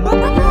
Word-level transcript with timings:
Bye-bye. 0.00 0.41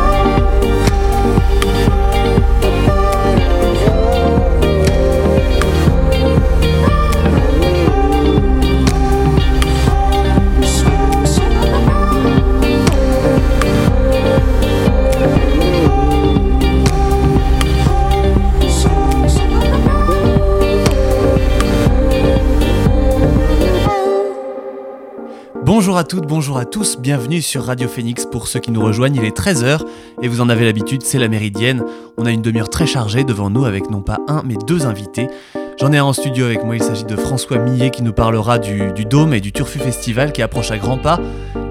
À 26.02 26.04
toutes, 26.04 26.26
bonjour 26.26 26.58
à 26.58 26.64
tous, 26.64 26.98
bienvenue 26.98 27.40
sur 27.40 27.62
Radio 27.64 27.86
Phoenix 27.86 28.26
pour 28.26 28.48
ceux 28.48 28.58
qui 28.58 28.72
nous 28.72 28.82
rejoignent, 28.82 29.14
il 29.14 29.24
est 29.24 29.38
13h 29.38 29.82
et 30.20 30.26
vous 30.26 30.40
en 30.40 30.48
avez 30.48 30.64
l'habitude, 30.64 31.04
c'est 31.04 31.20
la 31.20 31.28
méridienne. 31.28 31.84
On 32.18 32.26
a 32.26 32.32
une 32.32 32.42
demi-heure 32.42 32.70
très 32.70 32.86
chargée 32.86 33.22
devant 33.22 33.50
nous 33.50 33.66
avec 33.66 33.88
non 33.88 34.00
pas 34.00 34.18
un 34.26 34.42
mais 34.44 34.56
deux 34.66 34.84
invités. 34.84 35.28
J'en 35.78 35.92
ai 35.92 35.98
un 35.98 36.04
en 36.04 36.12
studio 36.12 36.44
avec 36.44 36.64
moi, 36.64 36.74
il 36.74 36.82
s'agit 36.82 37.04
de 37.04 37.14
François 37.14 37.58
Millet 37.58 37.90
qui 37.90 38.02
nous 38.02 38.12
parlera 38.12 38.58
du, 38.58 38.90
Dôme 39.08 39.32
et 39.32 39.40
du 39.40 39.52
Turfu 39.52 39.78
Festival 39.78 40.32
qui 40.32 40.42
approche 40.42 40.72
à 40.72 40.78
grands 40.78 40.98
pas. 40.98 41.20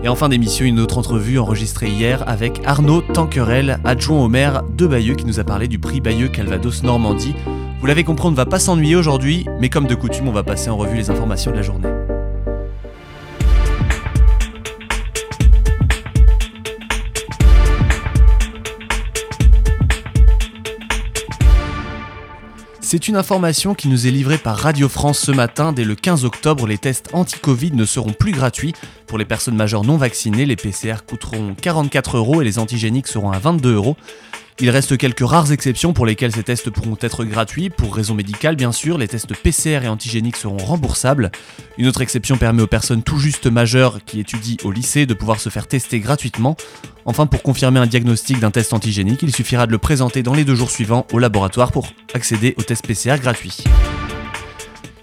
Et 0.01 0.07
en 0.07 0.15
fin 0.15 0.29
d'émission, 0.29 0.63
une 0.65 0.79
autre 0.79 0.97
entrevue 0.97 1.37
enregistrée 1.37 1.89
hier 1.89 2.23
avec 2.25 2.61
Arnaud 2.63 3.01
Tanquerel, 3.01 3.79
adjoint 3.83 4.23
au 4.23 4.29
maire 4.29 4.63
de 4.77 4.87
Bayeux 4.87 5.15
qui 5.15 5.25
nous 5.25 5.41
a 5.41 5.43
parlé 5.43 5.67
du 5.67 5.77
prix 5.77 5.99
Bayeux 5.99 6.29
Calvados 6.29 6.83
Normandie. 6.83 7.35
Vous 7.81 7.85
l'avez 7.85 8.05
compris, 8.05 8.27
on 8.27 8.31
ne 8.31 8.37
va 8.37 8.45
pas 8.45 8.59
s'ennuyer 8.59 8.95
aujourd'hui, 8.95 9.45
mais 9.59 9.67
comme 9.67 9.87
de 9.87 9.95
coutume, 9.95 10.29
on 10.29 10.31
va 10.31 10.43
passer 10.43 10.69
en 10.69 10.77
revue 10.77 10.95
les 10.95 11.09
informations 11.09 11.51
de 11.51 11.57
la 11.57 11.63
journée. 11.63 11.89
C'est 22.91 23.07
une 23.07 23.15
information 23.15 23.73
qui 23.73 23.87
nous 23.87 24.05
est 24.05 24.11
livrée 24.11 24.37
par 24.37 24.57
Radio 24.57 24.89
France 24.89 25.17
ce 25.19 25.31
matin. 25.31 25.71
Dès 25.71 25.85
le 25.85 25.95
15 25.95 26.25
octobre, 26.25 26.67
les 26.67 26.77
tests 26.77 27.07
anti-Covid 27.13 27.71
ne 27.71 27.85
seront 27.85 28.11
plus 28.11 28.33
gratuits. 28.33 28.73
Pour 29.07 29.17
les 29.17 29.23
personnes 29.23 29.55
majeures 29.55 29.85
non 29.85 29.95
vaccinées, 29.95 30.45
les 30.45 30.57
PCR 30.57 30.95
coûteront 31.07 31.55
44 31.55 32.17
euros 32.17 32.41
et 32.41 32.43
les 32.43 32.59
antigéniques 32.59 33.07
seront 33.07 33.31
à 33.31 33.39
22 33.39 33.75
euros. 33.75 33.95
Il 34.63 34.69
reste 34.69 34.95
quelques 34.95 35.27
rares 35.27 35.51
exceptions 35.51 35.91
pour 35.91 36.05
lesquelles 36.05 36.33
ces 36.33 36.43
tests 36.43 36.69
pourront 36.69 36.95
être 37.01 37.25
gratuits. 37.25 37.71
Pour 37.71 37.95
raisons 37.95 38.13
médicales, 38.13 38.55
bien 38.55 38.71
sûr, 38.71 38.99
les 38.99 39.07
tests 39.07 39.33
PCR 39.35 39.79
et 39.83 39.87
antigéniques 39.87 40.37
seront 40.37 40.57
remboursables. 40.57 41.31
Une 41.79 41.87
autre 41.87 42.01
exception 42.01 42.37
permet 42.37 42.61
aux 42.61 42.67
personnes 42.67 43.01
tout 43.01 43.17
juste 43.17 43.47
majeures 43.47 44.05
qui 44.05 44.19
étudient 44.19 44.57
au 44.63 44.71
lycée 44.71 45.07
de 45.07 45.15
pouvoir 45.15 45.39
se 45.39 45.49
faire 45.49 45.65
tester 45.65 45.99
gratuitement. 45.99 46.55
Enfin, 47.05 47.25
pour 47.25 47.41
confirmer 47.41 47.79
un 47.79 47.87
diagnostic 47.87 48.39
d'un 48.39 48.51
test 48.51 48.71
antigénique, 48.73 49.23
il 49.23 49.33
suffira 49.33 49.65
de 49.65 49.71
le 49.71 49.79
présenter 49.79 50.21
dans 50.21 50.35
les 50.35 50.45
deux 50.45 50.53
jours 50.53 50.69
suivants 50.69 51.07
au 51.11 51.17
laboratoire 51.17 51.71
pour 51.71 51.87
accéder 52.13 52.53
au 52.59 52.61
test 52.61 52.85
PCR 52.85 53.17
gratuit. 53.19 53.63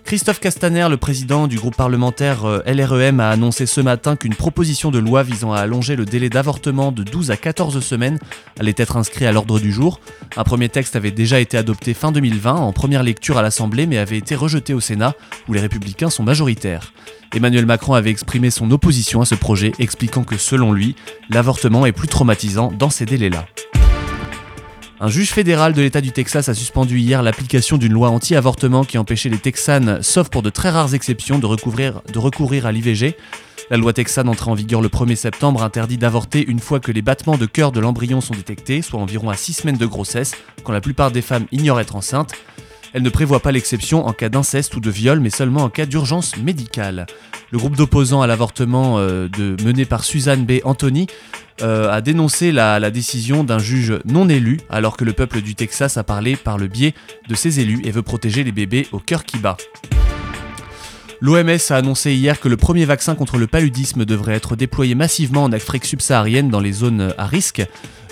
Christophe 0.09 0.41
Castaner, 0.41 0.87
le 0.89 0.97
président 0.97 1.49
du 1.49 1.59
groupe 1.59 1.77
parlementaire 1.77 2.47
euh, 2.47 2.63
LREM, 2.67 3.21
a 3.21 3.29
annoncé 3.29 3.67
ce 3.67 3.83
matin 3.83 4.17
qu'une 4.17 4.35
proposition 4.35 4.91
de 4.91 4.99
loi 4.99 5.23
visant 5.23 5.53
à 5.53 5.59
allonger 5.59 5.97
le 5.97 6.07
délai 6.07 6.31
d'avortement 6.31 6.93
de 6.93 7.03
12 7.03 7.31
à 7.31 7.37
14 7.37 7.79
semaines 7.85 8.19
allait 8.59 8.73
être 8.79 8.97
inscrite 8.97 9.29
à 9.29 9.33
l'ordre 9.33 9.61
du 9.61 9.71
jour. 9.71 10.01
Un 10.39 10.45
premier 10.45 10.71
texte 10.71 10.97
avait 10.97 11.11
déjà 11.11 11.41
été 11.41 11.59
adopté 11.59 11.93
fin 11.93 12.11
2020 12.11 12.55
en 12.55 12.73
première 12.73 13.03
lecture 13.03 13.37
à 13.37 13.43
l'Assemblée 13.43 13.85
mais 13.85 13.99
avait 13.99 14.17
été 14.17 14.35
rejeté 14.35 14.73
au 14.73 14.81
Sénat 14.81 15.13
où 15.47 15.53
les 15.53 15.61
républicains 15.61 16.09
sont 16.09 16.23
majoritaires. 16.23 16.95
Emmanuel 17.35 17.67
Macron 17.67 17.93
avait 17.93 18.09
exprimé 18.09 18.49
son 18.49 18.71
opposition 18.71 19.21
à 19.21 19.27
ce 19.27 19.35
projet, 19.35 19.73
expliquant 19.79 20.25
que 20.25 20.39
selon 20.39 20.73
lui, 20.73 20.97
l'avortement 21.29 21.85
est 21.85 21.93
plus 21.93 22.09
traumatisant 22.09 22.73
dans 22.73 22.89
ces 22.89 23.05
délais-là. 23.05 23.45
Un 25.01 25.09
juge 25.09 25.31
fédéral 25.31 25.75
de 25.75 25.81
l'État 25.81 26.01
du 26.01 26.11
Texas 26.11 26.49
a 26.49 26.55
suspendu 26.55 26.99
hier 26.99 27.23
l'application 27.23 27.79
d'une 27.79 27.93
loi 27.93 28.11
anti-avortement 28.11 28.83
qui 28.83 28.99
empêchait 28.99 29.29
les 29.29 29.39
Texanes, 29.39 30.03
sauf 30.03 30.29
pour 30.29 30.43
de 30.43 30.51
très 30.51 30.71
rares 30.71 30.93
exceptions, 30.93 31.39
de, 31.39 31.47
recourir 31.47 32.67
à 32.67 32.73
l'IVG. 32.73 33.17
La 33.71 33.77
loi 33.77 33.93
texane 33.93 34.29
entrée 34.29 34.51
en 34.51 34.55
vigueur 34.55 34.81
le 34.81 34.89
1er 34.89 35.15
septembre 35.15 35.63
interdit 35.63 35.99
d'avorter 35.99 36.45
une 36.45 36.59
fois 36.59 36.81
que 36.81 36.91
les 36.91 37.03
battements 37.03 37.37
de 37.37 37.47
cœur 37.47 37.71
de 37.71 37.79
l'embryon 37.79 38.21
sont 38.21 38.35
détectés, 38.35 38.83
soit 38.83 38.99
environ 38.99 39.31
à 39.31 39.37
6 39.37 39.53
semaines 39.53 39.77
de 39.77 39.87
grossesse, 39.87 40.35
quand 40.65 40.73
la 40.73 40.81
plupart 40.81 41.13
des 41.13 41.23
femmes 41.23 41.47
ignorent 41.53 41.79
être 41.79 41.95
enceintes. 41.95 42.33
Elle 42.93 43.03
ne 43.03 43.11
prévoit 43.11 43.41
pas 43.41 43.53
l'exception 43.53 44.05
en 44.05 44.13
cas 44.13 44.31
d'inceste 44.31 44.75
ou 44.75 44.81
de 44.81 44.91
viol, 44.91 45.21
mais 45.21 45.31
seulement 45.31 45.63
en 45.63 45.69
cas 45.69 45.87
d'urgence 45.87 46.37
médicale. 46.39 47.07
Le 47.53 47.59
groupe 47.59 47.77
d'opposants 47.77 48.23
à 48.23 48.27
l'avortement 48.27 48.99
euh, 48.99 49.29
mené 49.63 49.85
par 49.85 50.03
Suzanne 50.03 50.45
B. 50.45 50.55
Anthony 50.65 51.07
euh, 51.63 51.91
a 51.91 52.01
dénoncé 52.01 52.53
la, 52.53 52.91
décision 52.91 53.45
d'un 53.45 53.59
juge 53.59 53.99
non 54.05 54.29
élu, 54.29 54.59
alors 54.71 54.97
que 54.97 55.05
le 55.05 55.13
peuple 55.13 55.41
du 55.41 55.55
Texas 55.55 55.97
a 55.97 56.05
parlé 56.05 56.37
par 56.37 56.59
le 56.59 56.69
biais 56.69 56.95
de 57.29 57.35
ses 57.35 57.61
élus 57.61 57.81
et 57.85 57.91
veut 57.91 58.03
protéger 58.03 58.45
les 58.45 58.53
bébés 58.53 58.87
au 58.93 58.99
cœur 58.99 59.25
qui 59.25 59.39
bat. 59.39 59.57
L'OMS 61.21 61.59
a 61.71 61.75
annoncé 61.75 62.15
hier 62.15 62.39
que 62.39 62.49
le 62.49 62.57
premier 62.57 62.85
vaccin 62.85 63.17
contre 63.17 63.39
le 63.39 63.49
paludisme 63.49 64.05
devrait 64.05 64.35
être 64.35 64.55
déployé 64.55 64.95
massivement 64.95 65.45
en 65.45 65.53
Afrique 65.53 65.85
subsaharienne 65.85 66.49
dans 66.49 66.61
les 66.61 66.73
zones 66.73 67.13
à 67.19 67.27
risque. 67.27 67.67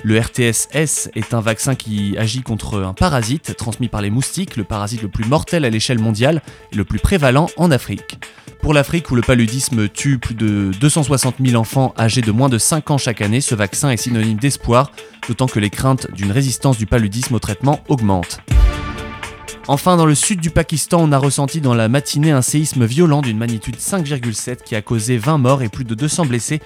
Le 0.09 0.21
RTS-S 0.21 1.11
est 1.17 1.35
un 1.35 1.41
vaccin 1.41 1.75
qui 1.75 2.17
agit 2.17 2.43
contre 2.43 2.81
un 2.81 2.93
parasite 2.93 3.57
transmis 3.57 3.89
par 3.89 4.03
les 4.03 4.11
moustiques, 4.11 4.57
le 4.57 4.63
parasite 4.63 5.03
le 5.03 5.09
plus 5.09 5.25
mortel 5.25 5.65
à 5.65 5.69
l'échelle 5.69 5.99
mondiale 5.99 6.43
et 6.71 6.77
le 6.77 6.85
plus 6.85 7.01
prévalent 7.01 7.49
en 7.57 7.73
Afrique. 7.73 8.17
Pour 8.63 8.73
l'Afrique 8.73 9.11
où 9.11 9.17
le 9.17 9.23
paludisme 9.23 9.89
tue 9.89 10.19
plus 10.19 10.37
de 10.37 10.71
260 10.81 11.39
000 11.45 11.61
enfants 11.61 11.93
âgés 11.99 12.21
de 12.21 12.31
moins 12.31 12.49
de 12.49 12.57
5 12.57 12.89
ans 12.93 12.99
chaque 12.99 13.21
année, 13.21 13.41
ce 13.41 13.57
vaccin 13.57 13.91
est 13.91 13.97
synonyme 13.97 14.39
d'espoir, 14.39 14.93
d'autant 15.27 15.49
que 15.49 15.59
les 15.59 15.71
craintes 15.71 16.09
d'une 16.13 16.31
résistance 16.31 16.79
du 16.79 16.87
paludisme 16.87 17.35
au 17.35 17.41
traitement 17.41 17.81
augmentent. 17.89 18.39
Enfin, 19.67 19.97
dans 19.97 20.07
le 20.07 20.15
sud 20.15 20.39
du 20.41 20.51
Pakistan, 20.51 21.03
on 21.03 21.11
a 21.11 21.19
ressenti 21.19 21.61
dans 21.61 21.75
la 21.75 21.89
matinée 21.89 22.31
un 22.31 22.43
séisme 22.43 22.85
violent 22.85 23.23
d'une 23.23 23.39
magnitude 23.39 23.79
5,7 23.79 24.59
qui 24.65 24.77
a 24.77 24.83
causé 24.83 25.19
20 25.19 25.39
morts 25.39 25.63
et 25.63 25.69
plus 25.69 25.85
de 25.85 25.97
200 25.97 26.27
blessés 26.27 26.61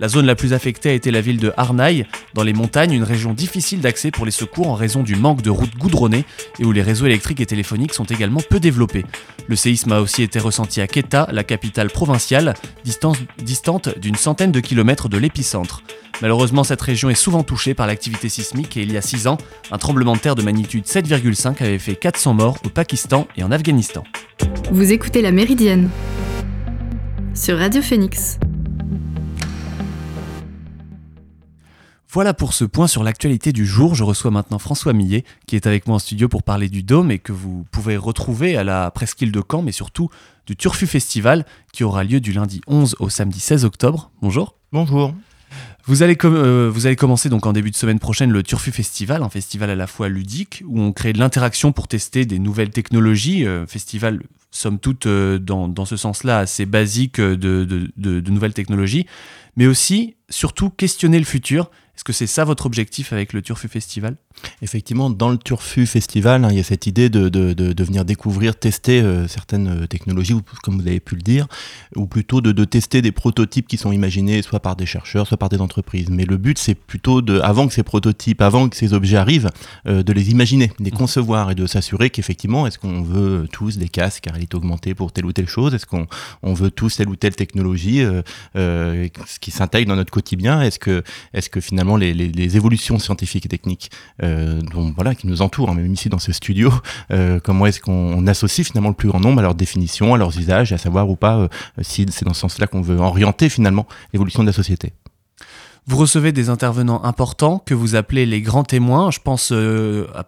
la 0.00 0.08
zone 0.08 0.26
la 0.26 0.34
plus 0.34 0.52
affectée 0.52 0.90
a 0.90 0.92
été 0.92 1.10
la 1.10 1.20
ville 1.20 1.38
de 1.38 1.52
Harnaï, 1.56 2.06
dans 2.34 2.42
les 2.42 2.52
montagnes, 2.52 2.92
une 2.92 3.02
région 3.02 3.32
difficile 3.32 3.80
d'accès 3.80 4.10
pour 4.10 4.26
les 4.26 4.30
secours 4.30 4.68
en 4.68 4.74
raison 4.74 5.02
du 5.02 5.16
manque 5.16 5.42
de 5.42 5.50
routes 5.50 5.76
goudronnées 5.76 6.24
et 6.58 6.64
où 6.64 6.72
les 6.72 6.82
réseaux 6.82 7.06
électriques 7.06 7.40
et 7.40 7.46
téléphoniques 7.46 7.94
sont 7.94 8.04
également 8.04 8.40
peu 8.48 8.60
développés. 8.60 9.04
Le 9.46 9.56
séisme 9.56 9.92
a 9.92 10.00
aussi 10.00 10.22
été 10.22 10.38
ressenti 10.38 10.80
à 10.80 10.86
Quetta, 10.86 11.28
la 11.32 11.44
capitale 11.44 11.88
provinciale, 11.88 12.54
distante 12.84 13.98
d'une 13.98 14.16
centaine 14.16 14.52
de 14.52 14.60
kilomètres 14.60 15.08
de 15.08 15.18
l'épicentre. 15.18 15.82
Malheureusement, 16.22 16.64
cette 16.64 16.80
région 16.80 17.10
est 17.10 17.14
souvent 17.14 17.42
touchée 17.42 17.74
par 17.74 17.86
l'activité 17.86 18.28
sismique 18.28 18.76
et 18.76 18.82
il 18.82 18.92
y 18.92 18.96
a 18.96 19.02
6 19.02 19.26
ans, 19.26 19.38
un 19.70 19.78
tremblement 19.78 20.14
de 20.14 20.20
terre 20.20 20.34
de 20.34 20.42
magnitude 20.42 20.84
7,5 20.84 21.62
avait 21.62 21.78
fait 21.78 21.94
400 21.94 22.34
morts 22.34 22.58
au 22.64 22.68
Pakistan 22.68 23.28
et 23.36 23.44
en 23.44 23.52
Afghanistan. 23.52 24.02
Vous 24.70 24.92
écoutez 24.92 25.22
La 25.22 25.32
Méridienne 25.32 25.90
sur 27.34 27.58
Radio 27.58 27.82
Phoenix. 27.82 28.38
Voilà 32.16 32.32
pour 32.32 32.54
ce 32.54 32.64
point 32.64 32.86
sur 32.86 33.04
l'actualité 33.04 33.52
du 33.52 33.66
jour. 33.66 33.94
Je 33.94 34.02
reçois 34.02 34.30
maintenant 34.30 34.58
François 34.58 34.94
Millet 34.94 35.22
qui 35.46 35.54
est 35.54 35.66
avec 35.66 35.86
moi 35.86 35.96
en 35.96 35.98
studio 35.98 36.30
pour 36.30 36.44
parler 36.44 36.70
du 36.70 36.82
Dôme 36.82 37.10
et 37.10 37.18
que 37.18 37.30
vous 37.30 37.66
pouvez 37.70 37.98
retrouver 37.98 38.56
à 38.56 38.64
la 38.64 38.90
presqu'île 38.90 39.30
de 39.30 39.42
Caen, 39.46 39.60
mais 39.60 39.70
surtout 39.70 40.08
du 40.46 40.56
Turfu 40.56 40.86
Festival 40.86 41.44
qui 41.74 41.84
aura 41.84 42.04
lieu 42.04 42.20
du 42.20 42.32
lundi 42.32 42.62
11 42.68 42.96
au 43.00 43.10
samedi 43.10 43.38
16 43.38 43.66
octobre. 43.66 44.10
Bonjour. 44.22 44.56
Bonjour. 44.72 45.12
Vous 45.84 46.02
allez, 46.02 46.16
euh, 46.24 46.70
vous 46.72 46.86
allez 46.86 46.96
commencer 46.96 47.28
donc 47.28 47.44
en 47.44 47.52
début 47.52 47.70
de 47.70 47.76
semaine 47.76 47.98
prochaine 47.98 48.30
le 48.30 48.42
Turfu 48.42 48.72
Festival, 48.72 49.22
un 49.22 49.28
festival 49.28 49.68
à 49.68 49.74
la 49.74 49.86
fois 49.86 50.08
ludique 50.08 50.62
où 50.66 50.80
on 50.80 50.92
crée 50.92 51.12
de 51.12 51.18
l'interaction 51.18 51.72
pour 51.72 51.86
tester 51.86 52.24
des 52.24 52.38
nouvelles 52.38 52.70
technologies. 52.70 53.46
Euh, 53.46 53.66
festival, 53.66 54.22
somme 54.50 54.78
toute, 54.78 55.04
euh, 55.04 55.38
dans, 55.38 55.84
ce 55.84 55.98
sens-là, 55.98 56.38
assez 56.38 56.64
basique 56.64 57.20
de, 57.20 57.66
de, 57.94 58.30
nouvelles 58.30 58.54
technologies, 58.54 59.04
mais 59.56 59.66
aussi, 59.66 60.16
surtout, 60.30 60.70
questionner 60.70 61.18
le 61.18 61.26
futur 61.26 61.70
est-ce 61.96 62.04
que 62.04 62.12
c'est 62.12 62.26
ça 62.26 62.44
votre 62.44 62.66
objectif 62.66 63.14
avec 63.14 63.32
le 63.32 63.40
Turfu 63.40 63.68
Festival? 63.68 64.16
Effectivement, 64.60 65.08
dans 65.08 65.30
le 65.30 65.38
Turfu 65.38 65.86
Festival, 65.86 66.44
hein, 66.44 66.48
il 66.50 66.58
y 66.58 66.60
a 66.60 66.62
cette 66.62 66.86
idée 66.86 67.08
de, 67.08 67.30
de, 67.30 67.54
de, 67.54 67.84
venir 67.84 68.04
découvrir, 68.04 68.54
tester 68.54 69.00
euh, 69.00 69.26
certaines 69.28 69.84
euh, 69.84 69.86
technologies, 69.86 70.34
comme 70.62 70.78
vous 70.78 70.86
avez 70.86 71.00
pu 71.00 71.14
le 71.14 71.22
dire, 71.22 71.46
ou 71.94 72.06
plutôt 72.06 72.42
de, 72.42 72.64
tester 72.66 73.00
des 73.00 73.12
prototypes 73.12 73.66
qui 73.66 73.78
sont 73.78 73.92
imaginés 73.92 74.42
soit 74.42 74.60
par 74.60 74.76
des 74.76 74.84
chercheurs, 74.84 75.26
soit 75.26 75.38
par 75.38 75.48
des 75.48 75.58
entreprises. 75.58 76.10
Mais 76.10 76.26
le 76.26 76.36
but, 76.36 76.58
c'est 76.58 76.74
plutôt, 76.74 77.22
de, 77.22 77.40
avant 77.40 77.66
que 77.66 77.72
ces 77.72 77.82
prototypes, 77.82 78.42
avant 78.42 78.68
que 78.68 78.76
ces 78.76 78.92
objets 78.92 79.16
arrivent, 79.16 79.50
euh, 79.86 80.02
de 80.02 80.12
les 80.12 80.30
imaginer, 80.30 80.66
de 80.78 80.84
les 80.84 80.90
mmh. 80.90 80.98
concevoir 80.98 81.50
et 81.50 81.54
de 81.54 81.66
s'assurer 81.66 82.10
qu'effectivement, 82.10 82.66
est-ce 82.66 82.78
qu'on 82.78 83.00
veut 83.00 83.48
tous 83.50 83.78
des 83.78 83.88
casques 83.88 84.26
à 84.28 84.32
réalité 84.32 84.54
augmentée 84.54 84.94
pour 84.94 85.12
telle 85.12 85.24
ou 85.24 85.32
telle 85.32 85.48
chose? 85.48 85.72
Est-ce 85.72 85.86
qu'on 85.86 86.06
on 86.42 86.52
veut 86.52 86.70
tous 86.70 86.96
telle 86.96 87.08
ou 87.08 87.16
telle 87.16 87.36
technologie 87.36 88.04
euh, 88.54 89.08
qui 89.40 89.50
s'intègre 89.50 89.88
dans 89.88 89.96
notre 89.96 90.12
quotidien? 90.12 90.60
Est-ce 90.60 90.78
que, 90.78 91.02
est 91.32 91.48
que 91.48 91.60
finalement 91.60 91.85
les, 91.94 92.56
évolutions 92.56 92.98
scientifiques 92.98 93.46
et 93.46 93.48
techniques 93.48 93.90
euh, 94.24 94.60
voilà, 94.96 95.14
qui 95.14 95.28
nous 95.28 95.42
entourent, 95.42 95.70
hein, 95.70 95.74
même 95.74 95.92
ici 95.92 96.08
dans 96.08 96.18
ce 96.18 96.32
studio, 96.32 96.72
euh, 97.12 97.38
comment 97.38 97.66
est-ce 97.66 97.80
qu'on 97.80 98.26
associe 98.26 98.66
finalement 98.66 98.88
le 98.88 98.96
plus 98.96 99.08
grand 99.08 99.20
nombre 99.20 99.38
à 99.38 99.42
leur 99.42 99.54
définition, 99.54 100.14
à 100.14 100.18
leurs 100.18 100.36
usages, 100.36 100.72
et 100.72 100.74
à 100.74 100.78
savoir 100.78 101.08
ou 101.08 101.14
pas 101.14 101.36
euh, 101.38 101.48
si 101.82 102.06
c'est 102.10 102.24
dans 102.24 102.34
ce 102.34 102.40
sens-là 102.40 102.66
qu'on 102.66 102.80
veut 102.80 102.96
orienter 102.96 103.48
finalement 103.48 103.86
l'évolution 104.12 104.42
de 104.42 104.48
la 104.48 104.52
société. 104.52 104.92
Vous 105.86 105.98
recevez 105.98 106.32
des 106.32 106.48
intervenants 106.48 107.04
importants 107.04 107.62
que 107.64 107.74
vous 107.74 107.94
appelez 107.94 108.26
les 108.26 108.42
grands 108.42 108.64
témoins. 108.64 109.12
Je 109.12 109.20
pense 109.20 109.52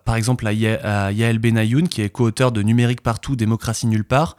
par 0.05 0.15
exemple 0.15 0.47
à, 0.47 0.53
Yael 0.53 1.41
Benayoun, 1.41 1.89
qui 1.89 2.03
est 2.03 2.11
co-auteur 2.11 2.53
de 2.53 2.63
Numérique 2.63 3.01
partout, 3.01 3.35
démocratie 3.35 3.89
nulle 3.89 4.05
part, 4.05 4.37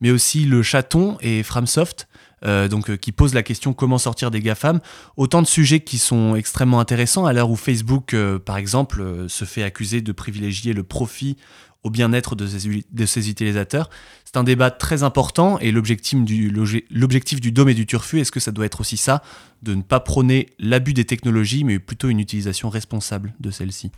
mais 0.00 0.12
aussi 0.12 0.44
Le 0.44 0.62
Chaton 0.62 1.18
et 1.22 1.42
Framsoft, 1.42 2.06
euh, 2.44 2.68
donc, 2.68 2.90
euh, 2.90 2.96
qui 2.96 3.12
pose 3.12 3.34
la 3.34 3.42
question 3.42 3.72
comment 3.72 3.98
sortir 3.98 4.30
des 4.30 4.40
GAFAM? 4.40 4.80
Autant 5.16 5.42
de 5.42 5.46
sujets 5.46 5.80
qui 5.80 5.98
sont 5.98 6.34
extrêmement 6.36 6.80
intéressants 6.80 7.26
à 7.26 7.32
l'heure 7.32 7.50
où 7.50 7.56
Facebook, 7.56 8.14
par 8.44 8.56
exemple, 8.56 9.26
se 9.28 9.44
fait 9.44 9.62
accuser 9.62 10.00
de 10.00 10.12
privilégier 10.12 10.72
le 10.72 10.82
profit 10.82 11.36
au 11.82 11.90
bien-être 11.90 12.36
de 12.36 12.46
ses, 12.46 13.30
utilisateurs. 13.30 13.88
C'est 14.24 14.36
un 14.36 14.44
débat 14.44 14.70
très 14.70 15.02
important 15.02 15.58
et 15.58 15.72
l'objectif 15.72 16.22
du, 16.22 16.52
l'objectif 16.90 17.40
du 17.40 17.52
dôme 17.52 17.70
et 17.70 17.74
du 17.74 17.86
turfu, 17.86 18.20
est-ce 18.20 18.30
que 18.30 18.40
ça 18.40 18.52
doit 18.52 18.66
être 18.66 18.80
aussi 18.80 18.96
ça, 18.96 19.22
de 19.62 19.74
ne 19.74 19.82
pas 19.82 20.00
prôner 20.00 20.50
l'abus 20.58 20.92
des 20.92 21.04
technologies, 21.04 21.64
mais 21.64 21.78
plutôt 21.78 22.08
une 22.08 22.20
utilisation 22.20 22.68
responsable 22.68 23.34
de 23.40 23.50
celles-ci 23.50 23.90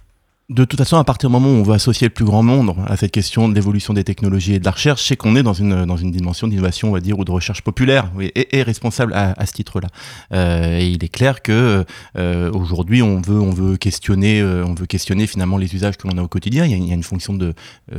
de 0.50 0.64
toute 0.64 0.78
façon, 0.78 0.96
à 0.96 1.04
partir 1.04 1.28
du 1.28 1.32
moment 1.32 1.48
où 1.48 1.60
on 1.60 1.62
veut 1.62 1.74
associer 1.74 2.08
le 2.08 2.12
plus 2.12 2.24
grand 2.24 2.42
monde 2.42 2.74
à 2.86 2.96
cette 2.96 3.12
question 3.12 3.48
de 3.48 3.54
l'évolution 3.54 3.94
des 3.94 4.02
technologies 4.02 4.54
et 4.54 4.58
de 4.58 4.64
la 4.64 4.72
recherche, 4.72 5.06
c'est 5.06 5.16
qu'on 5.16 5.36
est 5.36 5.42
dans 5.42 5.52
une, 5.52 5.86
dans 5.86 5.96
une 5.96 6.10
dimension 6.10 6.48
d'innovation, 6.48 6.88
on 6.88 6.92
va 6.92 7.00
dire, 7.00 7.18
ou 7.18 7.24
de 7.24 7.30
recherche 7.30 7.62
populaire, 7.62 8.10
et, 8.20 8.62
responsable 8.62 9.14
à, 9.14 9.46
ce 9.46 9.52
titre-là. 9.52 9.88
Euh, 10.32 10.80
et 10.80 10.88
il 10.88 11.04
est 11.04 11.08
clair 11.08 11.42
que 11.42 11.84
euh, 12.18 12.50
aujourd'hui, 12.52 13.02
on 13.02 13.20
veut, 13.20 13.40
on 13.40 13.50
veut 13.50 13.76
questionner, 13.76 14.40
euh, 14.40 14.64
on 14.66 14.74
veut 14.74 14.86
questionner 14.86 15.26
finalement 15.26 15.58
les 15.58 15.74
usages 15.74 15.96
que 15.96 16.08
l'on 16.08 16.18
a 16.18 16.22
au 16.22 16.28
quotidien. 16.28 16.66
Il 16.66 16.88
y 16.88 16.90
a, 16.90 16.94
une 16.94 17.02
fonction 17.02 17.34
de, 17.34 17.54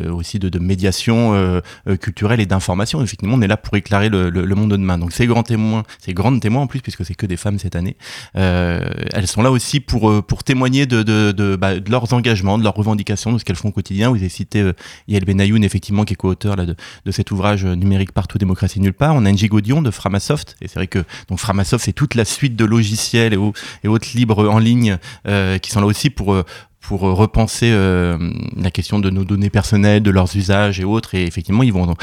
aussi 0.09 0.37
de, 0.37 0.59
médiation 0.59 1.61
culturelle 1.99 2.39
et 2.39 2.45
d'information. 2.45 3.01
Effectivement, 3.01 3.35
on 3.35 3.41
est 3.41 3.47
là 3.47 3.57
pour 3.57 3.75
éclairer 3.75 4.09
le, 4.09 4.55
monde 4.55 4.71
de 4.71 4.77
demain. 4.77 4.97
Donc 4.97 5.13
ces 5.13 5.25
grands 5.27 5.43
témoins, 5.43 5.83
ces 5.99 6.13
grandes 6.13 6.41
témoins 6.41 6.63
en 6.63 6.67
plus, 6.67 6.81
puisque 6.81 7.05
c'est 7.05 7.15
que 7.15 7.25
des 7.25 7.37
femmes 7.37 7.57
cette 7.57 7.75
année, 7.75 7.95
elles 8.33 9.27
sont 9.27 9.41
là 9.41 9.51
aussi 9.51 9.79
pour, 9.79 10.23
pour 10.25 10.43
témoigner 10.43 10.85
de, 10.85 11.03
de, 11.03 11.31
de, 11.31 11.55
bah, 11.55 11.79
de 11.79 11.89
leurs 11.89 12.13
engagements 12.13 12.32
de 12.41 12.63
leurs 12.63 12.75
revendications, 12.75 13.31
de 13.31 13.37
ce 13.37 13.45
qu'elles 13.45 13.55
font 13.55 13.69
au 13.69 13.71
quotidien. 13.71 14.09
Vous 14.09 14.15
avez 14.15 14.29
cité 14.29 14.61
euh, 14.61 14.73
Yael 15.07 15.25
Benayoun, 15.25 15.63
effectivement, 15.63 16.03
qui 16.03 16.13
est 16.13 16.15
co-auteur 16.15 16.55
de, 16.55 16.75
cet 17.11 17.31
ouvrage 17.31 17.65
euh, 17.65 17.75
Numérique 17.75 18.11
partout, 18.11 18.37
démocratie 18.37 18.79
nulle 18.79 18.93
part. 18.93 19.15
On 19.15 19.25
a 19.25 19.31
Angie 19.31 19.47
Godion 19.47 19.81
de 19.81 19.91
Framasoft, 19.91 20.55
et 20.61 20.67
c'est 20.67 20.75
vrai 20.75 20.87
que 20.87 21.03
donc 21.29 21.39
Framasoft, 21.39 21.85
c'est 21.85 21.93
toute 21.93 22.15
la 22.15 22.25
suite 22.25 22.55
de 22.55 22.65
logiciels 22.65 23.33
et, 23.33 23.39
et 23.83 23.87
autres 23.87 24.09
libres 24.15 24.49
en 24.49 24.59
ligne 24.59 24.97
euh, 25.27 25.57
qui 25.57 25.71
sont 25.71 25.81
là 25.81 25.85
aussi 25.85 26.09
pour 26.09 26.35
pour 26.83 27.07
euh, 27.07 27.13
repenser 27.13 27.71
euh, 27.71 28.17
la 28.57 28.69
question 28.69 28.99
de 28.99 29.09
nos 29.09 29.23
données 29.23 29.49
personnelles, 29.49 30.03
de 30.03 30.11
leurs 30.11 30.35
usages 30.35 30.79
et 30.79 30.83
autres. 30.83 31.15
Et 31.15 31.23
effectivement, 31.23 31.63
ils 31.63 31.71
vont, 31.73 31.95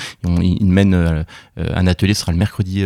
ils, 0.43 0.67
mènent 0.67 0.95
euh, 0.95 1.23
un 1.57 1.87
atelier, 1.87 2.15
ce 2.15 2.23
sera 2.23 2.33
le 2.33 2.39
mercredi, 2.39 2.85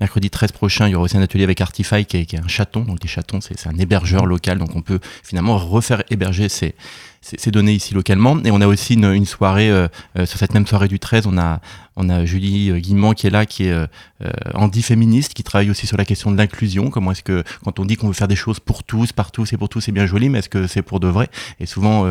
mercredi 0.00 0.28
13 0.28 0.52
prochain. 0.52 0.88
Il 0.88 0.92
y 0.92 0.94
aura 0.96 1.04
aussi 1.04 1.16
un 1.16 1.22
atelier 1.22 1.44
avec 1.44 1.60
Artify 1.60 2.04
qui 2.04 2.18
est, 2.18 2.26
qui 2.26 2.36
est 2.36 2.40
un 2.40 2.48
chaton. 2.48 2.80
Donc 2.80 2.98
les 3.02 3.08
chatons, 3.08 3.40
c'est 3.40 3.66
un 3.66 3.78
hébergeur 3.78 4.26
local. 4.26 4.58
Donc 4.58 4.74
on 4.74 4.82
peut 4.82 4.98
finalement 5.22 5.56
refaire 5.56 6.02
héberger 6.10 6.48
ces, 6.48 6.74
ces, 7.20 7.50
données 7.52 7.74
ici 7.74 7.94
localement. 7.94 8.36
Et 8.44 8.50
on 8.50 8.60
a 8.60 8.66
aussi 8.66 8.94
une, 8.94 9.12
une 9.12 9.26
soirée, 9.26 9.70
sur 10.16 10.38
cette 10.38 10.52
même 10.52 10.66
soirée 10.66 10.88
du 10.88 10.98
13, 10.98 11.26
on 11.26 11.38
a 11.38 11.60
on 11.96 12.10
a 12.10 12.24
Julie 12.24 12.70
euh, 12.70 13.14
qui 13.14 13.26
est 13.26 13.30
là, 13.30 13.46
qui 13.46 13.64
est 13.64 13.72
euh, 13.72 13.86
euh, 14.22 14.30
anti-féministe, 14.54 15.32
qui 15.34 15.42
travaille 15.42 15.70
aussi 15.70 15.86
sur 15.86 15.96
la 15.96 16.04
question 16.04 16.30
de 16.30 16.36
l'inclusion. 16.36 16.90
Comment 16.90 17.12
est-ce 17.12 17.22
que, 17.22 17.42
quand 17.64 17.80
on 17.80 17.84
dit 17.86 17.96
qu'on 17.96 18.08
veut 18.08 18.12
faire 18.12 18.28
des 18.28 18.36
choses 18.36 18.60
pour 18.60 18.84
tous, 18.84 19.12
par 19.12 19.32
tous 19.32 19.52
et 19.54 19.56
pour 19.56 19.68
tous, 19.68 19.80
c'est 19.80 19.92
bien 19.92 20.06
joli, 20.06 20.28
mais 20.28 20.40
est-ce 20.40 20.50
que 20.50 20.66
c'est 20.66 20.82
pour 20.82 21.00
de 21.00 21.08
vrai? 21.08 21.28
Et 21.60 21.66
souvent, 21.66 22.06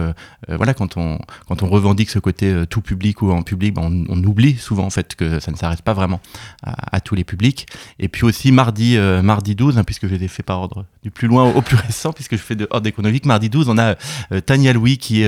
voilà, 0.48 0.74
quand 0.74 0.98
on, 0.98 1.20
quand 1.48 1.64
on 1.64 1.68
revendique 1.68 2.10
ce 2.10 2.20
côté 2.20 2.64
tout 2.70 2.82
public 2.82 3.22
ou 3.22 3.32
en 3.32 3.42
public, 3.42 3.74
ben, 3.74 4.06
on, 4.10 4.24
oublie 4.26 4.56
souvent 4.56 4.86
en 4.86 4.90
fait 4.90 5.16
que 5.16 5.40
ça 5.40 5.52
ne 5.52 5.58
s'arrête 5.58 5.82
pas 5.82 5.94
vraiment 5.94 6.20
à, 6.64 7.00
tous 7.00 7.16
les 7.16 7.24
publics. 7.24 7.68
Et 8.00 8.08
puis 8.08 8.24
aussi 8.24 8.52
mardi, 8.52 8.98
mardi 8.98 9.56
12, 9.56 9.78
hein, 9.78 9.84
puisque 9.84 10.08
je 10.08 10.16
les 10.16 10.26
ai 10.26 10.28
fait 10.28 10.44
par 10.44 10.60
ordre 10.60 10.86
du 11.04 11.12
plus 11.12 11.28
loin 11.28 11.52
au, 11.52 11.62
plus 11.62 11.76
récent, 11.88 12.14
puisque 12.14 12.34
je 12.34 12.42
fais 12.42 12.56
de 12.56 12.68
ordre 12.70 12.88
économique, 12.88 13.26
mardi 13.26 13.50
12, 13.50 13.70
on 13.70 13.78
a 13.78 13.96
Tania 14.42 14.74
Louis 14.74 14.98
qui, 14.98 15.26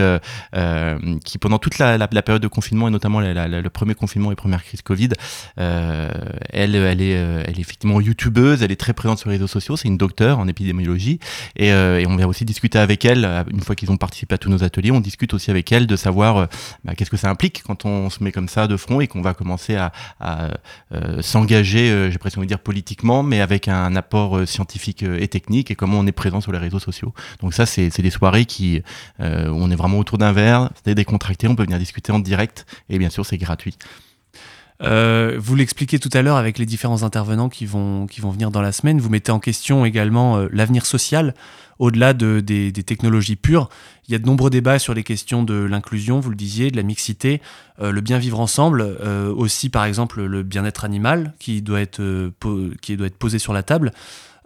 qui 1.23 1.37
pendant 1.37 1.59
toute 1.59 1.77
la, 1.77 1.97
la, 1.97 2.07
période 2.07 2.41
de 2.41 2.47
confinement 2.47 2.87
et 2.87 2.91
notamment 2.91 3.19
le 3.19 3.69
premier 3.69 3.95
confinement 3.95 4.31
et 4.31 4.35
première 4.35 4.63
crise 4.63 4.81
Covid. 4.81 5.09
Euh, 5.59 6.09
elle, 6.49 6.75
elle 6.75 7.01
est, 7.01 7.17
euh, 7.17 7.43
elle 7.45 7.57
est 7.57 7.61
effectivement 7.61 7.99
youtubeuse, 7.99 8.63
elle 8.63 8.71
est 8.71 8.79
très 8.79 8.93
présente 8.93 9.19
sur 9.19 9.29
les 9.29 9.35
réseaux 9.35 9.47
sociaux, 9.47 9.77
c'est 9.77 9.87
une 9.87 9.97
docteure 9.97 10.39
en 10.39 10.47
épidémiologie 10.47 11.19
et, 11.55 11.71
euh, 11.71 11.99
et, 11.99 12.07
on 12.07 12.15
vient 12.15 12.27
aussi 12.27 12.45
discuter 12.45 12.79
avec 12.79 13.05
elle 13.05 13.25
une 13.51 13.61
fois 13.61 13.75
qu'ils 13.87 13.93
ont 13.93 13.97
participé 13.97 14.35
à 14.35 14.37
tous 14.37 14.49
nos 14.49 14.63
ateliers. 14.63 14.91
On 14.91 14.99
discute 14.99 15.33
aussi 15.33 15.49
avec 15.49 15.71
elle 15.71 15.87
de 15.87 15.95
savoir 15.95 16.47
bah, 16.83 16.93
qu'est-ce 16.95 17.09
que 17.09 17.17
ça 17.17 17.29
implique 17.29 17.63
quand 17.63 17.85
on 17.85 18.09
se 18.09 18.23
met 18.23 18.31
comme 18.31 18.49
ça 18.49 18.67
de 18.67 18.77
front 18.77 19.01
et 19.01 19.07
qu'on 19.07 19.21
va 19.21 19.33
commencer 19.33 19.75
à, 19.75 19.91
à 20.19 20.49
s'engager, 21.21 22.09
j'ai 22.11 22.17
presque 22.17 22.37
envie 22.37 22.47
de 22.47 22.51
dire 22.51 22.59
politiquement, 22.59 23.23
mais 23.23 23.41
avec 23.41 23.67
un 23.67 23.95
apport 23.95 24.47
scientifique 24.47 25.03
et 25.03 25.27
technique 25.27 25.71
et 25.71 25.75
comment 25.75 25.99
on 25.99 26.07
est 26.07 26.11
présent 26.11 26.41
sur 26.41 26.51
les 26.51 26.59
réseaux 26.59 26.79
sociaux. 26.79 27.13
Donc 27.41 27.53
ça, 27.53 27.65
c'est 27.65 28.01
des 28.01 28.09
soirées 28.09 28.45
qui, 28.45 28.81
où 29.19 29.23
on 29.23 29.71
est 29.71 29.75
vraiment 29.75 29.99
autour 29.99 30.17
d'un 30.17 30.31
verre, 30.31 30.69
c'est 30.83 30.95
décontracté, 30.95 31.47
on 31.47 31.55
peut 31.55 31.63
venir 31.63 31.79
discuter 31.79 32.11
en 32.11 32.19
direct 32.19 32.65
et 32.89 32.99
bien 32.99 33.09
sûr 33.09 33.25
c'est 33.25 33.37
gratuit. 33.37 33.77
Euh, 34.83 35.37
vous 35.39 35.55
l'expliquez 35.55 35.97
tout 35.97 36.09
à 36.13 36.21
l'heure 36.21 36.37
avec 36.37 36.59
les 36.59 36.65
différents 36.65 37.03
intervenants 37.03 37.49
qui 37.49 37.65
vont, 37.65 38.05
qui 38.05 38.21
vont 38.21 38.29
venir 38.29 38.51
dans 38.51 38.61
la 38.61 38.71
semaine. 38.71 38.99
Vous 38.99 39.09
mettez 39.09 39.31
en 39.31 39.39
question 39.39 39.85
également 39.85 40.37
euh, 40.37 40.47
l'avenir 40.51 40.85
social 40.85 41.33
au-delà 41.79 42.13
de, 42.13 42.39
des, 42.39 42.71
technologies 42.71 43.35
pures. 43.35 43.69
Il 44.07 44.11
y 44.11 44.15
a 44.15 44.19
de 44.19 44.25
nombreux 44.25 44.49
débats 44.49 44.79
sur 44.79 44.95
les 44.95 45.03
questions 45.03 45.43
de 45.43 45.53
l'inclusion, 45.53 46.19
vous 46.19 46.31
le 46.31 46.35
disiez, 46.35 46.71
de 46.71 46.75
la 46.75 46.81
mixité, 46.81 47.39
euh, 47.79 47.91
le 47.91 48.01
bien 48.01 48.17
vivre 48.17 48.39
ensemble, 48.39 48.81
aussi 49.35 49.69
par 49.69 49.85
exemple 49.85 50.23
le 50.23 50.41
bien-être 50.41 50.85
animal 50.85 51.35
qui 51.37 51.61
doit 51.61 51.79
être, 51.79 52.31
qui 52.81 52.97
doit 52.97 53.05
être 53.05 53.17
posé 53.17 53.37
sur 53.37 53.53
la 53.53 53.61
table. 53.61 53.91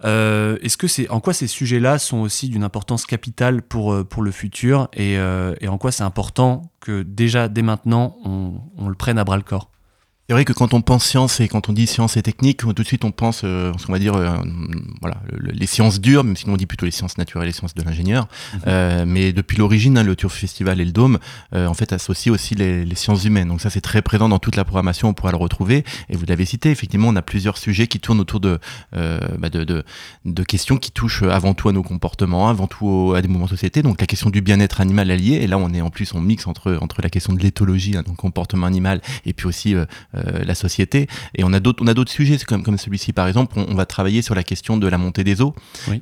Est-ce 0.03 0.75
que 0.75 0.87
c'est 0.87 1.09
en 1.09 1.21
quoi 1.21 1.33
ces 1.33 1.47
sujets-là 1.47 1.99
sont 1.99 2.17
aussi 2.17 2.49
d'une 2.49 2.65
importance 2.65 3.05
capitale 3.05 3.61
pour, 3.61 4.05
pour 4.05 4.23
le 4.23 4.31
futur 4.31 4.89
et, 4.91 5.17
en 5.17 5.77
quoi 5.77 5.93
c'est 5.93 6.03
important 6.03 6.69
que 6.81 7.01
déjà 7.01 7.47
dès 7.47 7.61
maintenant 7.61 8.17
on 8.25 8.89
le 8.89 8.95
prenne 8.95 9.17
à 9.17 9.23
bras 9.23 9.37
le 9.37 9.43
corps? 9.43 9.71
C'est 10.31 10.35
vrai 10.35 10.45
que 10.45 10.53
quand 10.53 10.73
on 10.73 10.79
pense 10.79 11.03
science 11.03 11.41
et 11.41 11.49
quand 11.49 11.67
on 11.67 11.73
dit 11.73 11.85
science 11.85 12.15
et 12.15 12.21
technique, 12.21 12.59
tout 12.59 12.71
de 12.71 12.83
suite 12.83 13.03
on 13.03 13.11
pense, 13.11 13.41
euh, 13.43 13.73
on 13.89 13.91
va 13.91 13.99
dire, 13.99 14.13
euh, 14.15 14.37
voilà, 15.01 15.17
les 15.37 15.65
sciences 15.65 15.99
dures, 15.99 16.23
même 16.23 16.37
si 16.37 16.47
on 16.47 16.55
dit 16.55 16.67
plutôt 16.67 16.85
les 16.85 16.91
sciences 16.91 17.17
naturelles, 17.17 17.47
les 17.47 17.51
sciences 17.51 17.73
de 17.73 17.83
l'ingénieur. 17.83 18.29
Mhm. 18.53 18.59
Euh, 18.67 19.03
mais 19.05 19.33
depuis 19.33 19.57
l'origine, 19.57 19.97
hein, 19.97 20.03
le 20.03 20.15
Tour 20.15 20.31
Festival 20.31 20.79
et 20.79 20.85
le 20.85 20.93
Dôme, 20.93 21.19
euh, 21.53 21.67
en 21.67 21.73
fait, 21.73 21.91
associent 21.91 22.31
aussi 22.31 22.55
les, 22.55 22.85
les, 22.85 22.95
sciences 22.95 23.25
humaines. 23.25 23.49
Donc 23.49 23.59
ça, 23.59 23.69
c'est 23.69 23.81
très 23.81 24.01
présent 24.01 24.29
dans 24.29 24.39
toute 24.39 24.55
la 24.55 24.63
programmation. 24.63 25.09
On 25.09 25.13
pourra 25.13 25.31
le 25.31 25.37
retrouver. 25.37 25.83
Et 26.07 26.15
vous 26.15 26.25
l'avez 26.25 26.45
cité, 26.45 26.71
effectivement, 26.71 27.09
on 27.09 27.17
a 27.17 27.21
plusieurs 27.21 27.57
sujets 27.57 27.87
qui 27.87 27.99
tournent 27.99 28.21
autour 28.21 28.39
de, 28.39 28.57
bah 28.93 29.49
de, 29.49 29.65
de, 29.65 29.83
de, 30.23 30.43
questions 30.43 30.77
qui 30.77 30.91
touchent 30.91 31.23
avant 31.23 31.53
tout 31.53 31.67
à 31.67 31.73
nos 31.73 31.83
comportements, 31.83 32.47
avant 32.47 32.67
tout 32.67 33.13
à 33.17 33.21
des 33.21 33.27
mouvements 33.27 33.47
de 33.47 33.49
société. 33.49 33.81
Donc 33.81 33.99
la 33.99 34.07
question 34.07 34.29
du 34.29 34.39
bien-être 34.39 34.79
animal 34.79 35.11
allié. 35.11 35.39
Et 35.41 35.47
là, 35.47 35.57
on 35.57 35.73
est 35.73 35.81
en 35.81 35.89
plus, 35.89 36.13
on 36.13 36.21
mixe 36.21 36.47
entre 36.47 36.77
entre 36.79 37.01
la 37.01 37.09
question 37.09 37.33
de 37.33 37.39
l'éthologie, 37.39 37.97
hein, 37.97 38.03
donc 38.07 38.15
comportement 38.15 38.65
animal, 38.65 39.01
et 39.25 39.33
puis 39.33 39.47
aussi 39.47 39.75
euh, 39.75 39.85
la 40.25 40.55
société. 40.55 41.07
Et 41.35 41.43
on 41.43 41.53
a 41.53 41.59
d'autres, 41.59 41.83
on 41.83 41.87
a 41.87 41.93
d'autres 41.93 42.11
sujets 42.11 42.37
comme, 42.45 42.63
comme 42.63 42.77
celui-ci 42.77 43.13
par 43.13 43.27
exemple. 43.27 43.55
On, 43.57 43.75
va 43.75 43.85
travailler 43.85 44.21
sur 44.21 44.35
la 44.35 44.43
question 44.43 44.77
de 44.77 44.87
la 44.87 44.97
montée 44.97 45.23
des 45.23 45.41
eaux, 45.41 45.55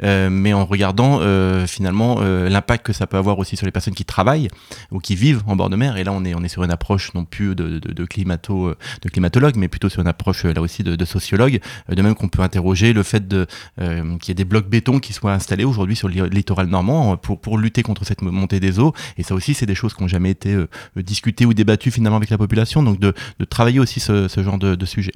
euh, 0.03 0.29
mais 0.29 0.53
en 0.53 0.65
regardant 0.65 1.19
euh, 1.21 1.67
finalement 1.67 2.19
l'impact 2.19 2.85
que 2.85 2.93
ça 2.93 3.07
peut 3.07 3.17
avoir 3.17 3.39
aussi 3.39 3.55
sur 3.55 3.65
les 3.65 3.71
personnes 3.71 3.93
qui 3.93 4.05
travaillent 4.05 4.49
ou 4.91 4.99
qui 4.99 5.15
vivent 5.15 5.43
en 5.47 5.55
bord 5.55 5.69
de 5.69 5.75
mer. 5.75 5.97
Et 5.97 6.03
là, 6.03 6.11
on 6.11 6.25
est, 6.25 6.33
on 6.33 6.43
est 6.43 6.49
sur 6.49 6.63
une 6.63 6.71
approche 6.71 7.13
non 7.13 7.25
plus 7.25 7.55
de, 7.55 7.79
de, 7.79 7.93
de 7.93 8.05
climato, 8.05 8.73
de 9.01 9.09
climatologue, 9.09 9.55
mais 9.55 9.67
plutôt 9.67 9.89
sur 9.89 10.01
une 10.01 10.07
approche 10.07 10.45
là 10.45 10.61
aussi 10.61 10.83
de, 10.83 10.95
de 10.95 11.05
sociologue. 11.05 11.59
De 11.89 12.01
même 12.01 12.15
qu'on 12.15 12.29
peut 12.29 12.41
interroger 12.41 12.93
le 12.93 13.03
fait 13.03 13.27
de 13.27 13.47
qu'il 13.77 14.29
y 14.29 14.31
ait 14.31 14.35
des 14.35 14.45
blocs 14.45 14.67
béton 14.67 14.99
qui 14.99 15.13
soient 15.13 15.33
installés 15.33 15.63
aujourd'hui 15.63 15.95
sur 15.95 16.09
le 16.09 16.25
littoral 16.27 16.67
normand 16.67 17.17
pour, 17.17 17.39
pour 17.39 17.57
lutter 17.57 17.83
contre 17.83 18.05
cette 18.05 18.21
montée 18.21 18.59
des 18.59 18.79
eaux. 18.79 18.93
Et 19.17 19.23
ça 19.23 19.35
aussi, 19.35 19.53
c'est 19.53 19.65
des 19.65 19.75
choses 19.75 19.93
qui 19.93 20.01
n'ont 20.01 20.09
jamais 20.09 20.31
été 20.31 20.57
discutées 20.95 21.45
ou 21.45 21.53
débattues 21.53 21.91
finalement 21.91 22.17
avec 22.17 22.29
la 22.29 22.37
population. 22.37 22.83
Donc 22.83 22.99
de, 22.99 23.13
de 23.39 23.45
travailler 23.45 23.79
aussi 23.79 23.98
ce, 23.99 24.27
genre 24.37 24.57
de, 24.57 24.85
sujet. 24.85 25.11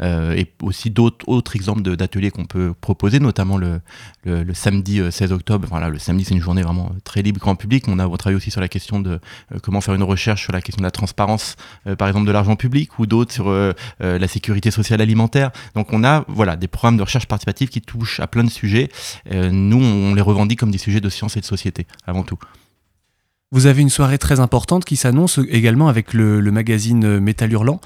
Euh, 0.00 0.34
et 0.34 0.46
aussi 0.62 0.90
d'autres 0.90 1.28
autres 1.28 1.56
exemples 1.56 1.82
d'ateliers 1.82 2.30
qu'on 2.30 2.44
peut 2.44 2.72
proposer, 2.80 3.20
notamment 3.20 3.58
le, 3.58 3.80
samedi 4.54 5.00
16 5.10 5.32
euh, 5.32 5.34
octobre. 5.34 5.66
Voilà, 5.70 5.88
le 5.88 5.98
samedi, 5.98 6.24
c'est 6.24 6.34
une 6.34 6.40
journée 6.40 6.62
vraiment 6.62 6.92
très 7.04 7.22
libre 7.22 7.40
grand 7.40 7.56
public. 7.56 7.84
On 7.88 7.98
a 7.98 8.16
travaillé 8.16 8.36
aussi 8.36 8.50
sur 8.50 8.60
la 8.60 8.68
question 8.68 9.00
de 9.00 9.20
euh, 9.52 9.58
comment 9.62 9.80
faire 9.80 9.94
une 9.94 10.02
recherche 10.02 10.42
sur 10.42 10.52
la 10.52 10.60
question 10.60 10.80
de 10.80 10.84
la 10.84 10.90
transparence, 10.90 11.56
par 11.98 12.08
exemple, 12.08 12.26
de 12.26 12.32
l'argent 12.32 12.56
public, 12.56 12.98
ou 12.98 13.06
d'autres 13.06 13.32
sur 13.32 13.50
la 14.00 14.28
sécurité 14.28 14.70
sociale 14.70 15.00
alimentaire. 15.00 15.50
Donc 15.74 15.92
on 15.92 16.04
a 16.04 16.24
voilà, 16.28 16.56
des 16.56 16.68
programmes 16.68 16.96
de 16.96 17.02
recherche 17.02 17.26
participative 17.26 17.68
qui 17.68 17.80
touchent 17.80 18.20
à 18.20 18.26
plein 18.26 18.44
de 18.44 18.50
sujets. 18.50 18.88
nous, 19.30 19.82
on 19.82 20.14
les 20.14 20.22
revendique 20.22 20.58
comme 20.58 20.70
des 20.70 20.78
sujets 20.78 21.00
de 21.00 21.08
science 21.08 21.36
et 21.36 21.40
de 21.40 21.44
société, 21.44 21.86
avant 22.06 22.22
tout. 22.22 22.38
Vous 23.50 23.64
avez 23.64 23.80
une 23.80 23.88
soirée 23.88 24.18
très 24.18 24.40
importante 24.40 24.84
qui 24.84 24.96
s'annonce 24.96 25.40
également 25.48 25.88
avec 25.88 26.12
le, 26.12 26.42
magazine 26.50 27.18
Métal 27.18 27.50
Hurlant 27.50 27.80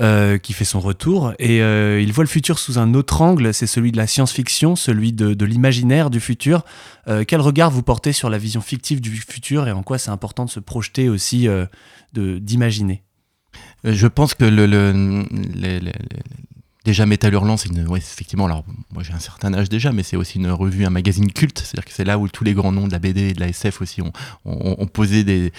euh, 0.00 0.38
qui 0.38 0.52
fait 0.52 0.64
son 0.64 0.80
retour. 0.80 1.34
Et 1.38 1.62
euh, 1.62 2.00
il 2.00 2.12
voit 2.12 2.24
le 2.24 2.28
futur 2.28 2.58
sous 2.58 2.80
un 2.80 2.94
autre 2.94 3.22
angle, 3.22 3.54
c'est 3.54 3.68
celui 3.68 3.92
de 3.92 3.96
la 3.96 4.08
science-fiction, 4.08 4.74
celui 4.74 5.12
de, 5.12 5.44
l'imaginaire 5.44 6.10
du 6.10 6.18
futur. 6.18 6.64
Euh, 7.06 7.22
quel 7.24 7.40
regard 7.40 7.70
vous 7.70 7.84
portez 7.84 8.12
sur 8.12 8.28
la 8.28 8.38
vision 8.38 8.60
fictive 8.60 9.00
du 9.00 9.12
futur 9.16 9.68
et 9.68 9.72
en 9.72 9.84
quoi 9.84 9.98
c'est 9.98 10.10
important 10.10 10.46
de 10.46 10.50
se 10.50 10.58
projeter 10.58 11.08
aussi, 11.08 11.46
d'imaginer? 12.12 13.04
Je 13.84 14.08
pense 14.08 14.34
que 14.34 14.44
le, 14.44 15.24
déjà 16.84 17.06
Metal 17.06 17.32
Hurlant, 17.32 17.56
c'est 17.56 17.70
une, 17.70 17.86
ouais, 17.88 17.98
effectivement, 17.98 18.44
alors 18.44 18.64
moi 18.92 19.02
j'ai 19.02 19.12
un 19.12 19.18
certain 19.18 19.52
âge 19.54 19.68
déjà, 19.68 19.92
mais 19.92 20.02
c'est 20.02 20.16
aussi 20.16 20.38
une 20.38 20.50
revue, 20.50 20.84
un 20.84 20.90
magazine 20.90 21.32
culte, 21.32 21.60
c'est-à-dire 21.60 21.84
que 21.84 21.92
c'est 21.92 22.04
là 22.04 22.18
où 22.18 22.28
tous 22.28 22.44
les 22.44 22.52
grands 22.52 22.72
noms 22.72 22.86
de 22.86 22.92
la 22.92 22.98
BD 22.98 23.30
et 23.30 23.32
de 23.32 23.40
la 23.40 23.48
SF 23.48 23.80
aussi 23.80 24.02
ont, 24.02 24.12
ont, 24.44 24.86
posé 24.86 25.24
des, 25.24 25.52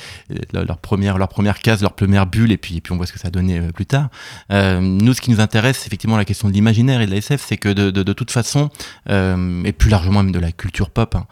leur, 0.53 0.77
première, 0.77 1.17
leur 1.17 1.27
première 1.27 1.59
case, 1.59 1.81
leur 1.81 1.93
première 1.93 2.27
bulle, 2.27 2.51
et 2.51 2.57
puis, 2.57 2.77
et 2.77 2.81
puis 2.81 2.93
on 2.93 2.97
voit 2.97 3.07
ce 3.07 3.13
que 3.13 3.19
ça 3.19 3.29
a 3.29 3.31
donné 3.31 3.59
euh, 3.59 3.71
plus 3.71 3.85
tard. 3.85 4.09
Euh, 4.51 4.79
nous, 4.79 5.13
ce 5.13 5.21
qui 5.21 5.31
nous 5.31 5.39
intéresse, 5.39 5.79
c'est 5.79 5.87
effectivement 5.87 6.17
la 6.17 6.25
question 6.25 6.47
de 6.47 6.53
l'imaginaire 6.53 7.01
et 7.01 7.07
de 7.07 7.11
la 7.11 7.17
SF, 7.17 7.43
c'est 7.45 7.57
que 7.57 7.69
de, 7.69 7.89
de, 7.89 8.03
de, 8.03 8.13
toute 8.13 8.31
façon, 8.31 8.69
euh, 9.09 9.63
et 9.63 9.71
plus 9.71 9.89
largement 9.89 10.21
même 10.21 10.31
de 10.31 10.39
la 10.39 10.51
culture 10.51 10.91
pop, 10.91 11.15
hein, 11.15 11.25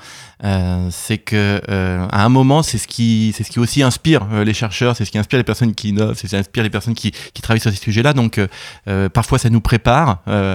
euh, 0.44 0.88
c'est 0.92 1.20
que 1.20 1.62
euh, 1.70 2.08
à 2.10 2.26
un 2.26 2.30
moment, 2.30 2.64
c'est 2.64 2.80
ce 2.80 2.88
qui, 2.88 3.34
c'est 3.38 3.44
ce 3.44 3.52
qui 3.52 3.60
aussi 3.60 3.84
inspire 3.84 4.44
les 4.44 4.54
chercheurs, 4.54 4.96
c'est 4.96 5.06
ce 5.06 5.12
qui 5.12 5.20
inspire 5.20 5.38
les 5.38 5.44
personnes 5.44 5.76
qui 5.76 5.90
innovent, 5.90 6.18
c'est 6.18 6.28
ce 6.28 6.32
qui 6.32 6.38
inspire 6.38 6.64
les 6.64 6.70
personnes 6.70 6.96
qui, 6.96 7.12
qui 7.12 7.42
travaillent 7.42 7.62
sur 7.62 7.72
ces 7.72 7.78
sujets-là. 7.78 8.14
Donc, 8.14 8.42
parfois, 9.14 9.38
ça 9.38 9.50
nous 9.50 9.62
prépare 9.62 9.83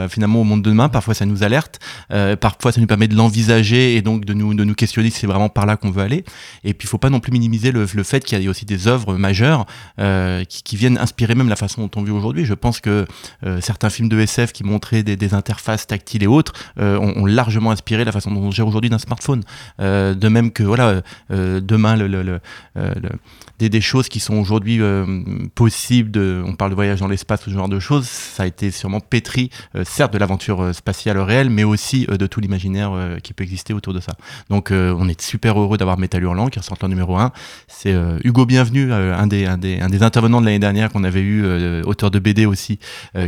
finalement 0.09 0.41
au 0.41 0.45
monde 0.45 0.63
de 0.63 0.71
demain, 0.71 0.89
parfois, 0.89 1.15
ça 1.15 1.27
nous 1.27 1.43
alerte, 1.43 1.81
parfois, 2.41 2.73
ça 2.73 2.81
nous 2.81 2.87
permet 2.87 3.09
de 3.09 3.17
l'envisager 3.17 3.97
et 3.97 4.03
donc 4.03 4.25
de 4.25 4.35
nous, 4.35 4.55
de 4.55 4.65
nous 4.65 4.75
questionner 4.75 5.11
si 5.11 5.21
c'est 5.21 5.27
vraiment 5.27 5.49
par 5.49 5.67
là 5.67 5.77
qu'on 5.77 5.91
veut 5.91 6.03
aller. 6.03 6.25
Et 6.65 6.75
puis, 6.75 6.87
il 6.87 6.89
faut 6.89 6.99
pas 6.99 7.11
non 7.11 7.21
plus 7.21 7.33
minimiser 7.33 7.73
le, 7.73 7.87
fait 7.87 8.25
qu'il 8.25 8.41
y 8.41 8.47
a 8.47 8.51
aussi 8.51 8.65
des 8.65 8.87
œuvres 8.89 9.17
majeures 9.17 9.67
qui, 9.99 10.63
qui, 10.63 10.77
viennent 10.77 10.99
inspirer 10.99 11.35
même 11.35 11.49
la 11.49 11.57
façon 11.57 11.83
dont 11.83 12.01
on 12.01 12.03
vit 12.03 12.13
aujourd'hui. 12.13 12.45
Je 12.45 12.55
pense 12.55 12.81
que 12.81 13.07
certains 13.61 13.91
films 13.91 14.09
de 14.09 14.19
SF 14.19 14.53
qui 14.53 14.65
montraient 14.65 15.03
des, 15.03 15.35
interfaces 15.35 15.87
tactiles 15.87 16.23
et 16.23 16.27
autres 16.27 16.53
ont, 16.79 17.27
largement 17.27 17.71
inspiré 17.71 18.05
la 18.05 18.13
façon 18.13 18.31
dont 18.31 18.41
on 18.41 18.51
gère 18.51 18.67
aujourd'hui 18.67 18.91
d'un 18.91 18.99
smartphone. 18.99 19.43
Euh, 19.81 20.15
de 20.15 20.29
même 20.29 20.51
que 20.53 20.63
voilà, 20.63 21.03
euh, 21.31 21.61
demain 21.61 21.99
euh, 21.99 22.39
des, 23.59 23.81
choses 23.81 24.09
qui 24.09 24.21
sont 24.21 24.37
aujourd'hui 24.37 24.81
possibles, 25.55 26.19
on 26.45 26.55
parle 26.55 26.71
de 26.71 26.75
voyage 26.75 27.01
dans 27.01 27.09
l'espace, 27.09 27.43
ce 27.45 27.51
genre 27.51 27.69
de 27.69 27.81
choses, 27.81 28.07
ça 28.07 28.45
a 28.45 28.47
été 28.47 28.71
sûrement 28.71 29.01
pétri, 29.19 29.51
certes 29.85 30.13
de 30.13 30.19
l'aventure 30.19 30.75
spatiale 30.75 31.19
réelle, 31.19 31.51
mais 31.51 31.65
aussi 31.65 32.07
de 32.07 32.27
tout 32.27 32.41
l'imaginaire 32.41 32.93
qui 33.23 33.33
peut 33.33 33.43
exister 33.43 33.75
autour 33.75 33.93
de 33.93 34.01
ça. 34.01 34.13
Donc 34.49 34.71
on 34.71 35.09
est 35.09 35.21
super 35.21 35.59
heureux 35.59 35.77
d'avoir 35.77 35.99
Metal 35.99 36.23
Hurlant 36.23 36.49
qui 36.49 36.59
ressort 36.59 36.79
en 36.83 36.89
numéro 36.89 37.17
1. 37.17 37.33
C'est 37.67 37.95
Hugo 38.23 38.47
Bienvenu, 38.47 38.93
un, 38.93 39.27
des, 39.27 40.03
intervenants 40.03 40.41
de 40.41 40.47
l'année 40.47 40.59
dernière 40.59 40.91
qu'on 40.91 41.03
avait 41.05 41.21
eu, 41.21 41.45
auteur 41.83 42.11
de 42.11 42.19
BD 42.19 42.47
aussi, 42.47 42.79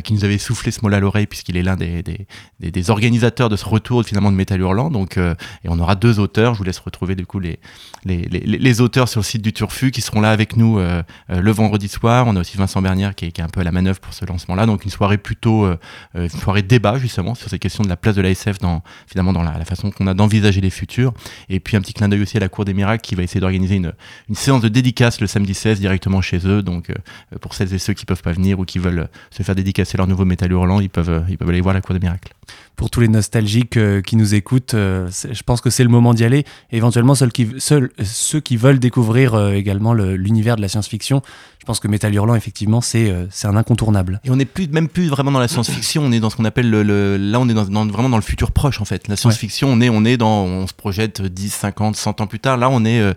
qui 0.05 0.13
nous 0.13 0.25
avait 0.25 0.39
soufflé 0.39 0.71
ce 0.71 0.81
mot-là 0.83 0.99
à 0.99 1.01
l'oreille 1.01 1.27
puisqu'il 1.27 1.57
est 1.57 1.63
l'un 1.63 1.77
des, 1.77 2.91
organisateurs 2.91 3.49
de 3.49 3.57
ce 3.57 3.65
retour 3.65 4.05
finalement 4.05 4.31
de 4.31 4.37
Metal 4.37 4.61
Hurlant. 4.61 4.91
Donc, 4.91 5.17
et 5.17 5.69
on 5.69 5.79
aura 5.79 5.97
deux 5.97 6.21
auteurs. 6.21 6.55
Je 6.55 6.59
vous 6.59 6.65
laisse 6.65 6.79
retrouver 6.79 7.15
du 7.17 7.27
coup 7.27 7.41
les, 7.41 8.81
auteurs 8.81 9.09
sur 9.09 9.21
le 9.21 9.25
site 9.25 9.43
du 9.43 9.53
Turfu 9.53 9.91
qui 9.91 10.01
seront 10.01 10.21
là 10.21 10.31
avec 10.31 10.57
nous 10.57 10.79
euh, 10.79 11.03
euh, 11.31 11.41
le 11.41 11.51
vendredi 11.51 11.89
soir. 11.89 12.27
On 12.27 12.37
a 12.37 12.41
aussi 12.41 12.57
Vincent 12.57 12.83
Bernière 12.83 13.15
qui 13.15 13.27
est, 13.27 13.41
un 13.41 13.49
peu 13.49 13.61
à 13.61 13.65
la 13.65 13.73
manœuvre 13.73 14.01
pour 14.01 14.13
ce 14.13 14.25
lancement-là. 14.27 14.67
Donc 14.67 14.85
une 14.85 14.91
soirée 14.91 15.19
plutôt, 15.19 15.65
euh, 15.65 15.79
une 16.15 16.29
soirée 16.29 16.63
débat 16.63 16.99
justement 16.99 17.35
sur 17.35 17.49
ces 17.49 17.59
questions 17.59 17.83
de 17.85 17.89
la 17.89 17.97
place 17.97 18.15
de 18.15 18.23
l'ASF 18.23 18.59
dans 18.59 18.83
finalement 19.07 19.33
dans 19.33 19.43
la, 19.43 19.59
la 19.59 19.65
façon 19.65 19.91
qu'on 19.91 20.07
a 20.07 20.15
d'envisager 20.15 20.61
les 20.61 20.71
futurs. 20.71 21.13
Et 21.49 21.61
puis 21.61 21.77
un 21.77 21.81
petit 21.81 21.93
clin 21.93 22.09
d'œil 22.09 22.23
aussi 22.23 22.37
à 22.37 22.41
la 22.41 22.49
Cour 22.49 22.65
des 22.65 22.75
Miracles 22.75 23.03
qui 23.03 23.15
va 23.15 23.23
essayer 23.23 23.41
d'organiser 23.41 23.77
une, 23.77 23.93
une 24.29 24.35
séance 24.35 24.61
de 24.63 24.69
dédicace 24.69 25.21
le 25.21 25.27
samedi 25.27 25.55
16 25.55 25.81
directement 25.81 26.21
chez 26.21 26.47
eux. 26.47 26.63
Donc 26.63 26.93
pour 27.41 27.55
celles 27.55 27.73
et 27.75 27.79
ceux 27.79 27.95
qui 27.95 28.07
peuvent 28.07 28.23
pas 28.23 28.33
venir 28.33 28.59
ou 28.59 28.65
qui 28.65 28.79
veulent 28.79 29.09
se 29.31 29.43
faire 29.43 29.55
dédicacer 29.55 29.97
leur 29.97 30.07
nouveau 30.07 30.25
métal 30.25 30.51
hurlant, 30.53 30.81
ils 30.81 30.91
peuvent, 30.91 31.25
ils 31.29 31.39
peuvent 31.39 31.49
aller 31.49 31.61
voir 31.61 31.75
la 31.75 31.81
Cour 31.81 31.95
des 31.95 32.01
Miracles 32.01 32.33
pour 32.81 32.89
tous 32.89 33.01
les 33.01 33.09
nostalgiques 33.09 33.77
euh, 33.77 34.01
qui 34.01 34.17
nous 34.17 34.35
écoutent, 34.35 34.73
euh, 34.73 35.07
je 35.11 35.43
pense 35.43 35.61
que 35.61 35.69
c'est 35.69 35.83
le 35.83 35.91
moment 35.91 36.15
d'y 36.15 36.25
aller. 36.25 36.47
éventuellement, 36.73 37.15
ceux 37.15 37.29
qui, 37.29 37.47
ceux 37.59 38.41
qui 38.41 38.57
veulent 38.57 38.79
découvrir 38.79 39.35
euh, 39.35 39.53
également 39.53 39.93
l'univers 39.93 40.57
de 40.57 40.63
la 40.63 40.69
science-fiction, 40.69 41.21
je 41.61 41.65
pense 41.67 41.79
que 41.79 41.89
Métal 41.89 42.15
Hurlant, 42.15 42.35
effectivement, 42.35 42.81
c'est 42.81 43.15
c'est 43.31 43.47
un 43.47 43.57
incontournable. 43.57 44.21
Et 44.25 44.31
on 44.31 44.37
n'est 44.37 44.45
plus, 44.45 44.69
même 44.69 44.89
plus 44.89 45.09
vraiment 45.09 45.31
dans 45.31 45.39
la 45.39 45.49
science-fiction, 45.49 46.03
on 46.03 46.13
est 46.13 46.21
dans 46.21 46.31
ce 46.31 46.37
qu'on 46.37 46.45
appelle 46.45 46.71
le, 46.71 47.17
Là, 47.17 47.39
on 47.39 47.49
est 47.49 47.55
dans, 47.55 47.87
vraiment 47.87 48.09
dans 48.09 48.17
le 48.17 48.23
futur 48.23 48.51
proche, 48.53 48.81
en 48.81 48.85
fait. 48.85 49.09
La 49.09 49.17
science-fiction, 49.17 49.69
on, 49.69 49.81
est, 49.81 49.89
on 49.89 50.05
est 50.05 50.17
dans. 50.17 50.45
On 50.45 50.67
se 50.67 50.75
projette 50.75 51.23
10, 51.23 51.51
50, 51.53 51.97
100 51.97 52.21
ans 52.21 52.27
plus 52.27 52.41
tard. 52.41 52.57
Là, 52.57 52.71
on 52.71 52.85
est 52.85 53.15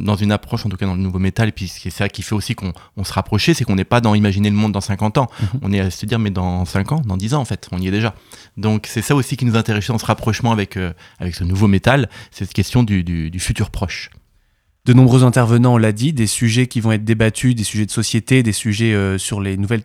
dans 0.00 0.16
une 0.16 0.32
approche, 0.32 0.66
en 0.66 0.68
tout 0.68 0.76
cas 0.76 0.86
dans 0.86 0.94
le 0.94 1.00
nouveau 1.00 1.18
métal, 1.18 1.48
et 1.48 1.52
puis 1.52 1.68
c'est 1.68 1.90
ça 1.90 2.08
qui 2.08 2.22
fait 2.22 2.34
aussi 2.34 2.54
qu'on 2.54 2.72
se 3.04 3.12
rapprochait, 3.12 3.54
c'est 3.54 3.64
qu'on 3.64 3.74
n'est 3.74 3.84
pas 3.84 4.00
dans 4.00 4.14
imaginer 4.14 4.50
le 4.50 4.56
monde 4.56 4.72
dans 4.72 4.80
50 4.80 5.18
ans. 5.18 5.28
Mhm. 5.40 5.60
On 5.62 5.72
est 5.72 5.80
à 5.80 5.90
se 5.90 6.06
dire, 6.06 6.18
mais 6.18 6.30
dans 6.30 6.64
5 6.64 6.92
ans, 6.92 7.02
dans 7.04 7.16
10 7.16 7.34
ans, 7.34 7.40
en 7.40 7.44
fait, 7.44 7.68
on 7.72 7.78
y 7.78 7.88
est 7.88 7.90
déjà. 7.90 8.14
Donc 8.56 8.86
c'est 8.88 9.02
ça 9.02 9.14
aussi 9.14 9.36
qui 9.36 9.44
nous 9.44 9.56
intéressait 9.56 9.92
dans 9.92 9.98
ce 9.98 10.06
rapprochement 10.06 10.52
avec, 10.52 10.76
euh, 10.76 10.92
avec 11.18 11.34
ce 11.34 11.44
nouveau 11.44 11.68
métal, 11.68 12.08
cette 12.30 12.52
question 12.52 12.82
du, 12.82 13.04
du, 13.04 13.40
futur 13.40 13.70
proche. 13.70 14.10
De 14.86 14.92
nombreux 14.92 15.24
intervenants, 15.24 15.74
on 15.74 15.78
l'a 15.78 15.90
dit, 15.90 16.12
des 16.12 16.28
sujets 16.28 16.68
qui 16.68 16.80
vont 16.80 16.92
être 16.92 17.02
débattus, 17.02 17.56
des 17.56 17.64
sujets 17.64 17.86
de 17.86 17.90
société, 17.90 18.44
des 18.44 18.52
sujets 18.52 18.94
euh, 18.94 19.18
sur 19.18 19.40
les 19.40 19.56
nouvelles, 19.56 19.82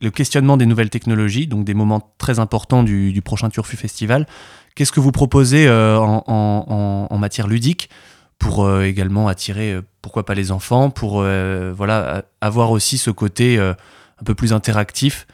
le 0.00 0.12
questionnement 0.12 0.56
des 0.56 0.64
nouvelles 0.64 0.90
technologies, 0.90 1.48
donc 1.48 1.64
des 1.64 1.74
moments 1.74 2.14
très 2.18 2.38
importants 2.38 2.84
du, 2.84 3.20
prochain 3.20 3.50
Turfu 3.50 3.76
Festival. 3.76 4.28
Qu'est-ce 4.76 4.92
que 4.92 5.00
vous 5.00 5.10
proposez 5.10 5.66
euh, 5.66 5.98
en, 5.98 7.18
matière 7.18 7.48
ludique 7.48 7.90
pour 8.38 8.80
également 8.80 9.26
attirer, 9.26 9.76
pourquoi 10.02 10.24
pas 10.24 10.34
les 10.34 10.52
enfants, 10.52 10.90
pour 10.90 11.22
voilà, 11.22 12.24
avoir 12.40 12.70
aussi 12.70 12.98
ce 12.98 13.10
côté 13.10 13.58
un 13.58 14.24
peu 14.24 14.34
plus 14.34 14.52
interactif 14.52 15.26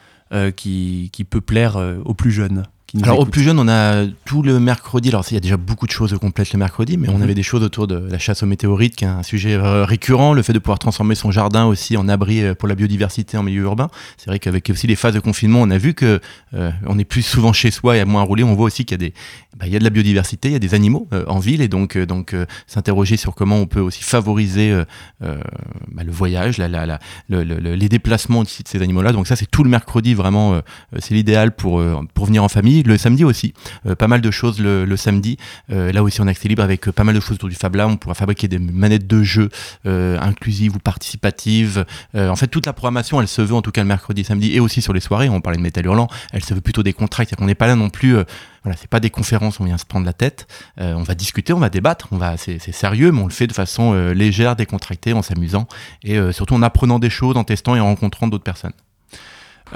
qui, 0.55 1.27
peut 1.29 1.41
plaire 1.41 1.75
aux 2.05 2.13
plus 2.13 2.31
jeunes? 2.31 2.63
Alors 3.01 3.19
au 3.19 3.25
plus 3.25 3.41
jeune, 3.41 3.57
on 3.59 3.67
a 3.67 4.05
tout 4.25 4.41
le 4.41 4.59
mercredi. 4.59 5.09
Alors 5.09 5.23
il 5.29 5.33
y 5.35 5.37
a 5.37 5.39
déjà 5.39 5.57
beaucoup 5.57 5.87
de 5.87 5.91
choses 5.91 6.17
complètes 6.19 6.51
le 6.51 6.59
mercredi, 6.59 6.97
mais 6.97 7.09
on 7.09 7.17
mhm. 7.17 7.23
avait 7.23 7.33
des 7.33 7.43
choses 7.43 7.63
autour 7.63 7.87
de 7.87 7.95
la 7.95 8.19
chasse 8.19 8.43
aux 8.43 8.45
météorites, 8.45 8.95
qui 8.95 9.05
est 9.05 9.07
un 9.07 9.23
sujet 9.23 9.53
euh, 9.53 9.85
récurrent. 9.85 10.33
Le 10.33 10.41
fait 10.41 10.53
de 10.53 10.59
pouvoir 10.59 10.79
transformer 10.79 11.15
son 11.15 11.31
jardin 11.31 11.65
aussi 11.65 11.95
en 11.95 12.09
abri 12.09 12.41
euh, 12.41 12.53
pour 12.53 12.67
la 12.67 12.75
biodiversité 12.75 13.37
en 13.37 13.43
milieu 13.43 13.63
urbain. 13.63 13.89
C'est 14.17 14.29
vrai 14.29 14.39
qu'avec 14.39 14.69
aussi 14.69 14.87
les 14.87 14.95
phases 14.95 15.13
de 15.13 15.19
confinement, 15.19 15.61
on 15.61 15.69
a 15.69 15.77
vu 15.77 15.93
que 15.93 16.19
euh, 16.53 16.71
on 16.85 16.99
est 16.99 17.05
plus 17.05 17.21
souvent 17.21 17.53
chez 17.53 17.71
soi 17.71 17.97
et 17.97 18.01
à 18.01 18.05
moins 18.05 18.23
rouler. 18.23 18.43
On 18.43 18.55
voit 18.55 18.65
aussi 18.65 18.83
qu'il 18.83 19.01
y 19.01 19.05
a 19.05 19.09
des, 19.09 19.13
bah, 19.57 19.67
il 19.67 19.73
y 19.73 19.75
a 19.75 19.79
de 19.79 19.83
la 19.83 19.89
biodiversité, 19.89 20.49
il 20.49 20.53
y 20.53 20.55
a 20.55 20.59
des 20.59 20.73
animaux 20.73 21.07
en 21.27 21.39
ville, 21.39 21.61
et 21.61 21.67
donc 21.67 21.97
donc 21.97 22.35
s'interroger 22.67 23.17
sur 23.17 23.35
comment 23.35 23.57
on 23.57 23.67
peut 23.67 23.79
aussi 23.79 24.03
favoriser 24.03 24.73
bah, 25.19 26.03
le 26.03 26.11
voyage, 26.11 26.57
la, 26.57 26.67
la, 26.67 26.85
la, 26.85 26.99
le, 27.29 27.43
les 27.43 27.89
déplacements 27.89 28.39
aussi 28.39 28.63
de 28.63 28.67
ces 28.67 28.81
animaux-là. 28.81 29.11
Donc 29.11 29.27
ça, 29.27 29.35
c'est 29.35 29.49
tout 29.49 29.63
le 29.63 29.69
mercredi 29.69 30.13
vraiment. 30.13 30.61
c'est 30.99 31.13
l'idéal 31.13 31.55
pour 31.55 31.83
pour 32.13 32.25
venir 32.25 32.43
en 32.43 32.49
famille 32.49 32.80
le 32.87 32.97
samedi 32.97 33.23
aussi. 33.23 33.53
Euh, 33.85 33.95
pas 33.95 34.07
mal 34.07 34.21
de 34.21 34.31
choses 34.31 34.59
le, 34.59 34.95
samedi. 34.95 35.37
Euh, 35.71 35.91
là 35.91 36.03
aussi, 36.03 36.21
on 36.21 36.27
accès 36.27 36.47
libre 36.47 36.63
avec 36.63 36.87
euh, 36.87 36.91
pas 36.91 37.03
mal 37.03 37.15
de 37.15 37.19
choses 37.19 37.35
autour 37.35 37.49
du 37.49 37.55
Fab 37.55 37.75
Lab. 37.75 37.89
On 37.89 37.97
pourra 37.97 38.15
fabriquer 38.15 38.47
des 38.47 38.59
manettes 38.59 39.07
de 39.07 39.23
jeu 39.23 39.49
inclusives 39.85 40.75
ou 40.75 40.79
participatives. 40.79 41.85
en 42.15 42.35
fait, 42.35 42.47
toute 42.47 42.65
la 42.65 42.73
programmation, 42.73 43.21
elle 43.21 43.27
se 43.27 43.41
veut 43.41 43.55
en 43.55 43.61
tout 43.61 43.71
cas 43.71 43.81
le 43.81 43.87
mercredi, 43.87 44.23
samedi 44.23 44.53
et 44.53 44.59
aussi 44.59 44.81
sur 44.81 44.93
les 44.93 44.99
soirées. 44.99 45.29
On 45.29 45.41
parlait 45.41 45.57
de 45.57 45.63
métal 45.63 45.85
hurlant. 45.85 46.07
Elle 46.31 46.43
se 46.43 46.53
veut 46.53 46.61
plutôt 46.61 46.83
des 46.83 46.93
contrats. 46.93 47.25
Qu'on 47.25 47.45
n'est 47.45 47.55
pas 47.55 47.67
là 47.67 47.75
non 47.75 47.89
plus. 47.89 48.15
voilà, 48.63 48.77
c'est 48.77 48.89
pas 48.89 48.99
des 48.99 49.09
conférences 49.09 49.59
on 49.59 49.65
vient 49.65 49.77
se 49.77 49.85
prendre 49.85 50.05
la 50.05 50.13
tête. 50.13 50.47
on 50.77 51.03
va 51.03 51.15
discuter, 51.15 51.53
on 51.53 51.59
va 51.59 51.69
débattre. 51.69 52.07
On 52.11 52.17
va, 52.17 52.37
c'est 52.37 52.59
sérieux, 52.71 53.11
mais 53.11 53.21
on 53.21 53.27
le 53.27 53.33
fait 53.33 53.47
de 53.47 53.53
façon 53.53 53.93
légère, 54.11 54.55
décontractée, 54.55 55.13
en 55.13 55.21
s'amusant 55.21 55.67
et 56.03 56.19
surtout 56.31 56.55
en 56.55 56.61
apprenant 56.61 56.99
des 56.99 57.09
choses, 57.09 57.37
en 57.37 57.43
testant 57.43 57.75
et 57.75 57.79
en 57.79 57.85
rencontrant 57.85 58.27
d'autres 58.27 58.43
personnes. 58.43 58.73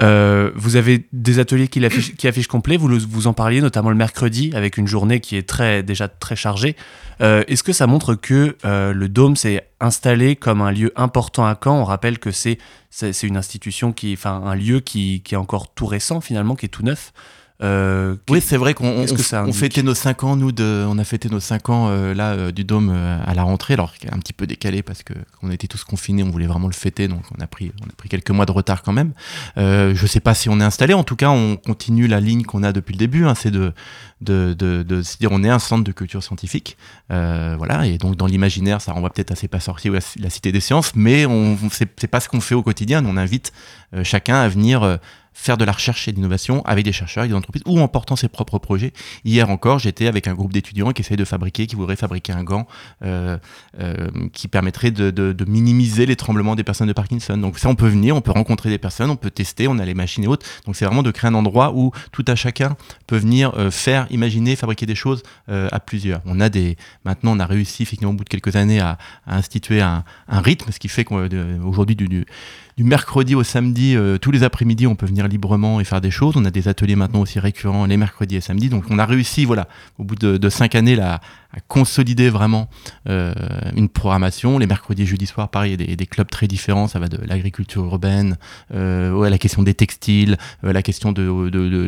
Euh, 0.02 0.50
vous 0.54 0.76
avez 0.76 1.06
des 1.12 1.38
ateliers 1.38 1.68
qui 1.68 1.84
affichent, 1.84 2.48
complet, 2.48 2.76
vous, 2.76 2.88
vous 3.08 3.26
en 3.26 3.32
parliez 3.32 3.60
notamment 3.60 3.90
le 3.90 3.96
mercredi 3.96 4.50
avec 4.54 4.76
une 4.76 4.86
journée 4.86 5.20
qui 5.20 5.36
est 5.36 5.48
très, 5.48 5.82
déjà 5.82 6.08
très 6.08 6.36
chargée. 6.36 6.76
Euh, 7.20 7.44
est-ce 7.48 7.62
que 7.62 7.72
ça 7.72 7.86
montre 7.86 8.14
que 8.14 8.56
euh, 8.64 8.92
le 8.92 9.08
Dôme 9.08 9.36
s'est 9.36 9.66
installé 9.80 10.36
comme 10.36 10.60
un 10.60 10.70
lieu 10.70 10.92
important 10.96 11.46
à 11.46 11.58
Caen? 11.62 11.80
On 11.80 11.84
rappelle 11.84 12.18
que 12.18 12.30
c'est 12.30 12.58
une 13.22 13.36
institution 13.36 13.92
qui, 13.92 14.12
enfin 14.12 14.42
un 14.44 14.54
lieu 14.54 14.80
qui, 14.80 15.22
qui, 15.22 15.34
est 15.34 15.38
encore 15.38 15.72
tout 15.72 15.86
récent 15.86 16.20
finalement, 16.20 16.54
qui 16.54 16.66
est 16.66 16.70
tout 16.70 16.82
neuf. 16.82 17.12
Euh, 17.62 18.16
oui, 18.28 18.42
c'est 18.42 18.58
vrai 18.58 18.74
qu'on 18.74 19.06
on, 19.06 19.52
fêtait 19.52 19.82
nos 19.82 19.94
5 19.94 20.24
ans, 20.24 20.36
nous, 20.36 20.52
de, 20.52 20.84
on 20.86 20.98
a 20.98 21.04
fêté 21.04 21.30
nos 21.30 21.40
5 21.40 21.70
ans 21.70 21.88
euh, 21.88 22.12
là 22.12 22.32
euh, 22.32 22.52
du 22.52 22.64
Dôme 22.64 22.90
à 22.90 23.32
la 23.32 23.44
rentrée, 23.44 23.74
alors 23.74 23.94
un 24.12 24.18
petit 24.18 24.34
peu 24.34 24.46
décalé 24.46 24.82
parce 24.82 25.02
que 25.02 25.14
on 25.42 25.50
était 25.50 25.66
tous 25.66 25.82
confinés, 25.84 26.22
on 26.22 26.30
voulait 26.30 26.46
vraiment 26.46 26.68
le 26.68 26.74
fêter, 26.74 27.08
donc 27.08 27.22
on 27.36 27.40
a 27.40 27.46
pris, 27.46 27.72
on 27.82 27.86
a 27.86 27.92
pris 27.96 28.08
quelques 28.10 28.30
mois 28.30 28.44
de 28.44 28.52
retard 28.52 28.82
quand 28.82 28.92
même. 28.92 29.12
je 29.56 30.06
sais 30.06 30.20
pas 30.20 30.34
si 30.34 30.50
on 30.50 30.60
est 30.60 30.64
installé, 30.64 30.92
en 30.92 31.04
tout 31.04 31.16
cas, 31.16 31.30
on 31.30 31.56
continue 31.56 32.06
la 32.06 32.20
ligne 32.20 32.42
qu'on 32.42 32.62
a 32.62 32.72
depuis 32.72 32.92
le 32.92 32.98
début, 32.98 33.24
hein, 33.24 33.34
c'est 33.34 33.50
de, 33.50 33.72
de, 34.20 34.54
de, 34.58 34.82
de, 34.82 35.02
se 35.02 35.16
dire 35.16 35.30
on 35.32 35.42
est 35.42 35.48
un 35.48 35.58
centre 35.58 35.84
de 35.84 35.92
culture 35.92 36.22
scientifique, 36.22 36.76
voilà, 37.08 37.86
et 37.86 37.96
donc 37.96 38.16
dans 38.16 38.26
l'imaginaire, 38.26 38.82
ça 38.82 38.92
renvoie 38.92 39.10
peut-être 39.10 39.30
assez 39.30 39.48
pas 39.48 39.60
sorti 39.60 39.88
la, 39.88 40.00
la 40.18 40.30
Cité 40.30 40.52
des 40.52 40.60
Sciences, 40.60 40.92
mais 40.94 41.24
on, 41.24 41.56
c'est 41.70 42.06
pas 42.06 42.20
ce 42.20 42.28
qu'on 42.28 42.40
fait 42.40 42.54
au 42.54 42.62
quotidien, 42.62 43.04
on 43.06 43.16
invite 43.16 43.52
chacun 44.02 44.36
à 44.36 44.48
venir 44.48 44.98
faire 45.36 45.58
de 45.58 45.64
la 45.64 45.72
recherche 45.72 46.08
et 46.08 46.12
de 46.12 46.16
l'innovation 46.16 46.64
avec 46.64 46.84
des 46.84 46.92
chercheurs, 46.92 47.20
avec 47.20 47.30
des 47.30 47.36
entreprises 47.36 47.62
ou 47.66 47.78
en 47.78 47.88
portant 47.88 48.16
ses 48.16 48.28
propres 48.28 48.58
projets. 48.58 48.92
Hier 49.24 49.48
encore, 49.50 49.78
j'étais 49.78 50.06
avec 50.06 50.28
un 50.28 50.34
groupe 50.34 50.50
d'étudiants 50.52 50.92
qui 50.92 51.02
essayait 51.02 51.18
de 51.18 51.26
fabriquer, 51.26 51.66
qui 51.66 51.76
voudrait 51.76 51.94
fabriquer 51.94 52.32
un 52.32 52.42
gant 52.42 52.66
euh, 53.04 53.36
euh, 53.78 54.08
qui 54.32 54.48
permettrait 54.48 54.90
de, 54.90 55.10
de, 55.10 55.32
de, 55.32 55.44
minimiser 55.44 56.06
les 56.06 56.16
tremblements 56.16 56.56
des 56.56 56.64
personnes 56.64 56.88
de 56.88 56.94
Parkinson. 56.94 57.36
Donc 57.36 57.58
ça, 57.58 57.68
on 57.68 57.74
peut 57.74 57.86
venir, 57.86 58.16
on 58.16 58.22
peut 58.22 58.30
rencontrer 58.30 58.70
des 58.70 58.78
personnes, 58.78 59.10
on 59.10 59.16
peut 59.16 59.30
tester, 59.30 59.68
on 59.68 59.78
a 59.78 59.84
les 59.84 59.94
machines 59.94 60.24
et 60.24 60.26
autres. 60.26 60.46
Donc 60.64 60.74
c'est 60.74 60.86
vraiment 60.86 61.02
de 61.02 61.10
créer 61.10 61.28
un 61.28 61.34
endroit 61.34 61.72
où 61.74 61.92
tout 62.12 62.24
à 62.26 62.34
chacun 62.34 62.74
peut 63.06 63.18
venir 63.18 63.52
euh, 63.58 63.70
faire, 63.70 64.06
imaginer, 64.10 64.56
fabriquer 64.56 64.86
des 64.86 64.94
choses 64.94 65.22
euh, 65.50 65.68
à 65.70 65.80
plusieurs. 65.80 66.22
On 66.24 66.40
a 66.40 66.48
des, 66.48 66.78
maintenant, 67.04 67.36
on 67.36 67.40
a 67.40 67.46
réussi 67.46 67.82
effectivement 67.82 68.12
au 68.12 68.16
bout 68.16 68.24
de 68.24 68.30
quelques 68.30 68.56
années 68.56 68.80
à, 68.80 68.96
à 69.26 69.36
instituer 69.36 69.82
un, 69.82 70.02
un 70.28 70.40
rythme, 70.40 70.72
ce 70.72 70.78
qui 70.78 70.88
fait 70.88 71.04
qu'aujourd'hui 71.04 71.94
du, 71.94 72.08
du 72.08 72.26
du 72.76 72.84
mercredi 72.84 73.34
au 73.34 73.42
samedi, 73.42 73.96
tous 74.20 74.30
les 74.30 74.42
après-midi, 74.42 74.86
on 74.86 74.96
peut 74.96 75.06
venir 75.06 75.28
librement 75.28 75.80
et 75.80 75.84
faire 75.84 76.02
des 76.02 76.10
choses. 76.10 76.34
On 76.36 76.44
a 76.44 76.50
des 76.50 76.68
ateliers 76.68 76.96
maintenant 76.96 77.20
aussi 77.20 77.40
récurrents 77.40 77.86
les 77.86 77.96
mercredis 77.96 78.36
et 78.36 78.40
samedis. 78.42 78.68
Donc 78.68 78.84
on 78.90 78.98
a 78.98 79.06
réussi, 79.06 79.46
voilà, 79.46 79.66
au 79.98 80.04
bout 80.04 80.14
de, 80.14 80.36
de 80.36 80.48
cinq 80.50 80.74
années, 80.74 80.94
là, 80.94 81.20
à 81.52 81.60
consolider 81.60 82.30
vraiment 82.30 82.68
euh, 83.08 83.32
une 83.74 83.88
programmation. 83.88 84.58
Les 84.58 84.66
mercredis 84.66 85.02
et 85.02 85.06
jeudis 85.06 85.26
soirs, 85.26 85.48
pareil, 85.48 85.74
il 85.78 85.90
y 85.90 85.92
a 85.92 85.96
des, 85.96 86.06
clubs 86.06 86.30
très 86.30 86.46
différents. 86.46 86.88
Ça 86.88 86.98
va 86.98 87.08
de 87.08 87.18
l'agriculture 87.24 87.84
urbaine, 87.84 88.36
euh, 88.74 89.12
ouais, 89.12 89.30
la 89.30 89.38
question 89.38 89.62
des 89.62 89.74
textiles, 89.74 90.36
euh, 90.64 90.72
la 90.72 90.82
question 90.82 91.12
de, 91.12 91.22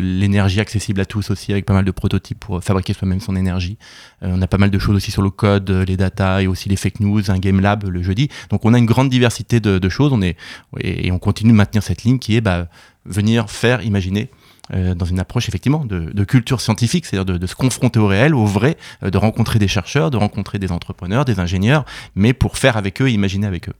l'énergie 0.00 0.60
accessible 0.60 1.00
à 1.00 1.04
tous 1.04 1.30
aussi, 1.30 1.52
avec 1.52 1.66
pas 1.66 1.74
mal 1.74 1.84
de 1.84 1.90
prototypes 1.90 2.40
pour 2.40 2.62
fabriquer 2.62 2.92
soi-même 2.92 3.20
son 3.20 3.36
énergie. 3.36 3.78
Euh, 4.22 4.32
on 4.34 4.42
a 4.42 4.46
pas 4.46 4.58
mal 4.58 4.70
de 4.70 4.78
choses 4.78 4.96
aussi 4.96 5.10
sur 5.10 5.22
le 5.22 5.30
code, 5.30 5.70
les 5.70 5.96
data 5.96 6.42
et 6.42 6.46
aussi 6.46 6.68
les 6.68 6.76
fake 6.76 7.00
news, 7.00 7.30
un 7.30 7.38
game 7.38 7.60
lab 7.60 7.84
le 7.84 8.02
jeudi. 8.02 8.28
Donc 8.50 8.64
on 8.64 8.74
a 8.74 8.78
une 8.78 8.86
grande 8.86 9.10
diversité 9.10 9.60
de, 9.60 9.78
de 9.78 9.88
choses. 9.88 10.12
On 10.12 10.22
est 10.22 10.36
et, 10.80 11.10
on 11.12 11.18
continue 11.18 11.52
de 11.52 11.56
maintenir 11.56 11.82
cette 11.82 12.04
ligne 12.04 12.18
qui 12.18 12.36
est 12.36 12.40
bah, 12.40 12.68
venir 13.04 13.50
faire, 13.50 13.82
imaginer 13.82 14.30
euh, 14.74 14.94
dans 14.94 15.06
une 15.06 15.18
approche 15.18 15.48
effectivement 15.48 15.84
de, 15.84 16.24
culture 16.24 16.60
scientifique, 16.60 17.06
c'est-à-dire 17.06 17.38
de, 17.38 17.46
se 17.46 17.54
confronter 17.54 17.98
au 17.98 18.06
réel, 18.06 18.34
au 18.34 18.44
vrai, 18.44 18.76
euh, 19.02 19.10
de 19.10 19.16
rencontrer 19.16 19.58
des 19.58 19.68
chercheurs, 19.68 20.10
de 20.10 20.16
rencontrer 20.16 20.58
des 20.58 20.72
entrepreneurs, 20.72 21.24
des 21.24 21.40
ingénieurs, 21.40 21.84
mais 22.14 22.32
pour 22.32 22.58
faire 22.58 22.76
avec 22.76 23.00
eux, 23.00 23.10
imaginer 23.10 23.46
avec 23.46 23.68
eux. 23.68 23.74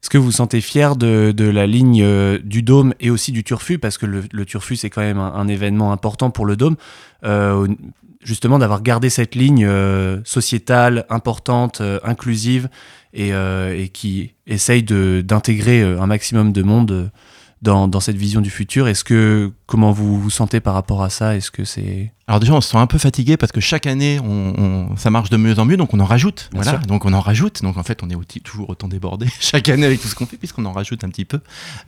Est-ce 0.00 0.10
que 0.10 0.18
vous 0.18 0.26
vous 0.26 0.32
sentez 0.32 0.60
fier 0.60 0.94
de, 0.94 1.34
la 1.38 1.66
ligne 1.66 2.02
euh, 2.04 2.38
du 2.38 2.62
Dôme 2.62 2.94
et 3.00 3.10
aussi 3.10 3.32
du 3.32 3.42
Turfu? 3.42 3.78
Parce 3.78 3.98
que 3.98 4.06
le, 4.06 4.44
Turfu, 4.46 4.76
c'est 4.76 4.90
quand 4.90 5.00
même 5.00 5.18
un, 5.18 5.48
événement 5.48 5.90
important 5.92 6.30
pour 6.30 6.46
le 6.46 6.56
Dôme. 6.56 6.76
justement, 8.22 8.60
d'avoir 8.60 8.82
gardé 8.82 9.10
cette 9.10 9.34
ligne 9.34 9.68
sociétale, 10.24 11.04
importante, 11.10 11.82
inclusive, 12.04 12.68
et, 13.12 13.32
qui 13.92 14.34
essaye 14.46 14.84
d'intégrer 14.84 15.82
un 15.82 16.06
maximum 16.06 16.52
de 16.52 16.62
monde 16.62 17.10
dans, 17.62 17.88
dans, 17.88 18.00
cette 18.00 18.16
vision 18.16 18.40
du 18.40 18.50
futur. 18.50 18.88
Est-ce 18.88 19.04
que 19.04 19.52
comment 19.66 19.92
vous 19.92 20.20
vous 20.20 20.30
sentez 20.30 20.60
par 20.60 20.74
rapport 20.74 21.02
à 21.02 21.10
ça? 21.10 21.36
Est-ce 21.36 21.50
que 21.50 21.64
c'est 21.64 22.12
alors 22.28 22.40
déjà, 22.40 22.52
on 22.52 22.60
se 22.60 22.68
sent 22.68 22.76
un 22.76 22.86
peu 22.86 22.98
fatigué 22.98 23.38
parce 23.38 23.52
que 23.52 23.60
chaque 23.60 23.86
année, 23.86 24.20
on, 24.20 24.94
ça 24.98 25.08
marche 25.08 25.30
de 25.30 25.38
mieux 25.38 25.58
en 25.58 25.64
mieux, 25.64 25.78
donc 25.78 25.94
on 25.94 26.00
en 26.00 26.04
rajoute. 26.04 26.50
voilà, 26.52 26.72
donc 26.76 27.06
on 27.06 27.14
en 27.14 27.22
rajoute. 27.22 27.62
Donc 27.62 27.78
en 27.78 27.82
fait, 27.82 28.02
on 28.02 28.10
est 28.10 28.42
toujours 28.42 28.68
autant 28.68 28.86
débordé 28.86 29.26
chaque 29.40 29.70
année 29.70 29.86
avec 29.86 30.02
tout 30.02 30.08
ce 30.08 30.14
qu'on 30.14 30.26
fait, 30.26 30.36
puisqu'on 30.36 30.66
en 30.66 30.72
rajoute 30.72 31.04
un 31.04 31.08
petit 31.08 31.24
peu. 31.24 31.40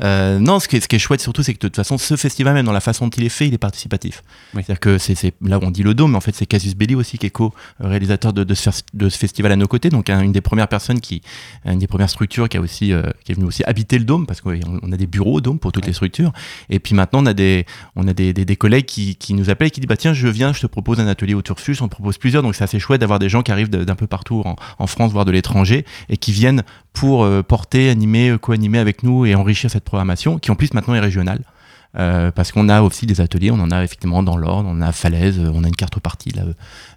Euh, 0.03 0.39
non, 0.39 0.59
ce 0.59 0.67
qui, 0.67 0.77
est, 0.77 0.81
ce 0.81 0.89
qui 0.89 0.97
est 0.97 0.99
chouette 0.99 1.21
surtout, 1.21 1.43
c'est 1.43 1.53
que 1.53 1.59
de 1.59 1.69
toute 1.69 1.77
façon, 1.77 1.99
ce 1.99 2.17
festival, 2.17 2.55
même 2.55 2.65
dans 2.65 2.73
la 2.73 2.81
façon 2.81 3.07
dont 3.07 3.11
il 3.19 3.25
est 3.25 3.29
fait, 3.29 3.49
il 3.49 3.53
est 3.53 3.59
participatif. 3.59 4.23
C'est-à-dire 4.55 4.81
que 4.81 4.97
c'est 4.97 5.35
là 5.43 5.59
où 5.59 5.63
on 5.63 5.71
dit 5.71 5.83
le 5.83 5.93
dôme, 5.93 6.13
mais 6.13 6.17
en 6.17 6.23
fait, 6.23 6.35
c'est 6.35 6.47
Casus 6.47 6.75
Belli 6.75 6.95
aussi 6.95 7.19
qui 7.19 7.27
est 7.27 7.31
co-réalisateur 7.31 8.33
de, 8.33 8.43
de, 8.43 8.55
ce, 8.55 8.71
de, 8.95 9.11
ce, 9.11 9.19
festival 9.19 9.53
à 9.53 9.57
nos 9.57 9.67
côtés. 9.67 9.91
Donc 9.91 10.09
une 10.09 10.33
des 10.33 10.41
premières 10.41 10.69
personnes 10.69 11.01
qui, 11.01 11.21
une 11.67 11.81
des 11.81 11.87
premières 11.87 12.09
structures 12.09 12.49
qui 12.49 12.57
a 12.57 12.63
aussi, 12.63 12.95
euh, 12.95 13.03
qui 13.25 13.33
est 13.33 13.35
venue 13.35 13.47
aussi 13.47 13.63
habiter 13.65 13.99
le 13.99 14.07
dôme, 14.07 14.25
parce 14.27 14.41
qu'on 14.41 14.59
on 14.83 14.91
a 14.91 14.97
des 14.97 15.07
bureaux 15.07 15.35
au 15.35 15.41
dôme 15.43 15.59
pour 15.59 15.71
toutes 15.71 15.87
les 15.87 15.93
structures. 15.93 16.33
Et 16.71 16.79
puis 16.79 16.95
maintenant, 16.95 17.23
on 17.23 17.27
a 17.27 17.35
des, 17.35 17.67
on 17.95 18.09
a 18.09 18.15
des, 18.15 18.33
des, 18.33 18.47
des 18.47 18.57
collègues 18.57 18.87
qui, 18.87 19.17
qui 19.17 19.35
nous 19.35 19.51
appellent 19.51 19.69
et 19.69 19.71
qui 19.71 19.81
disent 19.81 19.89
bah 19.89 19.99
tiens, 19.99 20.15
je 20.15 20.30
viens, 20.31 20.53
je 20.53 20.61
te 20.61 20.67
propose 20.67 21.01
un 21.01 21.07
atelier 21.07 21.35
au 21.35 21.43
Turfus, 21.43 21.77
on 21.81 21.89
propose 21.89 22.19
plusieurs, 22.19 22.43
donc 22.43 22.55
c'est 22.55 22.65
assez 22.65 22.79
chouette 22.79 23.01
d'avoir 23.01 23.19
des 23.19 23.29
gens 23.29 23.43
qui 23.43 23.53
arrivent 23.53 23.71
d'un 23.71 23.95
peu 23.95 24.07
partout 24.07 24.43
en, 24.79 24.87
France, 24.87 25.13
voire 25.13 25.25
de 25.25 25.31
l'étranger, 25.31 25.85
et 26.09 26.17
qui 26.17 26.33
viennent 26.33 26.63
pour 26.93 27.25
euh, 27.25 27.43
porter, 27.43 27.91
animer, 27.91 28.31
euh, 28.31 28.39
co-animer 28.39 28.79
avec 28.79 29.03
nous 29.03 29.27
et 29.27 29.35
enrichir 29.35 29.71
cette 29.71 29.85
programmation, 29.85 30.39
qui 30.39 30.51
en 30.51 30.57
plus 30.57 30.75
maintenant 30.75 30.95
est 30.95 31.01
régionale. 31.01 31.43
Euh, 31.99 32.31
parce 32.31 32.53
qu'on 32.53 32.69
a 32.69 32.83
aussi 32.83 33.07
des 33.07 33.21
ateliers, 33.21 33.51
on 33.51 33.59
en 33.59 33.71
a 33.71 33.83
effectivement 33.83 34.23
dans 34.23 34.37
l'Ordre, 34.37 34.69
on 34.73 34.81
a 34.81 34.87
à 34.87 34.93
Falaise, 34.93 35.41
on 35.41 35.65
a 35.65 35.69
une 35.69 35.75
carte 35.75 35.99
partie 35.99 36.31
là, 36.31 36.43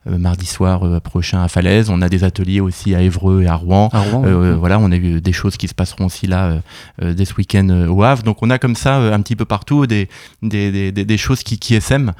mardi 0.06 0.46
soir 0.46 1.02
prochain 1.02 1.44
à 1.44 1.48
Falaise, 1.48 1.90
on 1.90 2.02
a 2.02 2.10
des 2.10 2.24
ateliers 2.24 2.60
aussi 2.60 2.94
à 2.94 3.02
Évreux 3.02 3.44
et 3.44 3.48
à 3.48 3.56
Rouen. 3.56 3.90
Voilà, 3.92 4.80
on 4.80 4.92
a 4.92 4.96
eu 4.96 5.22
des 5.22 5.34
choses 5.34 5.58
qui 5.58 5.68
se 5.68 5.74
passeront 5.74 6.06
aussi 6.06 6.28
là 6.28 6.60
dès 7.02 7.26
ce 7.26 7.34
week-end 7.36 7.88
au 7.90 8.04
Havre. 8.04 8.24
Donc 8.24 8.44
on 8.44 8.50
a 8.50 8.60
comme 8.60 8.76
ça 8.76 8.98
un 8.98 9.22
petit 9.22 9.36
peu 9.36 9.46
partout 9.46 9.88
des, 9.88 10.10
des, 10.42 10.92
des, 10.92 11.06
des 11.06 11.18
choses 11.18 11.44
qui, 11.44 11.58
qui 11.58 11.74
essaiment 11.76 12.14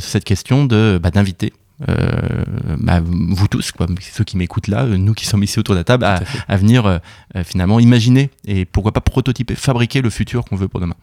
cette 0.00 0.24
question 0.24 0.64
de 0.64 0.98
bah, 1.02 1.10
d'inviter 1.10 1.52
euh, 1.88 2.44
bah, 2.78 3.00
vous 3.04 3.46
tous, 3.46 3.70
quoi, 3.72 3.86
ceux 4.00 4.24
qui 4.24 4.36
m'écoutent 4.36 4.68
là, 4.68 4.84
nous 4.84 5.14
qui 5.14 5.26
sommes 5.26 5.42
ici 5.42 5.58
autour 5.58 5.74
de 5.74 5.80
la 5.80 5.84
table, 5.84 6.04
à, 6.04 6.56
venir 6.56 6.86
euh, 6.86 6.98
finalement 7.44 7.78
imaginer 7.78 8.30
et 8.46 8.64
pourquoi 8.64 8.92
pas 8.92 9.00
prototyper, 9.00 9.54
fabriquer 9.54 10.02
le 10.02 10.10
futur 10.10 10.44
qu'on 10.44 10.56
veut 10.56 10.68
pour 10.68 10.80
demain. 10.80 10.96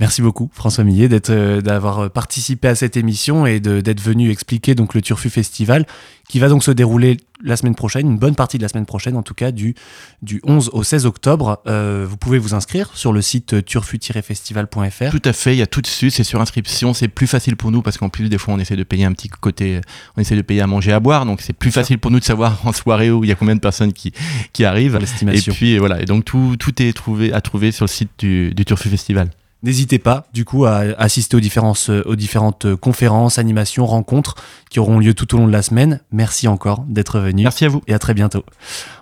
Merci 0.00 0.22
beaucoup 0.22 0.50
François 0.52 0.82
Millet 0.82 1.08
d'être, 1.08 1.30
euh, 1.30 1.60
d'avoir 1.60 2.10
participé 2.10 2.66
à 2.66 2.74
cette 2.74 2.96
émission 2.96 3.46
et 3.46 3.60
d'être 3.60 4.00
venu 4.00 4.30
expliquer 4.30 4.74
donc 4.74 4.94
le 4.94 5.02
Turfu 5.02 5.30
Festival 5.30 5.86
qui 6.28 6.40
va 6.40 6.48
donc 6.48 6.64
se 6.64 6.70
dérouler 6.70 7.18
la 7.42 7.56
semaine 7.56 7.74
prochaine, 7.74 8.10
une 8.10 8.18
bonne 8.18 8.34
partie 8.34 8.56
de 8.58 8.62
la 8.62 8.68
semaine 8.68 8.86
prochaine 8.86 9.16
en 9.16 9.22
tout 9.22 9.34
cas, 9.34 9.52
du, 9.52 9.74
du 10.22 10.40
11 10.44 10.70
au 10.72 10.82
16 10.82 11.06
octobre. 11.06 11.60
Euh, 11.66 12.06
vous 12.08 12.16
pouvez 12.16 12.38
vous 12.38 12.54
inscrire 12.54 12.90
sur 12.94 13.12
le 13.12 13.20
site 13.20 13.64
turfu-festival.fr. 13.64 15.10
Tout 15.10 15.22
à 15.24 15.32
fait, 15.32 15.54
il 15.54 15.58
y 15.58 15.62
a 15.62 15.66
tout 15.66 15.82
dessus, 15.82 16.10
c'est 16.10 16.24
sur 16.24 16.40
inscription, 16.40 16.94
c'est 16.94 17.08
plus 17.08 17.26
facile 17.26 17.56
pour 17.56 17.70
nous 17.70 17.82
parce 17.82 17.98
qu'en 17.98 18.08
plus 18.08 18.28
des 18.28 18.38
fois 18.38 18.54
on 18.54 18.58
essaie 18.58 18.76
de 18.76 18.82
payer 18.82 19.04
un 19.04 19.12
petit 19.12 19.28
côté, 19.28 19.80
on 20.16 20.20
essaie 20.20 20.36
de 20.36 20.42
payer 20.42 20.62
à 20.62 20.66
manger 20.66 20.92
à 20.92 21.00
boire, 21.00 21.26
donc 21.26 21.40
c'est 21.40 21.52
plus 21.52 21.70
facile 21.70 21.98
pour 21.98 22.10
nous 22.10 22.18
de 22.18 22.24
savoir 22.24 22.66
en 22.66 22.72
soirée 22.72 23.10
où 23.10 23.22
il 23.22 23.28
y 23.28 23.32
a 23.32 23.36
combien 23.36 23.54
de 23.54 23.60
personnes 23.60 23.92
qui, 23.92 24.12
qui 24.52 24.64
arrivent. 24.64 24.98
Et 25.30 25.40
puis 25.52 25.78
voilà, 25.78 26.00
et 26.00 26.04
donc 26.06 26.24
tout, 26.24 26.56
tout 26.58 26.82
est 26.82 26.92
trouvé, 26.94 27.32
à 27.32 27.40
trouver 27.40 27.70
sur 27.70 27.84
le 27.84 27.90
site 27.90 28.10
du, 28.18 28.54
du 28.54 28.64
Turfu 28.64 28.88
Festival. 28.88 29.30
N'hésitez 29.64 29.98
pas, 29.98 30.26
du 30.34 30.44
coup, 30.44 30.66
à 30.66 30.82
assister 30.98 31.38
aux 31.38 31.40
différentes, 31.40 31.86
euh, 31.88 32.02
aux 32.04 32.16
différentes 32.16 32.66
euh, 32.66 32.76
conférences, 32.76 33.38
animations, 33.38 33.86
rencontres 33.86 34.34
qui 34.68 34.78
auront 34.78 34.98
lieu 34.98 35.14
tout 35.14 35.34
au 35.34 35.38
long 35.38 35.46
de 35.46 35.52
la 35.52 35.62
semaine. 35.62 36.00
Merci 36.12 36.48
encore 36.48 36.84
d'être 36.86 37.18
venu. 37.18 37.44
Merci 37.44 37.64
à 37.64 37.68
vous. 37.70 37.82
Et 37.86 37.94
à 37.94 37.98
très 37.98 38.12
bientôt. 38.12 38.44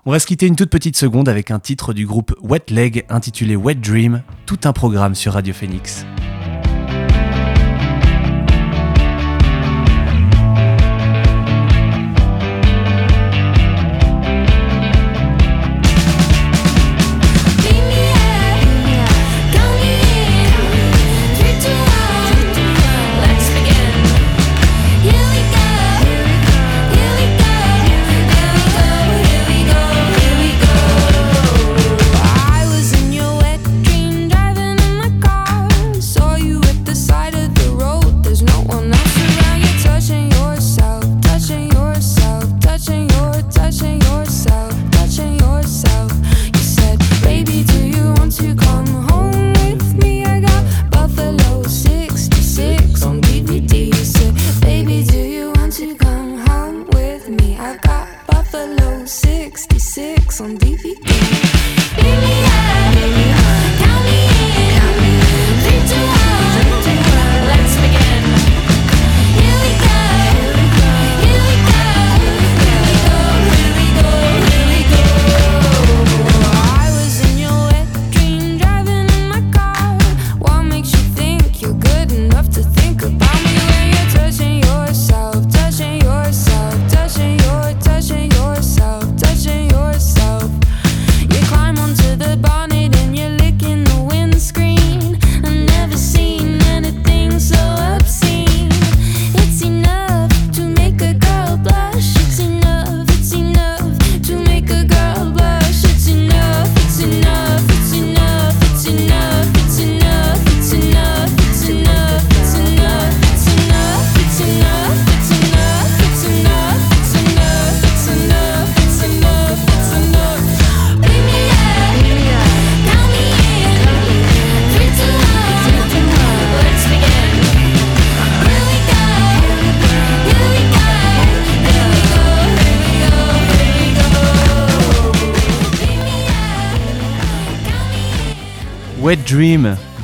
On 0.07 0.13
va 0.13 0.21
se 0.21 0.27
quitter 0.27 0.47
une 0.47 0.55
toute 0.55 0.71
petite 0.71 0.97
seconde 0.97 1.29
avec 1.29 1.51
un 1.51 1.59
titre 1.59 1.93
du 1.93 2.07
groupe 2.07 2.33
Wet 2.43 2.67
Leg 2.71 3.05
intitulé 3.09 3.57
Wet 3.57 3.75
Dream, 3.75 4.23
tout 4.47 4.61
un 4.63 4.73
programme 4.73 5.17
sur 5.17 5.33
Radio 5.33 5.53
Phoenix. 5.53 6.07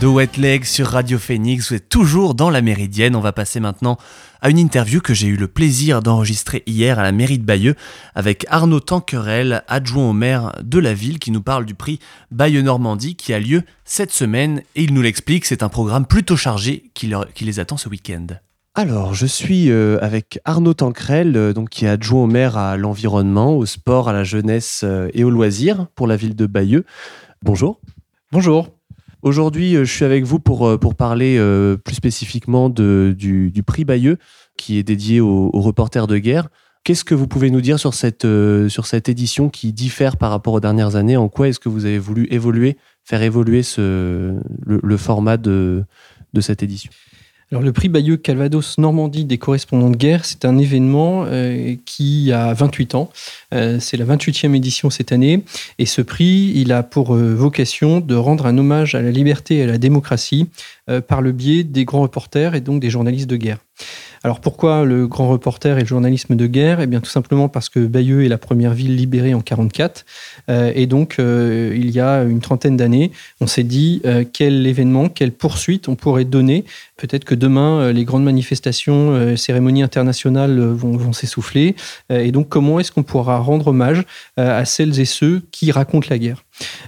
Wet 0.09 0.37
Leg 0.37 0.65
sur 0.65 0.87
Radio 0.89 1.19
Phoenix. 1.19 1.69
Vous 1.69 1.77
êtes 1.77 1.89
toujours 1.89 2.35
dans 2.35 2.51
la 2.51 2.63
Méridienne. 2.63 3.15
On 3.17 3.21
va 3.21 3.33
passer 3.33 3.61
maintenant 3.61 3.99
à 4.41 4.51
une 4.51 4.59
interview 4.59 5.01
que 5.01 5.15
j'ai 5.15 5.27
eu 5.27 5.37
le 5.37 5.49
plaisir 5.49 6.03
d'enregistrer 6.03 6.63
hier 6.67 6.99
à 6.99 7.03
la 7.03 7.13
mairie 7.13 7.39
de 7.39 7.45
Bayeux 7.45 7.75
avec 8.15 8.47
Arnaud 8.49 8.81
Tanquerel, 8.81 9.63
adjoint 9.69 10.11
au 10.11 10.13
maire 10.13 10.53
de 10.63 10.79
la 10.79 10.95
ville, 10.95 11.19
qui 11.19 11.31
nous 11.31 11.43
parle 11.43 11.65
du 11.65 11.75
prix 11.75 11.99
Bayeux 12.31 12.63
Normandie 12.63 13.17
qui 13.17 13.33
a 13.33 13.41
lieu 13.41 13.63
cette 13.85 14.13
semaine. 14.13 14.63
Et 14.75 14.85
il 14.85 14.95
nous 14.95 15.03
l'explique, 15.03 15.45
c'est 15.45 15.63
un 15.63 15.69
programme 15.69 16.07
plutôt 16.07 16.37
chargé 16.37 16.91
qui, 16.95 17.13
les 17.41 17.61
attend 17.61 17.77
ce 17.77 17.89
week-end. 17.89 18.27
Alors, 18.75 19.15
je 19.15 19.27
suis 19.27 19.71
euh, 19.71 19.99
avec 20.01 20.39
Arnaud 20.45 20.75
Tanquerel, 20.75 21.37
euh, 21.37 21.53
donc, 21.53 21.71
qui 21.71 21.85
est 21.85 21.89
adjoint 21.89 22.23
au 22.23 22.27
maire 22.27 22.57
à 22.57 22.77
l'environnement, 22.77 23.57
au 23.57 23.67
sport, 23.67 24.09
à 24.09 24.13
la 24.13 24.25
jeunesse 24.25 24.83
euh, 24.85 25.11
et 25.15 25.25
au 25.25 25.31
loisir 25.31 25.89
pour 25.97 26.07
la 26.07 26.17
ville 26.17 26.37
de 26.37 26.47
Bayeux. 26.47 26.85
Bonjour. 27.43 27.81
Bonjour. 28.31 28.78
Aujourd'hui, 29.23 29.75
euh, 29.75 29.85
je 29.85 29.93
suis 29.93 30.05
avec 30.05 30.25
vous 30.25 30.39
pour, 30.39 30.67
euh, 30.67 30.79
pour 30.79 30.95
parler 30.95 31.37
euh, 31.39 31.77
plus 31.77 31.97
spécifiquement 31.97 32.69
du, 32.69 33.63
prix 33.67 33.85
Bayeux, 33.85 34.19
qui 34.57 34.79
est 34.79 34.83
dédié 34.83 35.21
aux, 35.21 35.51
reporters 35.53 36.07
de 36.07 36.19
guerre. 36.19 36.49
Qu'est-ce 36.85 37.05
que 37.05 37.15
vous 37.15 37.27
pouvez 37.27 37.51
nous 37.51 37.61
dire 37.61 37.79
sur 37.79 37.93
cette, 37.93 38.27
sur 38.69 38.87
cette 38.87 39.09
édition 39.09 39.51
qui 39.51 39.73
diffère 39.73 40.17
par 40.17 40.31
rapport 40.31 40.55
aux 40.55 40.61
dernières 40.61 40.97
années? 40.97 41.17
En 41.17 41.29
quoi 41.29 41.49
est-ce 41.49 41.59
que 41.59 41.69
vous 41.69 41.85
avez 41.85 41.99
voulu 41.99 42.27
évoluer, 42.31 42.79
faire 43.05 43.21
évoluer 43.21 43.63
ce, 43.63 44.35
le, 44.65 44.97
format 44.97 45.37
de, 45.37 45.85
de 46.33 46.41
cette 46.41 46.63
édition? 46.63 46.91
Alors, 47.51 47.63
le 47.63 47.73
prix 47.73 47.89
Bayeux 47.89 48.19
Calvados 48.19 48.77
Normandie 48.77 49.25
des 49.25 49.39
correspondants 49.39 49.89
de 49.89 49.97
guerre, 49.97 50.27
c'est 50.27 50.45
un 50.45 50.59
événement 50.59 51.25
qui 51.87 52.31
a 52.31 52.53
28 52.53 52.95
ans. 52.95 53.11
c'est 53.53 53.97
la 53.97 54.05
28e 54.05 54.55
édition 54.55 54.91
cette 54.91 55.13
année. 55.13 55.43
Et 55.79 55.87
ce 55.87 56.03
prix, 56.03 56.53
il 56.55 56.73
a 56.73 56.83
pour 56.83 57.15
vocation 57.15 58.01
de 58.01 58.15
rendre 58.15 58.45
un 58.45 58.59
hommage 58.59 58.95
à 58.95 59.01
la 59.01 59.11
liberté 59.11 59.57
et 59.57 59.63
à 59.63 59.67
la 59.67 59.79
démocratie 59.79 60.51
par 61.07 61.23
le 61.23 61.33
biais 61.33 61.65
des 61.65 61.87
grands 61.87 62.03
reporters 62.03 62.55
et 62.55 62.61
donc 62.61 62.81
des 62.81 62.91
journalistes 62.91 63.31
de 63.31 63.37
guerre. 63.37 63.59
Alors 64.25 64.41
pourquoi 64.41 64.85
le 64.85 65.07
grand 65.07 65.29
reporter 65.29 65.79
et 65.79 65.83
le 65.83 65.87
journalisme 65.87 66.35
de 66.35 66.47
guerre? 66.47 66.81
Eh 66.81 66.87
bien 66.87 67.01
tout 67.01 67.11
simplement 67.11 67.49
parce 67.49 67.69
que 67.69 67.81
Bayeux 67.81 68.25
est 68.25 68.29
la 68.29 68.39
première 68.39 68.75
ville 68.75 68.97
libérée 68.97 69.35
en 69.35 69.41
44 69.41 70.05
euh, 70.51 70.73
et 70.75 70.87
donc 70.87 71.17
euh, 71.19 71.73
il 71.77 71.91
y 71.91 72.01
a 72.01 72.23
une 72.25 72.41
trentaine 72.41 72.77
d'années, 72.77 73.13
on 73.41 73.47
s'est 73.47 73.63
dit 73.63 74.03
euh, 74.05 74.25
quel 74.31 74.67
événement, 74.67 75.09
quelle 75.09 75.33
poursuite 75.33 75.89
on 75.89 75.95
pourrait 75.95 76.25
donner. 76.25 76.65
Peut-être 76.99 77.25
que 77.25 77.35
demain 77.35 77.91
les 77.93 78.05
grandes 78.05 78.25
manifestations, 78.25 79.37
cérémonies 79.37 79.83
internationales 79.83 80.61
vont, 80.61 80.97
vont 80.97 81.13
s'essouffler 81.13 81.77
et 82.11 82.33
donc 82.33 82.49
comment 82.49 82.79
est-ce 82.79 82.93
qu'on 82.93 83.03
pourra 83.03 83.39
rendre 83.39 83.69
hommage 83.69 84.05
à 84.37 84.65
celles 84.65 85.01
et 85.01 85.05
ceux 85.07 85.43
qui 85.51 85.73
racontent 85.73 86.09
la 86.11 86.19
guerre? 86.19 86.45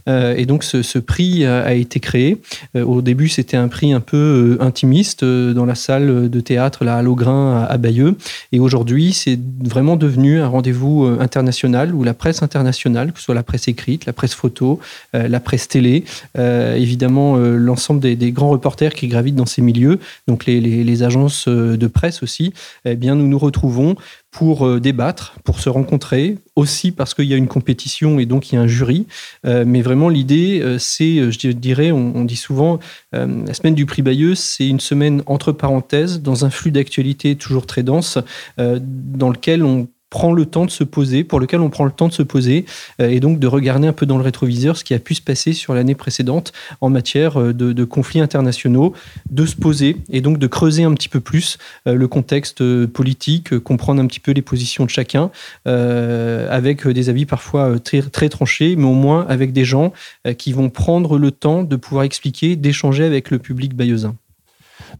Euh, 0.08 0.34
et 0.36 0.46
donc 0.46 0.64
ce, 0.64 0.98
prix 0.98 1.44
a, 1.44 1.74
été 1.74 2.00
créé. 2.00 2.40
Euh, 2.76 2.84
au 2.84 3.02
début, 3.02 3.28
c'était 3.28 3.56
un 3.56 3.68
prix 3.68 3.92
un 3.92 4.00
peu 4.00 4.16
euh, 4.60 4.62
intimiste 4.62 5.24
dans 5.24 5.64
la 5.64 5.74
salle 5.74 6.28
de 6.28 6.40
théâtre, 6.40 6.84
la 6.84 6.96
Halle 6.96 7.08
au 7.08 7.14
Grain 7.14 7.66
à, 7.68 7.78
Bayeux. 7.78 8.16
Et 8.52 8.60
aujourd'hui, 8.60 9.12
c'est 9.12 9.38
vraiment 9.62 9.96
devenu 9.96 10.40
un 10.40 10.48
rendez-vous 10.48 11.04
international 11.20 11.94
où 11.94 12.02
la 12.02 12.14
presse 12.14 12.42
internationale, 12.42 13.12
que 13.12 13.18
ce 13.18 13.26
soit 13.26 13.34
la 13.34 13.42
presse 13.42 13.68
écrite, 13.68 14.06
la 14.06 14.12
presse 14.12 14.34
photo, 14.34 14.80
la 15.12 15.40
presse 15.40 15.68
télé, 15.68 16.04
évidemment 16.36 17.36
l'ensemble 17.36 18.00
des, 18.00 18.32
grands 18.32 18.50
reporters 18.50 18.94
qui 18.94 19.08
gravitent 19.08 19.36
dans 19.36 19.46
ces 19.46 19.62
milieux, 19.62 19.98
donc 20.26 20.46
les, 20.46 20.60
les 20.60 21.02
agences 21.02 21.48
de 21.48 21.86
presse 21.86 22.22
aussi, 22.22 22.52
eh 22.84 22.96
bien 22.96 23.14
nous 23.14 23.26
nous 23.26 23.38
retrouvons 23.38 23.96
pour 24.30 24.66
euh, 24.66 24.80
débattre, 24.80 25.36
pour 25.44 25.58
se 25.58 25.68
rencontrer, 25.68 26.38
aussi 26.54 26.92
parce 26.92 27.14
qu'il 27.14 27.24
y 27.24 27.34
a 27.34 27.36
une 27.36 27.48
compétition 27.48 28.18
et 28.20 28.26
donc 28.26 28.50
il 28.50 28.54
y 28.54 28.58
a 28.58 28.60
un 28.60 28.66
jury. 28.66 29.06
Euh, 29.46 29.64
mais 29.66 29.82
vraiment, 29.82 30.08
l'idée, 30.08 30.60
euh, 30.62 30.78
c'est, 30.78 31.32
je 31.32 31.50
dirais, 31.50 31.90
on, 31.90 32.24
dit 32.24 32.36
souvent, 32.36 32.78
la 33.12 33.54
semaine 33.54 33.74
du 33.74 33.86
prix 33.86 34.02
Bayeux, 34.02 34.34
c'est 34.34 34.68
une 34.68 34.80
semaine 34.80 35.22
entre 35.26 35.52
parenthèses, 35.52 36.20
dans 36.20 36.44
un 36.44 36.50
flux 36.50 36.70
d'actualité 36.70 37.34
toujours 37.34 37.66
très 37.66 37.82
dense, 37.82 38.18
dans 38.58 39.30
lequel 39.30 39.64
on 39.64 39.88
prend 40.10 40.32
le 40.32 40.44
temps 40.44 40.66
de 40.66 40.70
se 40.70 40.84
poser, 40.84 41.24
pour 41.24 41.40
lequel 41.40 41.60
on 41.60 41.70
prend 41.70 41.84
le 41.84 41.92
temps 41.92 42.08
de 42.08 42.12
se 42.12 42.22
poser 42.22 42.66
euh, 43.00 43.08
et 43.08 43.20
donc 43.20 43.38
de 43.38 43.46
regarder 43.46 43.86
un 43.86 43.92
peu 43.92 44.06
dans 44.06 44.18
le 44.18 44.24
rétroviseur 44.24 44.76
ce 44.76 44.84
qui 44.84 44.92
a 44.92 44.98
pu 44.98 45.14
se 45.14 45.22
passer 45.22 45.52
sur 45.52 45.72
l'année 45.72 45.94
précédente 45.94 46.52
en 46.80 46.90
matière 46.90 47.40
euh, 47.40 47.54
de, 47.54 47.84
conflits 47.84 48.20
internationaux, 48.20 48.92
de 49.30 49.46
se 49.46 49.56
poser 49.56 49.96
et 50.10 50.20
donc 50.20 50.38
de 50.38 50.46
creuser 50.46 50.82
un 50.82 50.92
petit 50.94 51.08
peu 51.08 51.20
plus 51.20 51.58
euh, 51.86 51.94
le 51.94 52.08
contexte 52.08 52.62
politique, 52.86 53.58
comprendre 53.60 54.02
un 54.02 54.06
petit 54.06 54.20
peu 54.20 54.32
les 54.32 54.42
positions 54.42 54.84
de 54.84 54.90
chacun, 54.90 55.30
avec 55.64 56.86
des 56.88 57.08
avis 57.08 57.26
parfois 57.26 57.78
très, 57.78 58.02
très 58.02 58.28
tranchés, 58.28 58.74
mais 58.76 58.86
au 58.86 58.94
moins 58.94 59.24
avec 59.28 59.52
des 59.52 59.64
gens 59.64 59.92
qui 60.38 60.52
vont 60.52 60.70
prendre 60.70 61.18
le 61.18 61.30
temps 61.30 61.62
de 61.62 61.76
pouvoir 61.76 62.04
expliquer, 62.04 62.56
d'échanger 62.56 63.04
avec 63.04 63.30
le 63.30 63.38
public 63.38 63.74
bayeuxin. 63.74 64.16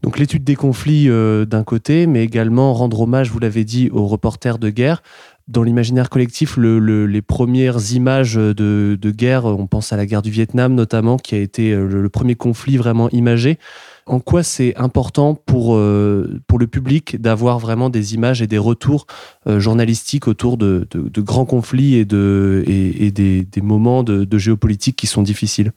Donc 0.03 0.17
l'étude 0.17 0.43
des 0.43 0.55
conflits 0.55 1.09
euh, 1.09 1.45
d'un 1.45 1.63
côté, 1.63 2.07
mais 2.07 2.23
également 2.23 2.73
rendre 2.73 3.01
hommage, 3.01 3.31
vous 3.31 3.39
l'avez 3.39 3.63
dit, 3.63 3.89
aux 3.91 4.07
reporters 4.07 4.57
de 4.57 4.69
guerre. 4.69 5.03
Dans 5.47 5.63
l'imaginaire 5.63 6.09
collectif, 6.09 6.57
les 6.57 7.21
premières 7.21 7.91
images 7.93 8.35
de, 8.35 8.97
guerre, 9.11 9.45
on 9.45 9.67
pense 9.67 9.91
à 9.91 9.97
la 9.97 10.05
guerre 10.05 10.21
du 10.21 10.31
Vietnam 10.31 10.73
notamment, 10.75 11.17
qui 11.17 11.35
a 11.35 11.39
été 11.39 11.71
euh, 11.71 11.87
le, 11.87 12.09
premier 12.09 12.35
conflit 12.35 12.77
vraiment 12.77 13.09
imagé. 13.09 13.57
En 14.05 14.19
quoi 14.19 14.43
c'est 14.43 14.75
important 14.77 15.35
pour, 15.35 15.75
euh, 15.75 16.39
le 16.57 16.67
public 16.67 17.19
d'avoir 17.19 17.59
vraiment 17.59 17.89
des 17.89 18.13
images 18.13 18.41
et 18.41 18.47
des 18.47 18.59
retours 18.59 19.07
journalistiques 19.47 20.27
autour 20.27 20.57
de, 20.57 20.87
grands 21.17 21.45
conflits 21.45 21.95
et, 21.95 22.05
de, 22.05 22.63
des, 22.65 23.61
moments 23.61 24.03
de, 24.03 24.37
géopolitique 24.37 24.95
qui 24.95 25.07
sont 25.07 25.23
difficiles? 25.23 25.71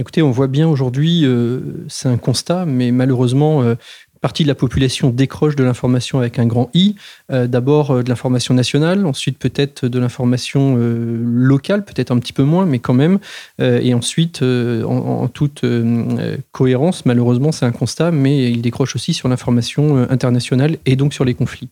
Écoutez, 0.00 0.22
on 0.22 0.30
voit 0.30 0.46
bien 0.46 0.66
aujourd'hui, 0.66 1.26
euh, 1.26 1.60
c'est 1.88 2.08
un 2.08 2.16
constat, 2.16 2.64
mais 2.64 2.90
malheureusement, 2.90 3.62
euh, 3.62 3.74
partie 4.22 4.44
de 4.44 4.48
la 4.48 4.54
population 4.54 5.10
décroche 5.10 5.56
de 5.56 5.62
l'information 5.62 6.18
avec 6.18 6.38
un 6.38 6.46
grand 6.46 6.70
I. 6.72 6.94
Euh, 7.30 7.46
d'abord 7.46 8.02
de 8.02 8.08
l'information 8.08 8.54
nationale, 8.54 9.04
ensuite 9.04 9.38
peut-être 9.38 9.88
de 9.88 9.98
l'information 9.98 10.78
locale, 10.78 11.84
peut-être 11.84 12.12
un 12.12 12.18
petit 12.18 12.32
peu 12.32 12.44
moins, 12.44 12.64
mais 12.64 12.78
quand 12.78 12.94
même. 12.94 13.18
et 13.58 13.92
ensuite, 13.92 14.42
en, 14.42 15.28
toute 15.28 15.64
cohérence, 16.52 17.04
malheureusement, 17.04 17.52
c'est 17.52 17.66
un 17.66 17.72
constat, 17.72 18.10
mais 18.10 18.50
il 18.50 18.62
décroche 18.62 18.94
aussi 18.96 19.12
sur 19.12 19.28
l'information 19.28 20.06
internationale 20.10 20.78
et 20.86 20.96
donc 20.96 21.12
sur 21.12 21.26
les 21.26 21.34
conflits. 21.34 21.68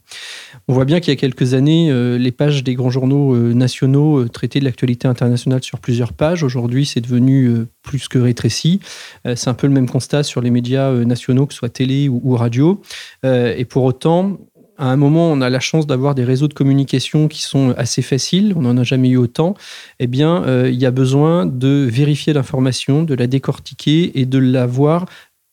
On 0.69 0.75
voit 0.75 0.85
bien 0.85 1.01
qu'il 1.01 1.13
y 1.13 1.17
a 1.17 1.19
quelques 1.19 1.55
années, 1.55 1.91
les 2.19 2.31
pages 2.31 2.63
des 2.63 2.75
grands 2.75 2.91
journaux 2.91 3.35
nationaux 3.55 4.29
traitaient 4.29 4.61
de 4.61 4.67
l'actualité 4.67 5.09
internationale 5.09 5.63
sur 5.63 5.81
plusieurs 5.81 6.13
pages. 6.13 6.43
Aujourd'hui, 6.43 6.85
c'est 6.85 7.01
devenu 7.01 7.65
plus 7.83 8.07
que 8.07 8.19
rétréci. 8.19 8.81
c'est 9.25 9.49
un 9.49 9.55
peu 9.55 9.67
le 9.67 9.73
même 9.73 9.89
constat 9.89 10.23
sur 10.23 10.43
les 10.43 10.51
médias 10.51 10.93
nationaux, 10.93 11.47
que 11.47 11.55
ce 11.55 11.61
soit 11.61 11.71
télé 11.71 12.11
ou 12.11 12.37
radio. 12.37 12.83
Euh, 13.25 13.55
et 13.57 13.65
pour 13.65 13.85
autant, 13.85 14.39
à 14.79 14.87
un 14.87 14.97
moment, 14.97 15.31
on 15.33 15.41
a 15.41 15.51
la 15.51 15.59
chance 15.59 15.87
d'avoir 15.87 16.15
des 16.15 16.25
réseaux 16.25 16.47
de 16.47 16.55
communication 16.55 17.27
qui 17.27 17.43
sont 17.43 17.75
assez 17.77 18.01
faciles, 18.01 18.55
on 18.57 18.63
n'en 18.63 18.77
a 18.77 18.85
jamais 18.85 19.09
eu 19.09 19.17
autant, 19.17 19.55
eh 19.99 20.07
bien, 20.07 20.45
euh, 20.45 20.71
il 20.71 20.79
y 20.79 20.87
a 20.87 20.93
besoin 20.93 21.47
de 21.47 21.89
vérifier 21.91 22.33
l'information, 22.33 23.03
de 23.03 23.15
la 23.15 23.27
décortiquer 23.27 24.21
et 24.21 24.25
de 24.25 24.39
la 24.39 24.67
voir 24.67 25.07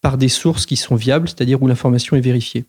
par 0.06 0.20
des 0.20 0.30
sources 0.30 0.68
qui 0.68 0.76
sont 0.76 0.94
viables, 0.94 1.28
c'est-à-dire 1.28 1.64
où 1.64 1.68
l'information 1.68 2.16
est 2.16 2.22
vérifiée. 2.22 2.66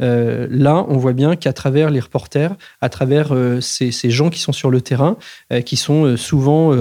Euh, 0.00 0.46
là, 0.48 0.86
on 0.88 0.98
voit 0.98 1.14
bien 1.14 1.34
qu'à 1.34 1.52
travers 1.52 1.90
les 1.90 1.98
reporters, 1.98 2.54
à 2.80 2.88
travers 2.88 3.34
euh, 3.34 3.60
ces, 3.60 3.90
gens 4.08 4.30
qui 4.30 4.38
sont 4.38 4.52
sur 4.52 4.70
le 4.70 4.80
terrain, 4.80 5.16
euh, 5.52 5.62
qui 5.62 5.74
sont 5.74 6.16
souvent 6.16 6.72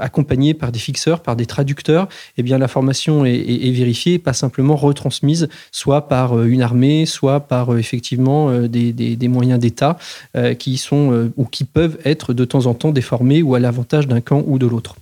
accompagnés 0.00 0.54
par 0.54 0.72
des 0.72 0.78
fixeurs, 0.78 1.20
par 1.20 1.36
des 1.36 1.46
traducteurs, 1.46 2.08
eh 2.36 2.42
bien 2.42 2.58
l'information 2.58 3.24
est, 3.24 3.70
vérifiée, 3.70 4.18
pas 4.18 4.32
simplement 4.32 4.76
retransmise, 4.76 5.48
soit 5.72 6.08
par 6.08 6.42
une 6.42 6.62
armée, 6.62 7.06
soit 7.06 7.40
par 7.40 7.76
effectivement 7.76 8.50
des, 8.62 9.28
moyens 9.28 9.58
d'État 9.58 9.98
qui 10.58 10.78
sont 10.78 11.30
ou 11.36 11.44
qui 11.44 11.64
peuvent 11.64 11.98
être 12.04 12.34
de 12.34 12.44
temps 12.44 12.66
en 12.66 12.74
temps 12.74 12.92
déformés 12.92 13.42
ou 13.42 13.54
à 13.54 13.60
l'avantage 13.60 14.08
d'un 14.08 14.20
camp 14.20 14.42
ou 14.46 14.58
de 14.58 14.66
l'autre. 14.66 14.96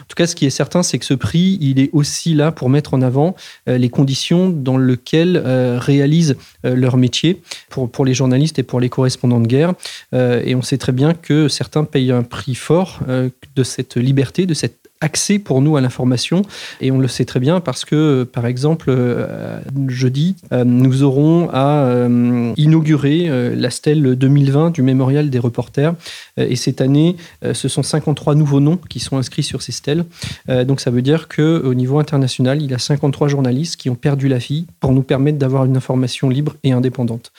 En 0.00 0.04
tout 0.08 0.14
cas, 0.16 0.26
ce 0.26 0.34
qui 0.34 0.46
est 0.46 0.50
certain, 0.50 0.82
c'est 0.82 0.98
que 0.98 1.04
ce 1.04 1.14
prix, 1.14 1.58
il 1.60 1.78
est 1.78 1.90
aussi 1.92 2.34
là 2.34 2.52
pour 2.52 2.68
mettre 2.68 2.94
en 2.94 3.02
avant 3.02 3.34
euh, 3.68 3.78
les 3.78 3.88
conditions 3.88 4.48
dans 4.48 4.78
lesquelles 4.78 5.40
euh, 5.44 5.78
réalisent 5.80 6.36
euh, 6.64 6.74
leur 6.74 6.96
métier 6.96 7.42
pour 7.68 8.04
les 8.04 8.14
journalistes 8.14 8.58
et 8.58 8.62
pour 8.62 8.80
les 8.80 8.88
correspondants 8.88 9.40
de 9.40 9.46
guerre. 9.46 9.74
et 10.12 10.54
on 10.54 10.62
sait 10.62 10.78
très 10.78 10.92
bien 10.92 11.14
que 11.14 11.48
certains 11.48 11.84
payent 11.84 12.12
un 12.12 12.22
prix 12.22 12.54
fort 12.54 13.00
de 13.08 13.62
cette 13.62 13.96
liberté, 13.96 14.29
de 14.46 14.54
cette 14.54 14.90
accès 15.00 15.38
pour 15.38 15.62
nous 15.62 15.76
à 15.76 15.80
l'information. 15.80 16.42
Et 16.80 16.90
on 16.90 16.98
le 16.98 17.08
sait 17.08 17.24
très 17.24 17.40
bien 17.40 17.60
parce 17.60 17.84
que, 17.84 18.24
par 18.24 18.46
exemple, 18.46 18.86
euh, 18.90 19.60
jeudi, 19.88 20.36
euh, 20.52 20.64
nous 20.64 21.02
aurons 21.02 21.48
à 21.52 21.84
euh, 21.84 22.52
inaugurer 22.56 23.30
la 23.56 23.70
stèle 23.70 24.14
2020 24.16 24.70
du 24.70 24.82
Mémorial 24.82 25.30
des 25.30 25.38
reporters. 25.38 25.94
et 26.36 26.56
cette 26.56 26.80
année, 26.80 27.16
ce 27.52 27.68
sont 27.68 27.82
53 27.82 28.34
nouveaux 28.34 28.60
noms 28.60 28.78
qui 28.88 29.00
sont 29.00 29.16
inscrits 29.16 29.42
sur 29.42 29.62
ces 29.62 29.72
stèles. 29.72 30.04
donc 30.48 30.80
ça 30.80 30.90
veut 30.90 31.02
dire 31.02 31.28
qu'au 31.28 31.74
niveau 31.74 31.98
international, 31.98 32.62
il 32.62 32.70
y 32.70 32.74
a 32.74 32.78
53 32.78 33.28
journalistes 33.28 33.76
qui 33.76 33.90
ont 33.90 33.94
perdu 33.94 34.28
la 34.28 34.38
vie 34.38 34.66
pour 34.80 34.92
nous 34.92 35.02
permettre 35.02 35.38
d'avoir 35.38 35.64
une 35.64 35.76
information 35.76 36.28
libre 36.28 36.56
et 36.62 36.72
indépendante. 36.72 37.32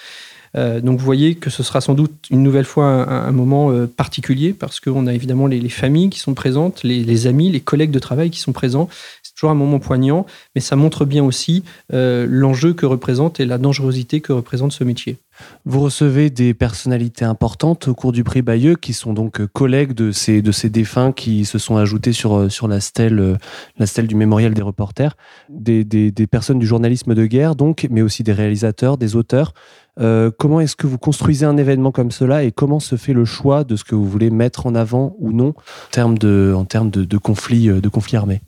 Donc 0.55 0.99
vous 0.99 1.05
voyez 1.05 1.35
que 1.35 1.49
ce 1.49 1.63
sera 1.63 1.79
sans 1.81 1.93
doute 1.93 2.11
une 2.29 2.43
nouvelle 2.43 2.65
fois 2.65 2.85
un, 2.85 3.31
moment 3.31 3.71
particulier 3.87 4.53
parce 4.53 4.79
qu'on 4.79 5.07
a 5.07 5.13
évidemment 5.13 5.47
les, 5.47 5.69
familles 5.69 6.09
qui 6.09 6.19
sont 6.19 6.33
présentes, 6.33 6.83
les, 6.83 7.27
amis, 7.27 7.49
les 7.49 7.61
collègues 7.61 7.91
de 7.91 7.99
travail 7.99 8.29
qui 8.29 8.39
sont 8.39 8.51
présents. 8.51 8.89
C'est 9.23 9.33
toujours 9.33 9.51
un 9.51 9.55
moment 9.55 9.79
poignant, 9.79 10.25
mais 10.55 10.61
ça 10.61 10.75
montre 10.75 11.05
bien 11.05 11.23
aussi 11.23 11.63
l'enjeu 11.89 12.73
que 12.73 12.85
représente 12.85 13.39
et 13.39 13.45
la 13.45 13.57
dangerosité 13.57 14.19
que 14.19 14.33
représente 14.33 14.73
ce 14.73 14.83
métier. 14.83 15.17
Vous 15.65 15.79
recevez 15.79 16.29
des 16.29 16.53
personnalités 16.53 17.25
importantes 17.25 17.87
au 17.87 17.93
cours 17.93 18.11
du 18.11 18.23
prix 18.23 18.41
Bayeux 18.41 18.75
qui 18.75 18.93
sont 18.93 19.13
donc 19.13 19.45
collègues 19.47 19.93
de 19.93 20.11
ces, 20.11 20.41
de 20.41 20.51
ces 20.51 20.69
défunts 20.69 21.11
qui 21.11 21.45
se 21.45 21.57
sont 21.57 21.77
ajoutés 21.77 22.13
sur, 22.13 22.51
sur 22.51 22.67
la, 22.67 22.79
stèle, 22.79 23.37
la 23.77 23.85
stèle 23.85 24.07
du 24.07 24.15
mémorial 24.15 24.53
des 24.53 24.61
reporters, 24.61 25.15
des, 25.49 25.83
des, 25.83 26.11
des 26.11 26.27
personnes 26.27 26.59
du 26.59 26.65
journalisme 26.65 27.15
de 27.15 27.25
guerre 27.25 27.55
donc, 27.55 27.87
mais 27.89 28.01
aussi 28.01 28.23
des 28.23 28.33
réalisateurs, 28.33 28.97
des 28.97 29.15
auteurs. 29.15 29.53
Euh, 29.99 30.32
comment 30.38 30.62
est-ce 30.62 30.75
que 30.75 30.88
vous 30.88 30.97
construisez 30.97 31.45
un 31.45 31.58
événement 31.58 31.91
comme 31.91 32.12
cela 32.12 32.43
et 32.43 32.51
comment 32.51 32.80
se 32.80 32.95
fait 32.95 33.13
le 33.13 33.25
choix 33.25 33.63
de 33.63 33.75
ce 33.75 33.84
que 33.84 33.95
vous 33.95 34.08
voulez 34.08 34.30
mettre 34.30 34.65
en 34.65 34.75
avant 34.75 35.15
ou 35.19 35.32
non 35.32 35.54
en 35.54 35.89
termes 35.91 36.17
de, 36.17 37.17
conflits, 37.17 37.67
de 37.67 37.89
conflits 37.89 38.17
armés? 38.17 38.41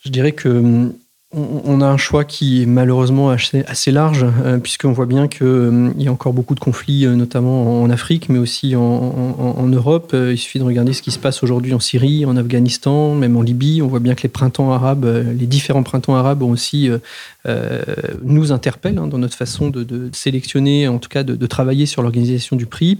Je 0.00 0.10
dirais 0.10 0.32
que 0.32 0.48
hum, 0.48 0.92
on 1.34 1.82
a 1.82 1.86
un 1.86 1.98
choix 1.98 2.24
qui 2.24 2.62
est 2.62 2.66
malheureusement 2.66 3.28
assez, 3.28 3.92
large, 3.92 4.24
euh, 4.44 4.56
puisqu'on 4.56 4.92
voit 4.92 5.04
bien 5.04 5.28
qu'il 5.28 5.46
euh, 5.46 5.90
y 5.98 6.08
a 6.08 6.12
encore 6.12 6.32
beaucoup 6.32 6.54
de 6.54 6.60
conflits, 6.60 7.04
euh, 7.04 7.16
notamment 7.16 7.82
en 7.82 7.90
Afrique, 7.90 8.30
mais 8.30 8.38
aussi 8.38 8.74
en, 8.74 9.66
Europe. 9.68 10.14
il 10.14 10.38
suffit 10.38 10.58
de 10.58 10.64
regarder 10.64 10.94
ce 10.94 11.02
qui 11.02 11.10
se 11.10 11.18
passe 11.18 11.42
aujourd'hui 11.42 11.74
en 11.74 11.80
Syrie, 11.80 12.24
en 12.24 12.38
Afghanistan, 12.38 13.14
même 13.14 13.36
en 13.36 13.42
Libye. 13.42 13.82
On 13.82 13.86
voit 13.86 14.00
bien 14.00 14.14
que 14.14 14.22
les 14.22 14.30
printemps 14.30 14.72
arabes, 14.72 15.04
les 15.04 15.46
différents 15.46 15.82
printemps 15.82 16.16
arabes 16.16 16.42
ont 16.42 16.50
aussi 16.50 16.90
nous 18.24 18.52
interpellent 18.52 18.98
hein, 18.98 19.06
dans 19.06 19.18
notre 19.18 19.36
façon 19.36 19.68
de, 19.68 20.08
sélectionner, 20.12 20.88
en 20.88 20.98
tout 20.98 21.10
cas 21.10 21.22
de, 21.22 21.46
travailler 21.46 21.84
sur 21.84 22.02
l'organisation 22.02 22.56
du 22.56 22.64
prix. 22.64 22.98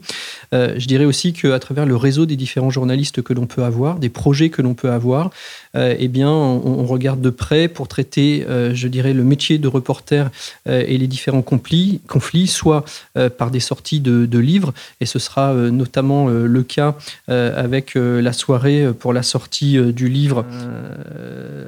je 0.53 0.87
dirais 0.87 1.07
aussi 1.07 1.33
qu'à 1.33 1.59
travers 1.59 1.87
le 1.87 1.97
réseau 1.97 2.27
des 2.27 2.37
différents 2.37 2.71
journalistes 2.71 3.23
que 3.23 3.33
l'on 3.33 3.47
peut 3.47 3.64
avoir, 3.64 3.99
des 3.99 4.11
projets 4.11 4.51
que 4.51 4.61
l'on 4.61 4.75
peut 4.75 4.91
avoir, 4.91 5.31
eh 5.75 6.09
bien, 6.09 6.31
on 6.31 6.85
regarde 6.85 7.23
de 7.23 7.31
près 7.31 7.69
pour 7.69 7.88
traiter 7.88 8.18
euh, 8.19 8.75
je 8.75 8.89
dirais, 8.89 9.13
le 9.13 9.25
métier 9.25 9.59
de 9.59 9.69
reporter 9.69 10.31
euh, 10.69 10.85
et 10.87 10.99
les 10.99 11.07
différents 11.07 11.43
conflits, 11.43 12.47
soit 12.47 12.85
euh, 13.17 13.29
par 13.31 13.51
des 13.51 13.61
sorties 13.61 14.01
de, 14.01 14.39
livres, 14.39 14.73
et 15.01 15.07
ce 15.07 15.19
sera 15.19 15.53
notamment 15.53 16.29
le 16.29 16.63
cas 16.63 16.95
avec 17.27 17.95
la 17.97 18.33
soirée 18.33 18.87
pour 18.99 19.13
la 19.13 19.23
sortie 19.25 19.77
du 19.93 20.09
livre 20.09 20.45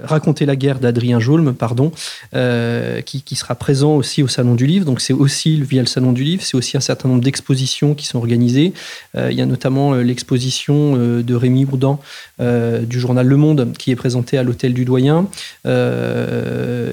Raconter 0.05 0.47
la 0.47 0.55
guerre 0.55 0.79
d'Adrien 0.79 1.19
Jaulme, 1.19 1.53
pardon, 1.53 1.91
qui, 2.33 3.37
sera 3.37 3.57
présent 3.57 3.97
aussi 3.97 4.23
au 4.23 4.29
Salon 4.29 4.55
du 4.55 4.67
Livre. 4.67 4.85
Donc 4.85 5.01
c'est 5.01 5.13
aussi 5.13 5.61
via 5.61 5.81
le 5.81 5.87
Salon 5.87 6.13
du 6.13 6.23
Livre, 6.23 6.43
c'est 6.45 6.57
aussi 6.57 6.77
un 6.77 6.81
certain 6.81 7.09
nombre 7.09 7.23
d'expositions 7.23 7.95
qui 7.95 8.07
sont 8.07 8.19
organisées. 8.19 8.73
il 9.17 9.33
y 9.33 9.43
a 9.43 9.47
notamment 9.47 9.95
l'exposition 9.95 10.97
de 10.97 11.35
Rémi 11.35 11.65
Bourdan 11.65 12.01
du 12.39 13.01
journal 13.01 13.27
Le 13.27 13.37
Monde 13.37 13.73
qui 13.77 13.91
est 13.91 13.97
présentée 13.97 14.39
à 14.39 14.45
l'Hôtel 14.45 14.75
du 14.75 14.85
Doyen. 14.85 15.27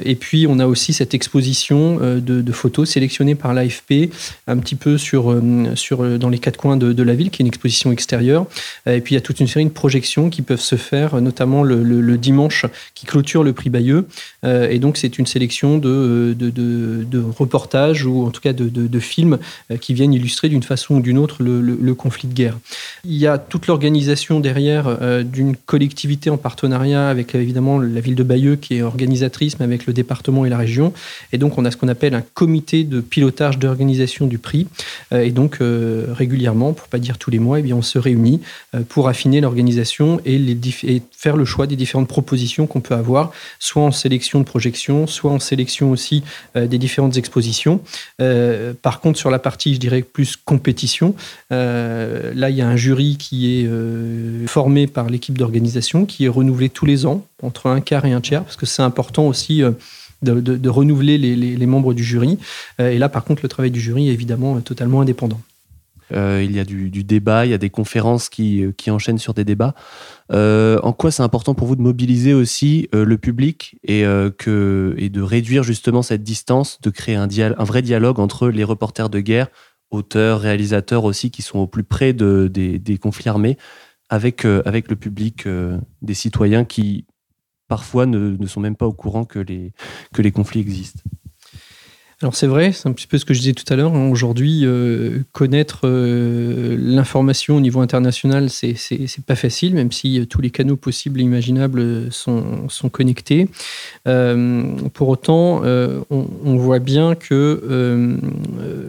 Et 0.08 0.16
puis, 0.16 0.48
on 0.48 0.60
a 0.60 0.68
aussi 0.68 0.94
cette 0.94 1.14
exposition 1.14 2.00
euh, 2.02 2.20
de, 2.20 2.52
photos 2.52 2.90
sélectionnées 2.90 3.36
par 3.36 3.54
l'AFP, 3.54 4.10
un 4.48 4.58
petit 4.58 4.76
peu 4.76 4.98
sur, 4.98 5.32
euh, 5.32 6.18
dans 6.18 6.30
les 6.30 6.40
quatre 6.40 6.58
coins 6.58 6.78
de, 6.78 7.04
la 7.04 7.14
ville, 7.14 7.30
qui 7.30 7.42
est 7.42 7.44
une 7.44 7.48
exposition 7.48 7.92
extérieure. 7.92 8.46
Et 8.86 9.02
puis, 9.02 9.14
il 9.14 9.18
y 9.18 9.20
a 9.20 9.22
toute 9.22 9.40
une 9.40 9.48
série 9.48 9.66
de 9.66 9.70
projections 9.70 10.30
qui 10.30 10.42
peuvent 10.42 10.62
se 10.62 10.76
faire, 10.76 11.22
notamment 11.22 11.64
le, 11.64 12.18
dimanche 12.18 12.66
qui 12.96 13.06
clôture 13.06 13.44
le 13.44 13.54
prix 13.54 13.70
Bayeux. 13.70 14.08
Et 14.44 14.80
donc, 14.80 14.98
c'est 14.98 15.20
une 15.20 15.26
sélection 15.26 15.78
de, 15.78 16.36
de, 16.38 17.24
reportages 17.38 18.06
ou 18.06 18.26
en 18.26 18.32
tout 18.32 18.42
cas 18.42 18.54
de, 18.54 19.00
films 19.00 19.38
qui 19.80 19.94
viennent 19.94 20.14
illustrer 20.14 20.50
d'une 20.50 20.64
façon 20.64 20.96
ou 20.96 21.02
d'une 21.02 21.18
autre 21.18 21.44
le, 21.44 21.94
conflit 21.94 22.28
de 22.28 22.34
guerre. 22.34 22.58
Il 23.06 23.16
y 23.16 23.28
a 23.28 23.38
toute 23.38 23.68
l'organisation 23.68 24.40
derrière 24.40 24.98
d'une 25.24 25.56
collectivité 25.56 26.30
en 26.30 26.38
partenariat 26.38 27.10
avec 27.10 27.36
évidemment 27.36 27.80
la 27.80 28.00
ville 28.02 28.16
de 28.16 28.24
Bayeux 28.24 28.56
qui 28.56 28.78
est 28.78 28.82
organisatrice 28.82 29.37
avec 29.60 29.86
le 29.86 29.94
département 29.94 30.46
et 30.46 30.50
la 30.50 30.58
région. 30.58 30.94
Et 31.32 31.38
donc, 31.38 31.58
on 31.58 31.66
a 31.66 31.72
ce 31.72 31.78
qu'on 31.78 31.88
appelle 31.88 32.14
un 32.14 32.24
comité 32.34 32.84
de 32.84 33.02
pilotage 33.02 33.60
d'organisation 33.60 34.26
du 34.26 34.38
prix. 34.38 34.68
Euh, 35.14 35.24
et 35.24 35.32
donc, 35.32 35.58
euh, 35.62 36.08
régulièrement, 36.10 36.74
pour 36.74 36.88
pas 36.88 36.98
dire 36.98 37.18
tous 37.18 37.30
les 37.30 37.40
mois, 37.40 37.60
eh 37.60 37.62
bien, 37.62 37.76
on 37.76 37.82
se 37.82 38.00
réunit 38.00 38.42
euh, 38.74 38.82
pour 38.88 39.08
affiner 39.08 39.42
l'organisation 39.42 40.20
et, 40.26 40.36
et, 40.36 41.02
faire 41.12 41.38
le 41.38 41.46
choix 41.46 41.68
des 41.68 41.76
différentes 41.76 42.08
propositions 42.08 42.68
qu'on 42.68 42.82
peut 42.82 42.96
avoir, 42.96 43.32
soit 43.60 43.84
en 43.84 43.92
sélection 43.92 44.40
de 44.40 44.46
projection, 44.46 45.08
soit 45.08 45.32
en 45.32 45.40
sélection 45.40 45.92
aussi 45.92 46.24
des 46.56 46.78
différentes 46.78 47.18
expositions. 47.18 47.82
par 48.82 49.00
contre, 49.00 49.18
sur 49.20 49.30
la 49.30 49.40
partie, 49.40 49.74
je 49.74 49.80
dirais, 49.80 50.02
plus 50.02 50.36
compétition, 50.36 51.16
là, 51.50 52.50
il 52.50 52.56
y 52.56 52.62
a 52.62 52.68
un 52.68 52.76
jury 52.76 53.18
qui 53.18 53.60
est 53.60 53.68
formé 54.48 54.88
par 54.88 55.10
l'équipe 55.10 55.38
d'organisation, 55.38 56.06
qui 56.06 56.26
est 56.26 56.30
renouvelé 56.30 56.70
tous 56.70 56.86
les 56.86 57.06
ans, 57.06 57.26
entre 57.44 57.68
un 57.68 57.82
quart 57.82 58.06
et 58.06 58.14
un 58.14 58.22
tiers, 58.22 58.44
parce 58.44 58.56
que 58.56 58.66
c'est 58.66 58.82
important 58.82 59.28
aussi 59.28 59.64
euh, 59.64 59.72
de, 60.22 60.70
renouveler 60.70 61.18
les, 61.18 61.66
membres 61.66 61.94
du 61.94 62.04
jury. 62.04 62.40
Euh, 62.80 62.90
et 62.90 62.98
là, 62.98 63.10
par 63.10 63.24
contre, 63.24 63.44
le 63.44 63.50
travail 63.50 63.72
du 63.72 63.80
jury 63.80 64.10
est 64.10 64.14
évidemment 64.14 64.60
totalement 64.62 65.02
indépendant. 65.02 65.40
Euh, 66.14 66.42
il 66.44 66.56
y 66.56 66.60
a 66.60 66.64
du, 66.64 67.04
débat, 67.04 67.46
il 67.46 67.52
y 67.52 67.54
a 67.54 67.58
des 67.58 67.70
conférences 67.70 68.30
qui, 68.30 68.66
enchaînent 68.88 69.18
sur 69.20 69.34
des 69.34 69.44
débats. 69.44 69.76
en 70.32 70.94
quoi 70.94 71.12
c'est 71.12 71.22
important 71.22 71.54
pour 71.54 71.68
vous 71.68 71.76
de 71.76 71.82
mobiliser 71.82 72.34
aussi 72.34 72.90
le 72.94 73.18
public 73.18 73.78
et, 73.84 74.04
que, 74.38 74.96
et 74.98 75.10
de 75.10 75.22
réduire 75.22 75.64
justement 75.64 76.02
cette 76.02 76.24
distance, 76.24 76.80
de 76.82 76.90
créer 76.90 77.16
un, 77.16 77.28
vrai 77.60 77.82
dialogue 77.82 78.20
entre 78.20 78.48
les 78.48 78.64
reporters 78.64 79.10
de 79.10 79.20
guerre, 79.20 79.50
auteurs, 79.92 80.40
réalisateurs 80.40 81.04
aussi, 81.04 81.30
qui 81.30 81.42
sont 81.42 81.60
au 81.60 81.68
plus 81.68 81.84
près 81.84 82.14
de, 82.14 82.50
des, 82.52 82.80
des, 82.80 82.98
conflits 82.98 83.30
armés, 83.30 83.58
avec, 84.10 84.46
avec 84.46 84.90
le 84.90 84.96
public 84.96 85.46
des 86.02 86.14
citoyens 86.14 86.64
qui 86.64 87.06
parfois 87.68 88.06
ne, 88.06 88.46
sont 88.46 88.60
même 88.60 88.76
pas 88.76 88.88
au 88.88 88.94
courant 88.94 89.26
que 89.26 89.40
les, 89.40 90.32
conflits 90.32 90.62
existent. 90.62 91.02
Alors 92.24 92.36
c'est 92.36 92.48
vrai, 92.48 92.72
c'est 92.72 92.90
un 92.90 92.94
petit 92.94 93.06
peu 93.06 93.20
ce 93.20 93.26
que 93.26 93.36
je 93.36 93.42
disais 93.42 93.54
tout 93.54 93.72
à 93.72 93.76
l'heure. 93.76 93.94
Hein. 93.94 94.10
Aujourd'hui, 94.10 94.62
euh, 94.64 95.20
connaître 95.34 95.82
euh, 95.84 96.76
l'information 96.80 97.58
au 97.58 97.60
niveau 97.60 97.80
international, 97.80 98.50
c'est 98.50 98.74
pas 99.24 99.36
facile, 99.36 99.76
même 99.76 99.92
si 99.92 100.20
euh, 100.20 100.26
tous 100.26 100.42
les 100.42 100.50
canaux 100.50 100.78
possibles 100.78 101.22
et 101.22 101.24
imaginables 101.24 102.12
sont, 102.12 102.68
connectés. 102.92 103.48
pour 104.04 105.10
autant, 105.10 105.62
on, 106.10 106.58
voit 106.58 106.80
bien 106.80 107.14
que 107.14 108.18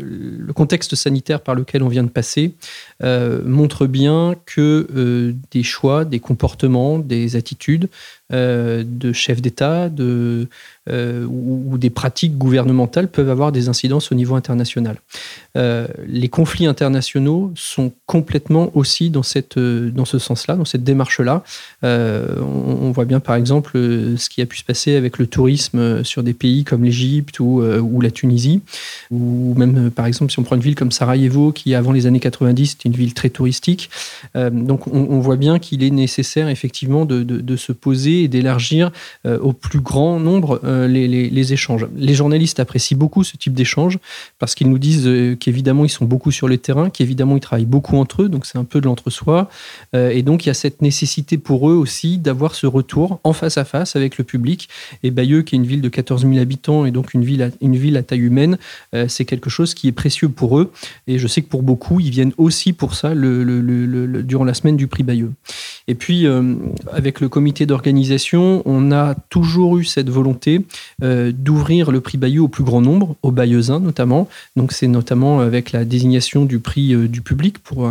le 0.01 0.53
contexte 0.55 0.95
sanitaire 0.95 1.43
par 1.43 1.55
lequel 1.55 1.83
on 1.83 1.88
vient 1.88 2.05
de 2.05 2.09
passer 2.09 2.55
montre 3.03 3.87
bien 3.87 4.37
que 4.47 5.35
des 5.51 5.62
choix, 5.62 6.07
des 6.07 6.21
comportements, 6.21 6.99
des 6.99 7.37
attitudes 7.37 7.91
de 8.31 9.12
chefs 9.12 9.41
d'État, 9.41 9.88
de 9.88 10.49
euh, 10.91 11.27
ou, 11.27 11.77
des 11.77 11.91
pratiques 11.91 12.38
gouvernementales 12.38 13.09
peuvent 13.09 13.29
avoir 13.29 13.53
des 13.53 13.69
incidences 13.69 14.11
au 14.11 14.14
niveau 14.14 14.35
international. 14.35 14.97
Euh, 15.57 15.87
les 16.07 16.29
conflits 16.29 16.67
internationaux 16.67 17.53
sont 17.55 17.93
complètement 18.07 18.71
aussi 18.75 19.11
dans, 19.11 19.23
cette, 19.23 19.59
euh, 19.59 19.91
dans 19.91 20.07
ce 20.07 20.19
sens-là, 20.19 20.57
dans 20.57 20.64
cette 20.64 20.85
démarche-là. 20.85 21.45
On, 21.83 22.91
voit 22.91 23.05
bien 23.05 23.21
par 23.21 23.37
exemple 23.37 23.73
ce 23.75 24.29
qui 24.29 24.41
a 24.41 24.47
pu 24.47 24.57
se 24.57 24.64
passer 24.64 24.97
avec 24.97 25.19
le 25.19 25.27
tourisme 25.27 26.03
sur 26.03 26.23
des 26.23 26.33
pays 26.33 26.64
comme 26.64 26.85
l'Égypte 26.85 27.38
ou, 27.38 27.62
ou, 27.62 28.01
la 28.01 28.11
Tunisie, 28.11 28.62
ou 29.11 29.55
même 29.57 29.91
par 29.91 30.07
exemple 30.07 30.33
si 30.33 30.38
on 30.38 30.43
prend 30.43 30.57
une 30.57 30.62
ville 30.62 30.75
comme 30.75 30.91
Sarajevo 30.91 31.53
qui 31.53 31.75
avant 31.75 31.93
les 31.93 32.07
années 32.07 32.19
90 32.19 32.75
était 32.75 32.88
une 32.88 32.97
ville 32.97 33.12
très 33.14 33.29
touristique. 33.29 33.91
donc 34.35 34.87
on, 34.87 35.21
voit 35.21 35.37
bien 35.37 35.59
qu'il 35.59 35.85
est 35.85 35.91
nécessaire 35.91 36.49
effectivement 36.49 37.05
de, 37.05 37.23
de 37.23 37.57
se 37.57 37.73
poser 37.73 38.18
et 38.23 38.29
d'élargir 38.29 38.91
au 39.25 39.53
plus 39.53 39.81
grand 39.81 40.21
nombre 40.21 40.61
euh, 40.65 40.87
les, 40.87 41.53
échanges. 41.53 41.87
Les 41.97 42.15
journalistes 42.15 42.61
apprécient 42.61 42.97
beaucoup 42.97 43.25
ce 43.25 43.37
type 43.37 43.55
d'échange 43.55 43.99
parce 44.39 44.55
qu'ils 44.55 44.69
nous 44.69 44.79
disent 44.79 45.07
euh, 45.07 45.35
qu'évidemment 45.35 45.85
ils 45.85 45.91
sont 45.91 46.05
beaucoup 46.05 46.31
sur 46.31 46.49
le 46.49 46.59
terrain, 46.59 46.91
qu'évidemment 46.91 47.37
ils 47.37 47.41
travaillent 47.41 47.65
beaucoup 47.65 47.97
entre 47.97 48.23
eux, 48.23 48.29
donc 48.29 48.47
c'est 48.47 48.59
un 48.59 48.65
peu 48.65 48.81
de 48.81 48.87
l'entre-soi. 48.87 49.49
Euh, 49.95 50.11
et 50.11 50.23
donc 50.23 50.45
il 50.45 50.49
y 50.49 50.51
a 50.51 50.55
cette 50.55 50.83
nécessité 50.83 51.39
pour 51.39 51.71
eux 51.71 51.75
aussi 51.75 52.19
d'avoir 52.19 52.55
ce 52.55 52.67
retour 52.67 53.21
en 53.25 53.33
face 53.33 53.59
à 53.59 53.65
face 53.65 53.97
avec 53.97 54.19
le 54.19 54.25
public. 54.25 54.69
Et 55.03 55.11
Bayeux, 55.11 55.43
qui 55.43 55.55
est 55.55 55.59
une 55.59 55.67
ville 55.67 55.81
de 55.81 55.89
14 55.89 56.23
000 56.23 56.39
habitants 56.39 56.85
et 56.85 56.91
donc 56.91 57.15
une 57.15 57.25
ville 57.25 57.43
à, 57.43 57.49
une 57.61 57.77
ville 57.77 57.97
à 57.97 58.03
taille 58.03 58.21
humaine, 58.21 58.59
c'est 59.07 59.25
quelque 59.25 59.51
chose 59.51 59.75
qui 59.75 59.89
est 59.89 59.93
précieux 59.93 60.29
pour 60.29 60.59
eux. 60.59 60.71
Et 61.07 61.19
je 61.19 61.27
sais 61.27 61.43
que 61.43 61.49
pour 61.49 61.63
beaucoup, 61.63 62.01
ils 62.01 62.11
viennent 62.11 62.33
aussi 62.37 62.73
pour 62.73 62.95
ça 62.95 63.15
durant 63.15 64.45
la 64.45 64.55
semaine 64.55 64.77
du 64.77 64.87
prix 64.87 65.03
Bayeux. 65.03 65.33
Et 65.87 65.95
puis, 65.95 66.27
avec 66.93 67.21
le 67.21 67.29
comité 67.29 67.67
d'organisation, 67.67 68.08
on 68.64 68.92
a 68.92 69.14
toujours 69.29 69.79
eu 69.79 69.85
cette 69.85 70.11
volonté 70.11 70.64
d'ouvrir 71.01 71.90
le 71.90 72.01
prix 72.01 72.18
Bayeux 72.18 72.42
au 72.42 72.49
plus 72.49 72.64
grand 72.64 72.81
nombre, 72.81 73.16
aux 73.23 73.31
Bayeuxins 73.31 73.81
notamment. 73.81 74.29
Donc 74.57 74.73
c'est 74.73 74.87
notamment 74.87 75.40
avec 75.40 75.73
la 75.73 75.85
désignation 75.85 76.44
du 76.44 76.59
prix 76.59 76.94
du 77.09 77.21
public 77.21 77.59
pour 77.59 77.88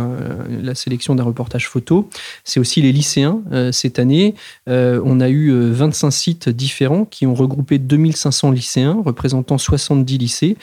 la 0.48 0.74
sélection 0.74 1.14
d'un 1.14 1.24
reportage 1.24 1.68
photo. 1.68 2.08
C'est 2.44 2.60
aussi 2.60 2.82
les 2.82 2.92
lycéens. 2.92 3.40
cette 3.72 3.98
année, 3.98 4.34
on 4.66 5.20
a 5.20 5.28
eu 5.28 5.52
25 5.52 6.10
sites 6.10 6.48
différents 6.48 7.04
qui 7.04 7.26
ont 7.26 7.34
regroupé 7.34 7.78
2500 7.78 8.50
lycéens 8.50 9.02
représentant 9.04 9.58
70 9.58 10.18
lycées 10.18 10.56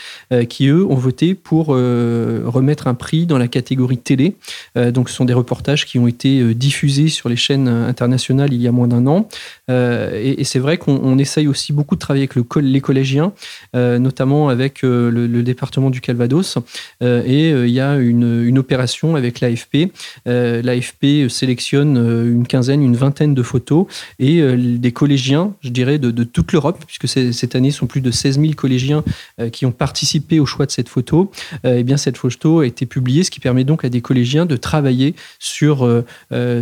qui, 0.50 0.68
eux, 0.68 0.86
ont 0.86 0.96
voté 0.96 1.36
pour 1.36 1.68
remettre 1.68 2.88
un 2.88 2.94
prix 2.94 3.26
dans 3.26 3.38
la 3.38 3.48
catégorie 3.48 3.98
télé. 3.98 4.36
donc 4.76 5.10
ce 5.10 5.16
sont 5.16 5.26
des 5.26 5.34
reportages 5.34 5.86
qui 5.86 6.00
ont 6.00 6.08
été 6.08 6.54
diffusés 6.54 7.08
sur 7.08 7.30
les 7.30 7.36
chaînes 7.36 7.68
internationales 7.68 8.54
il 8.54 8.62
y 8.62 8.68
a 8.68 8.72
moins 8.72 8.88
d'un 8.88 9.08
an. 9.08 9.28
Et, 9.70 10.44
c'est 10.44 10.60
vrai 10.60 10.78
qu'on 10.78 11.18
essaye 11.18 11.48
aussi 11.48 11.74
beaucoup 11.74 11.96
de 11.96 12.00
travailler 12.00 12.28
avec 12.30 12.36
le, 12.36 12.62
les 12.62 12.82
collégiens, 12.82 13.34
notamment 13.74 14.50
avec 14.50 14.82
le, 14.82 15.42
département 15.44 15.90
du 15.90 16.02
Calvados. 16.02 16.58
et 17.02 17.50
il 17.50 17.70
y 17.70 17.80
a 17.80 17.96
une, 17.98 18.58
opération 18.58 19.16
avec 19.16 19.40
l'AFP. 19.40 19.92
L'AFP 20.26 21.30
sélectionne 21.30 21.98
une 21.98 22.48
quinzaine, 22.48 22.82
une 22.82 22.96
vingtaine 22.96 23.34
de 23.34 23.44
photos 23.44 23.88
et 24.20 24.42
des 24.56 24.92
collégiens, 24.92 25.54
je 25.62 25.70
dirais, 25.70 25.98
de, 25.98 26.24
toute 26.24 26.52
l'Europe, 26.52 26.84
puisque 26.86 27.08
cette 27.08 27.56
année, 27.56 27.72
sont 27.72 27.88
plus 27.88 28.02
de 28.02 28.12
16 28.12 28.40
000 28.40 28.54
collégiens 28.54 29.04
qui 29.52 29.66
ont 29.66 29.72
participé 29.72 30.40
au 30.40 30.46
choix 30.46 30.66
de 30.66 30.72
cette 30.72 30.90
photo. 30.90 31.32
et 31.64 31.84
bien, 31.84 31.98
cette 31.98 32.18
photo 32.18 32.60
a 32.60 32.66
été 32.66 32.86
publiée, 32.86 33.24
ce 33.24 33.32
qui 33.32 33.40
permet 33.40 33.64
donc 33.64 33.86
à 33.86 33.90
des 33.90 34.02
collégiens 34.02 34.46
de 34.46 34.56
travailler 34.56 35.16
sur, 35.40 36.04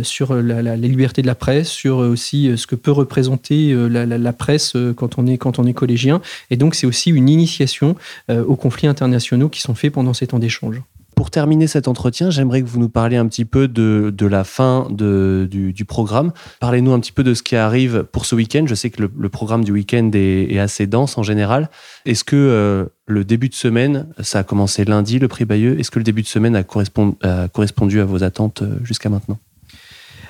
sur 0.02 0.34
la, 0.34 0.76
liberté 0.76 1.22
de 1.22 1.26
la 1.26 1.34
presse, 1.34 1.68
sur 1.68 1.98
aussi 1.98 2.52
ce 2.56 2.66
que 2.66 2.73
peut 2.74 2.92
représenter 2.92 3.74
la, 3.74 4.32
presse 4.32 4.76
quand 4.96 5.18
on, 5.18 5.26
est, 5.26 5.38
quand 5.38 5.58
on 5.58 5.64
est 5.64 5.72
collégien. 5.72 6.20
Et 6.50 6.56
donc, 6.56 6.74
c'est 6.74 6.86
aussi 6.86 7.10
une 7.10 7.28
initiation 7.28 7.96
aux 8.28 8.56
conflits 8.56 8.86
internationaux 8.86 9.48
qui 9.48 9.60
sont 9.60 9.74
faits 9.74 9.92
pendant 9.92 10.14
ces 10.14 10.26
temps 10.26 10.38
d'échange. 10.38 10.82
Pour 11.14 11.30
terminer 11.30 11.66
cet 11.66 11.86
entretien, 11.86 12.30
j'aimerais 12.30 12.62
que 12.62 12.66
vous 12.66 12.80
nous 12.80 12.88
parliez 12.88 13.16
un 13.16 13.26
petit 13.26 13.44
peu 13.44 13.68
de, 13.68 14.12
de 14.16 14.26
la 14.26 14.42
fin 14.42 14.88
de, 14.90 15.48
du, 15.50 15.84
programme. 15.84 16.32
Parlez-nous 16.60 16.92
un 16.92 16.98
petit 16.98 17.12
peu 17.12 17.22
de 17.22 17.34
ce 17.34 17.42
qui 17.42 17.56
arrive 17.56 18.04
pour 18.10 18.26
ce 18.26 18.34
week-end. 18.34 18.64
Je 18.66 18.74
sais 18.74 18.90
que 18.90 19.02
le, 19.02 19.28
programme 19.28 19.64
du 19.64 19.72
week-end 19.72 20.10
est, 20.14 20.58
assez 20.58 20.86
dense 20.86 21.16
en 21.16 21.22
général. 21.22 21.70
Est-ce 22.04 22.24
que 22.24 22.36
euh, 22.36 22.86
le 23.06 23.24
début 23.24 23.48
de 23.48 23.54
semaine, 23.54 24.08
ça 24.20 24.40
a 24.40 24.42
commencé 24.42 24.84
lundi, 24.84 25.18
le 25.18 25.28
prix 25.28 25.44
Bayeux, 25.44 25.78
est-ce 25.78 25.90
que 25.90 25.98
le 25.98 26.04
début 26.04 26.22
de 26.22 26.26
semaine 26.26 26.56
a, 26.56 26.64
correspondu 26.64 28.00
à 28.00 28.04
vos 28.04 28.24
attentes 28.24 28.62
euh, 28.62 28.78
jusqu'à 28.82 29.08
maintenant? 29.08 29.38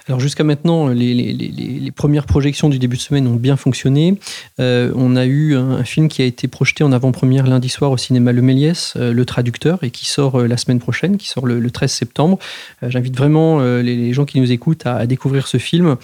Alors 0.06 0.20
jusqu'à 0.20 0.44
maintenant, 0.44 0.88
les, 0.88 1.90
premières 1.96 2.26
projections 2.26 2.68
du 2.68 2.78
début 2.78 2.96
de 2.96 3.00
semaine 3.00 3.26
ont 3.26 3.36
bien 3.36 3.56
fonctionné. 3.56 4.18
Euh, 4.60 4.92
on 4.96 5.16
a 5.16 5.24
eu 5.24 5.56
un, 5.56 5.82
film 5.84 6.08
qui 6.08 6.20
a 6.20 6.24
été 6.24 6.46
projeté 6.46 6.84
en 6.84 6.92
avant-première 6.92 7.46
lundi 7.46 7.68
soir 7.68 7.90
au 7.90 7.96
cinéma 7.96 8.32
Le 8.32 8.42
Méliès, 8.42 8.94
euh, 8.96 9.12
Le 9.12 9.24
Traducteur, 9.24 9.82
et 9.82 9.90
qui 9.90 10.06
sort 10.06 10.40
euh, 10.40 10.46
la 10.46 10.56
semaine 10.56 10.78
prochaine, 10.78 11.16
qui 11.16 11.28
sort 11.28 11.46
le, 11.46 11.70
13 11.70 11.90
septembre. 11.90 12.38
J'invite 12.82 13.16
vraiment 13.16 13.60
les, 13.60 14.12
gens 14.12 14.24
qui 14.24 14.40
nous 14.40 14.52
écoutent 14.52 14.86
à 14.86 15.06
découvrir 15.06 15.48
ce 15.48 15.56
film 15.56 15.96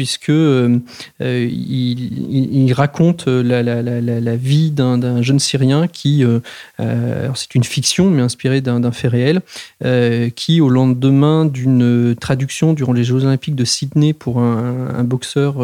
puisque 0.00 0.30
euh, 0.30 0.78
euh, 1.20 1.46
il, 1.52 2.72
raconte 2.72 3.26
la, 3.26 3.62
la, 3.62 4.36
vie 4.36 4.70
d'un 4.70 5.20
jeune 5.20 5.38
Syrien 5.38 5.88
qui, 5.88 6.24
euh, 6.24 6.40
c'est 7.34 7.54
une 7.54 7.64
fiction 7.64 8.08
mais 8.08 8.22
inspirée 8.22 8.62
d'un 8.62 8.92
fait 8.92 9.08
réel, 9.08 9.42
qui 10.34 10.62
au 10.62 10.70
lendemain 10.70 11.44
d'une 11.44 12.16
traduction 12.18 12.72
durant 12.72 12.94
les 12.94 13.04
Jeux 13.04 13.26
Olympiques 13.26 13.56
de 13.56 13.66
Sydney 13.66 14.14
pour 14.14 14.40
un 14.40 15.04
boxeur 15.04 15.56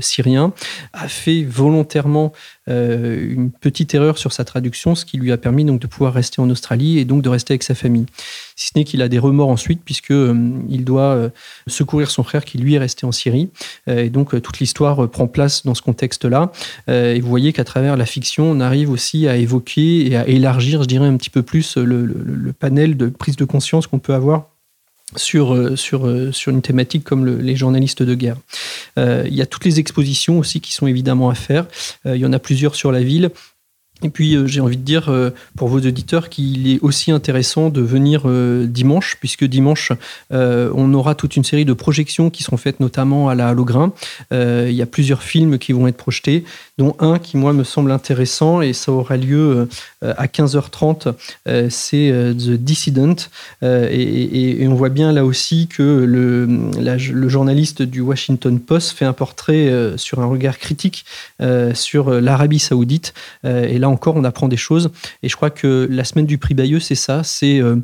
syrien, 0.00 0.52
a 0.92 1.08
fait 1.08 1.42
volontairement 1.42 2.34
une 2.68 3.50
petite 3.50 3.94
erreur 3.94 4.18
sur 4.18 4.32
sa 4.32 4.44
traduction, 4.44 4.94
ce 4.94 5.04
qui 5.04 5.18
lui 5.18 5.32
a 5.32 5.36
permis 5.36 5.64
donc 5.64 5.80
de 5.80 5.86
pouvoir 5.86 6.14
rester 6.14 6.40
en 6.40 6.48
Australie 6.50 6.98
et 6.98 7.04
donc 7.04 7.22
de 7.22 7.28
rester 7.28 7.52
avec 7.52 7.62
sa 7.62 7.74
famille 7.74 8.06
si 8.56 8.68
ce 8.68 8.72
n'est 8.76 8.84
qu'il 8.84 9.02
a 9.02 9.08
des 9.08 9.18
remords 9.18 9.48
ensuite, 9.48 9.82
puisqu'il 9.84 10.14
euh, 10.14 10.78
doit 10.78 11.14
euh, 11.14 11.28
secourir 11.66 12.10
son 12.10 12.22
frère 12.22 12.44
qui 12.44 12.58
lui 12.58 12.74
est 12.74 12.78
resté 12.78 13.06
en 13.06 13.12
Syrie. 13.12 13.50
Euh, 13.88 14.04
et 14.04 14.10
donc 14.10 14.40
toute 14.40 14.58
l'histoire 14.58 15.08
prend 15.10 15.26
place 15.26 15.64
dans 15.64 15.74
ce 15.74 15.82
contexte-là. 15.82 16.52
et 16.88 17.20
vous 17.20 17.28
voyez 17.28 17.52
qu'à 17.52 17.64
travers 17.64 17.96
la 17.96 18.06
fiction, 18.06 18.50
on 18.50 18.60
arrive 18.60 18.90
aussi 18.90 19.28
à 19.28 19.36
évoquer 19.36 20.10
et 20.10 20.16
à 20.16 20.26
élargir, 20.28 20.82
je 20.82 20.88
dirais, 20.88 21.06
un 21.06 21.16
petit 21.16 21.30
peu 21.30 21.42
plus 21.42 21.76
le, 21.76 22.52
panel 22.58 22.96
de 22.96 23.08
prise 23.08 23.36
de 23.36 23.44
conscience 23.44 23.86
qu'on 23.86 23.98
peut 23.98 24.14
avoir 24.14 24.51
sur, 25.16 25.78
sur, 25.78 26.34
sur 26.34 26.52
une 26.52 26.62
thématique 26.62 27.04
comme 27.04 27.26
les 27.26 27.56
journalistes 27.56 28.02
de 28.02 28.14
guerre. 28.14 28.36
il 28.96 29.34
y 29.34 29.42
a 29.42 29.46
toutes 29.46 29.64
les 29.64 29.80
expositions 29.80 30.38
aussi 30.38 30.60
qui 30.60 30.72
sont 30.72 30.86
évidemment 30.86 31.30
à 31.30 31.34
faire. 31.34 31.66
il 32.04 32.16
y 32.16 32.26
en 32.26 32.32
a 32.32 32.38
plusieurs 32.38 32.74
sur 32.74 32.92
la 32.92 33.02
ville. 33.02 33.30
Et 34.02 34.10
puis 34.10 34.34
euh, 34.34 34.46
j'ai 34.46 34.60
envie 34.60 34.76
de 34.76 34.82
dire 34.82 35.08
euh, 35.08 35.30
pour 35.56 35.68
vos 35.68 35.78
auditeurs 35.78 36.28
qu'il 36.28 36.68
est 36.68 36.80
aussi 36.82 37.10
intéressant 37.10 37.70
de 37.70 37.80
venir 37.80 38.22
euh, 38.26 38.66
dimanche, 38.66 39.16
puisque 39.20 39.44
dimanche 39.44 39.92
on 40.30 40.94
aura 40.94 41.14
toute 41.14 41.36
une 41.36 41.44
série 41.44 41.64
de 41.64 41.72
projections 41.72 42.30
qui 42.30 42.42
seront 42.42 42.56
faites 42.56 42.80
notamment 42.80 43.28
à 43.28 43.34
la 43.34 43.48
Halograin. 43.48 43.92
il 44.30 44.72
y 44.72 44.82
a 44.82 44.86
plusieurs 44.86 45.22
films 45.22 45.58
qui 45.58 45.72
vont 45.72 45.86
être 45.86 45.96
projetés, 45.96 46.44
dont 46.78 46.94
un 46.98 47.18
qui 47.18 47.36
moi 47.36 47.52
me 47.52 47.64
semble 47.64 47.90
intéressant 47.90 48.62
et 48.62 48.72
ça 48.72 48.92
aura 48.92 49.16
lieu 49.16 49.68
à 50.02 50.26
15h30. 50.26 51.12
C'est 51.68 52.12
The 52.34 52.50
Dissident 52.52 53.16
et, 53.62 54.66
on 54.68 54.74
voit 54.74 54.88
bien 54.88 55.12
là 55.12 55.24
aussi 55.24 55.68
que 55.68 55.82
le, 55.82 56.46
le 56.46 57.28
journaliste 57.28 57.82
du 57.82 58.00
Washington 58.00 58.58
Post 58.58 58.92
fait 58.92 59.04
un 59.04 59.12
portrait 59.12 59.92
sur 59.96 60.20
un 60.20 60.26
regard 60.26 60.58
critique 60.58 61.04
sur 61.74 62.10
l'Arabie 62.10 62.58
Saoudite 62.58 63.14
et 63.44 63.78
là 63.78 63.88
encore, 63.92 64.16
on 64.16 64.24
apprend 64.24 64.48
des 64.48 64.56
choses. 64.56 64.90
Et 65.22 65.28
je 65.28 65.36
crois 65.36 65.50
que 65.50 65.86
la 65.90 66.04
semaine 66.04 66.26
du 66.26 66.38
prix 66.38 66.54
Bayeux, 66.54 66.80
c'est 66.80 66.94
ça, 66.94 67.22
c'est 67.22 67.60
euh, 67.60 67.76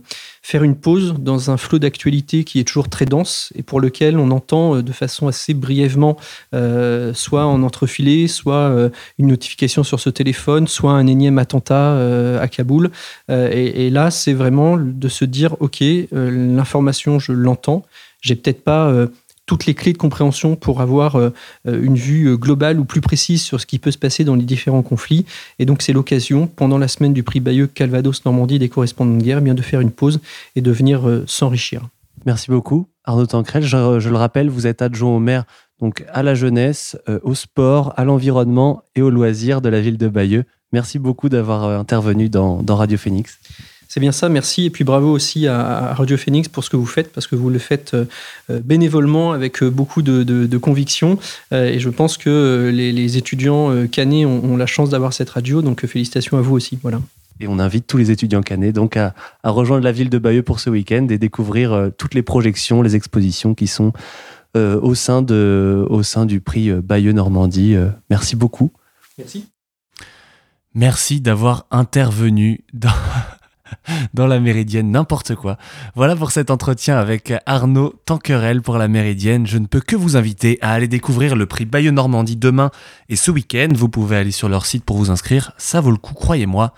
faire 0.43 0.65
une 0.65 0.77
pause 0.77 1.15
dans 1.19 1.51
un 1.51 1.57
flot 1.57 1.79
d'actualité 1.79 2.45
qui 2.45 2.59
est 2.59 2.65
toujours 2.65 2.89
très 2.89 3.05
dense 3.05 3.53
et 3.55 3.63
pour 3.63 3.81
lequel 3.81 4.19
on 4.19 4.31
entend 4.31 4.77
euh, 4.77 4.83
de 4.83 4.93
façon 4.93 5.29
assez 5.29 5.55
brièvement, 5.55 6.17
euh, 6.55 7.15
soit 7.15 7.47
en 7.47 7.63
entrefilé, 7.63 8.29
soit 8.29 8.91
une 9.19 9.29
notification 9.29 9.85
sur 9.85 10.01
ce 10.01 10.11
téléphone, 10.11 10.67
soit 10.67 10.93
un 10.93 11.07
énième 11.07 11.39
attentat 11.39 12.41
à 12.41 12.49
Kaboul. 12.49 12.91
Et, 13.29 13.87
et, 13.87 13.91
là, 13.91 14.11
c'est 14.11 14.33
vraiment 14.33 14.77
de 14.77 15.09
se 15.09 15.25
dire, 15.25 15.57
OK, 15.61 15.83
l'information, 16.13 17.19
je 17.19 17.33
l'entends. 17.33 17.85
J'ai 18.21 18.35
peut-être 18.35 18.63
pas 18.63 19.09
toutes 19.49 19.65
les 19.65 19.75
clés 19.75 19.95
de 19.95 19.99
compréhension 19.99 20.57
pour 20.57 20.83
avoir 20.83 21.17
euh, 21.17 21.31
euh, 21.67 21.83
une 21.83 21.97
vue 21.97 22.27
euh, 22.27 22.37
globale 22.37 22.79
ou 22.79 22.85
plus 22.85 23.01
précise 23.01 23.43
sur 23.43 23.59
ce 23.59 23.67
qui 23.67 23.79
peut 23.79 23.91
se 23.91 23.99
passer 23.99 24.23
dans 24.23 24.35
les 24.35 24.45
différents 24.45 24.83
conflits. 24.83 25.25
Et 25.59 25.65
donc 25.65 25.81
c'est 25.81 25.95
l'occasion, 25.95 26.47
pendant 26.47 26.77
la 26.77 26.87
semaine 26.87 27.15
du 27.15 27.23
prix 27.23 27.41
Bayeux 27.41 27.67
Calvados 27.67 28.25
Normandie 28.27 28.59
des 28.59 28.69
correspondants 28.69 29.17
de 29.17 29.23
guerre, 29.23 29.39
eh 29.39 29.41
bien 29.41 29.55
de 29.55 29.63
faire 29.63 29.81
une 29.81 29.91
pause 29.91 30.21
et 30.55 30.61
de 30.61 30.71
venir 30.71 31.23
s'enrichir. 31.27 31.89
Merci 32.27 32.51
beaucoup, 32.51 32.89
Arnaud 33.05 33.27
Tancrel. 33.27 33.63
Je, 33.65 34.09
le 34.09 34.17
rappelle, 34.17 34.51
vous 34.51 34.67
êtes 34.67 34.83
adjoint 34.83 35.17
au 35.17 35.19
maire 35.19 35.45
donc 35.81 36.05
à 36.13 36.23
la 36.23 36.35
jeunesse, 36.35 36.99
au 37.23 37.35
sport, 37.35 37.95
à 37.97 38.05
l'environnement 38.05 38.83
et 38.97 39.03
aux 39.03 39.11
loisirs 39.11 39.61
de 39.61 39.69
la 39.69 39.81
ville 39.81 39.97
de 39.97 40.09
Bayeux. 40.09 40.45
Merci 40.73 40.99
beaucoup 40.99 41.29
d'avoir 41.29 41.65
intervenu 41.65 42.29
dans, 42.29 42.63
dans 42.63 42.77
Radio 42.77 42.99
Phoenix. 42.99 43.39
C'est 43.99 44.01
bien 44.01 44.13
ça, 44.13 44.29
merci. 44.29 44.65
Et 44.65 44.71
puis 44.71 44.85
bravo 44.85 45.11
aussi 45.11 45.49
à 45.49 45.93
Radio 45.93 46.17
Phoenix 46.17 46.47
pour 46.49 46.63
ce 46.63 46.71
que 46.71 46.77
vous 46.77 46.87
faites, 46.87 47.13
parce 47.13 47.27
que 47.27 47.35
vous 47.35 47.51
le 47.51 47.59
faites 47.59 47.95
euh, 47.95 48.05
euh, 48.49 48.61
bénévolement 48.61 49.33
avec 49.33 49.61
euh, 49.61 49.71
beaucoup 49.71 50.03
de, 50.03 50.57
conviction. 50.57 51.19
Et 51.51 51.81
je 51.81 51.89
pense 51.89 52.17
que 52.17 52.71
les, 52.73 53.17
étudiants 53.17 53.89
canés 53.89 54.25
ont, 54.25 54.57
la 54.57 54.67
chance 54.67 54.91
d'avoir 54.91 55.13
cette 55.13 55.31
radio, 55.31 55.63
donc 55.63 55.85
félicitations 55.85 56.39
à 56.39 56.43
vous 56.43 56.55
aussi. 56.55 56.79
Voilà. 56.81 57.01
Et 57.41 57.49
on 57.49 57.59
invite 57.59 57.89
tous 57.89 57.97
les 57.97 58.13
étudiants 58.13 58.43
canés 58.43 58.71
donc 58.71 58.97
à, 58.97 59.15
rejoindre 59.43 59.83
la 59.83 59.91
ville 59.91 60.11
de 60.11 60.19
Bayeux 60.19 60.45
pour 60.45 60.61
ce 60.61 60.71
week-end 60.71 61.09
et 61.11 61.19
découvrir 61.19 61.91
toutes 61.99 62.15
les 62.15 62.23
projections, 62.23 62.83
les 62.83 62.95
expositions 62.95 63.55
qui 63.55 63.67
sont 63.67 63.93
au, 64.55 64.95
sein 64.95 65.23
de, 65.23 65.85
au 65.91 66.05
sein 66.05 66.25
du 66.25 66.41
prix 66.41 66.71
Bayeux 66.71 67.13
Normandie. 67.13 67.75
merci 68.11 68.37
beaucoup. 68.37 68.71
Merci. 69.19 69.47
Merci 70.75 71.21
d'avoir 71.21 71.67
intervenu 71.73 72.65
dans, 72.73 72.93
dans 74.15 74.27
la 74.27 74.41
Méridienne, 74.41 74.91
n'importe 74.91 75.35
quoi. 75.35 75.57
Voilà 75.95 76.17
pour 76.17 76.31
cet 76.31 76.51
entretien 76.51 76.97
avec 76.99 77.33
Arnaud 77.47 77.95
Tanquerel 78.05 78.63
pour 78.63 78.79
la 78.79 78.89
Méridienne. 78.89 79.47
Je 79.47 79.59
ne 79.59 79.67
peux 79.67 79.81
que 79.81 79.97
vous 79.97 80.17
inviter 80.17 80.59
à 80.61 80.73
aller 80.73 80.89
découvrir 80.89 81.37
le 81.37 81.47
prix 81.47 81.65
Bayeux 81.65 81.91
Normandie 81.91 82.37
demain 82.37 82.71
et 83.09 83.17
ce 83.17 83.31
week-end. 83.31 83.69
Vous 83.75 83.89
pouvez 83.89 84.17
aller 84.17 84.31
sur 84.31 84.49
leur 84.49 84.67
site 84.67 84.85
pour 84.85 84.97
vous 84.97 85.11
inscrire, 85.11 85.53
ça 85.59 85.81
vaut 85.81 85.91
le 85.91 85.97
coup, 85.97 86.15
croyez-moi. 86.15 86.75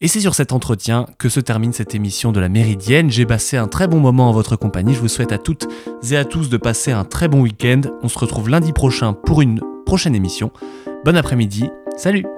Et 0.00 0.06
c'est 0.06 0.20
sur 0.20 0.34
cet 0.34 0.52
entretien 0.52 1.06
que 1.18 1.28
se 1.28 1.40
termine 1.40 1.72
cette 1.72 1.94
émission 1.94 2.30
de 2.30 2.38
la 2.38 2.48
Méridienne. 2.48 3.10
J'ai 3.10 3.26
passé 3.26 3.56
un 3.56 3.66
très 3.66 3.88
bon 3.88 3.98
moment 3.98 4.28
en 4.28 4.32
votre 4.32 4.54
compagnie. 4.54 4.94
Je 4.94 5.00
vous 5.00 5.08
souhaite 5.08 5.32
à 5.32 5.38
toutes 5.38 5.66
et 6.08 6.16
à 6.16 6.24
tous 6.24 6.48
de 6.48 6.56
passer 6.56 6.92
un 6.92 7.04
très 7.04 7.26
bon 7.26 7.40
week-end. 7.40 7.80
On 8.02 8.08
se 8.08 8.18
retrouve 8.18 8.48
lundi 8.48 8.72
prochain 8.72 9.12
pour 9.12 9.42
une 9.42 9.60
prochaine 9.84 10.14
émission. 10.14 10.52
Bon 11.04 11.16
après-midi. 11.16 11.68
Salut 11.96 12.37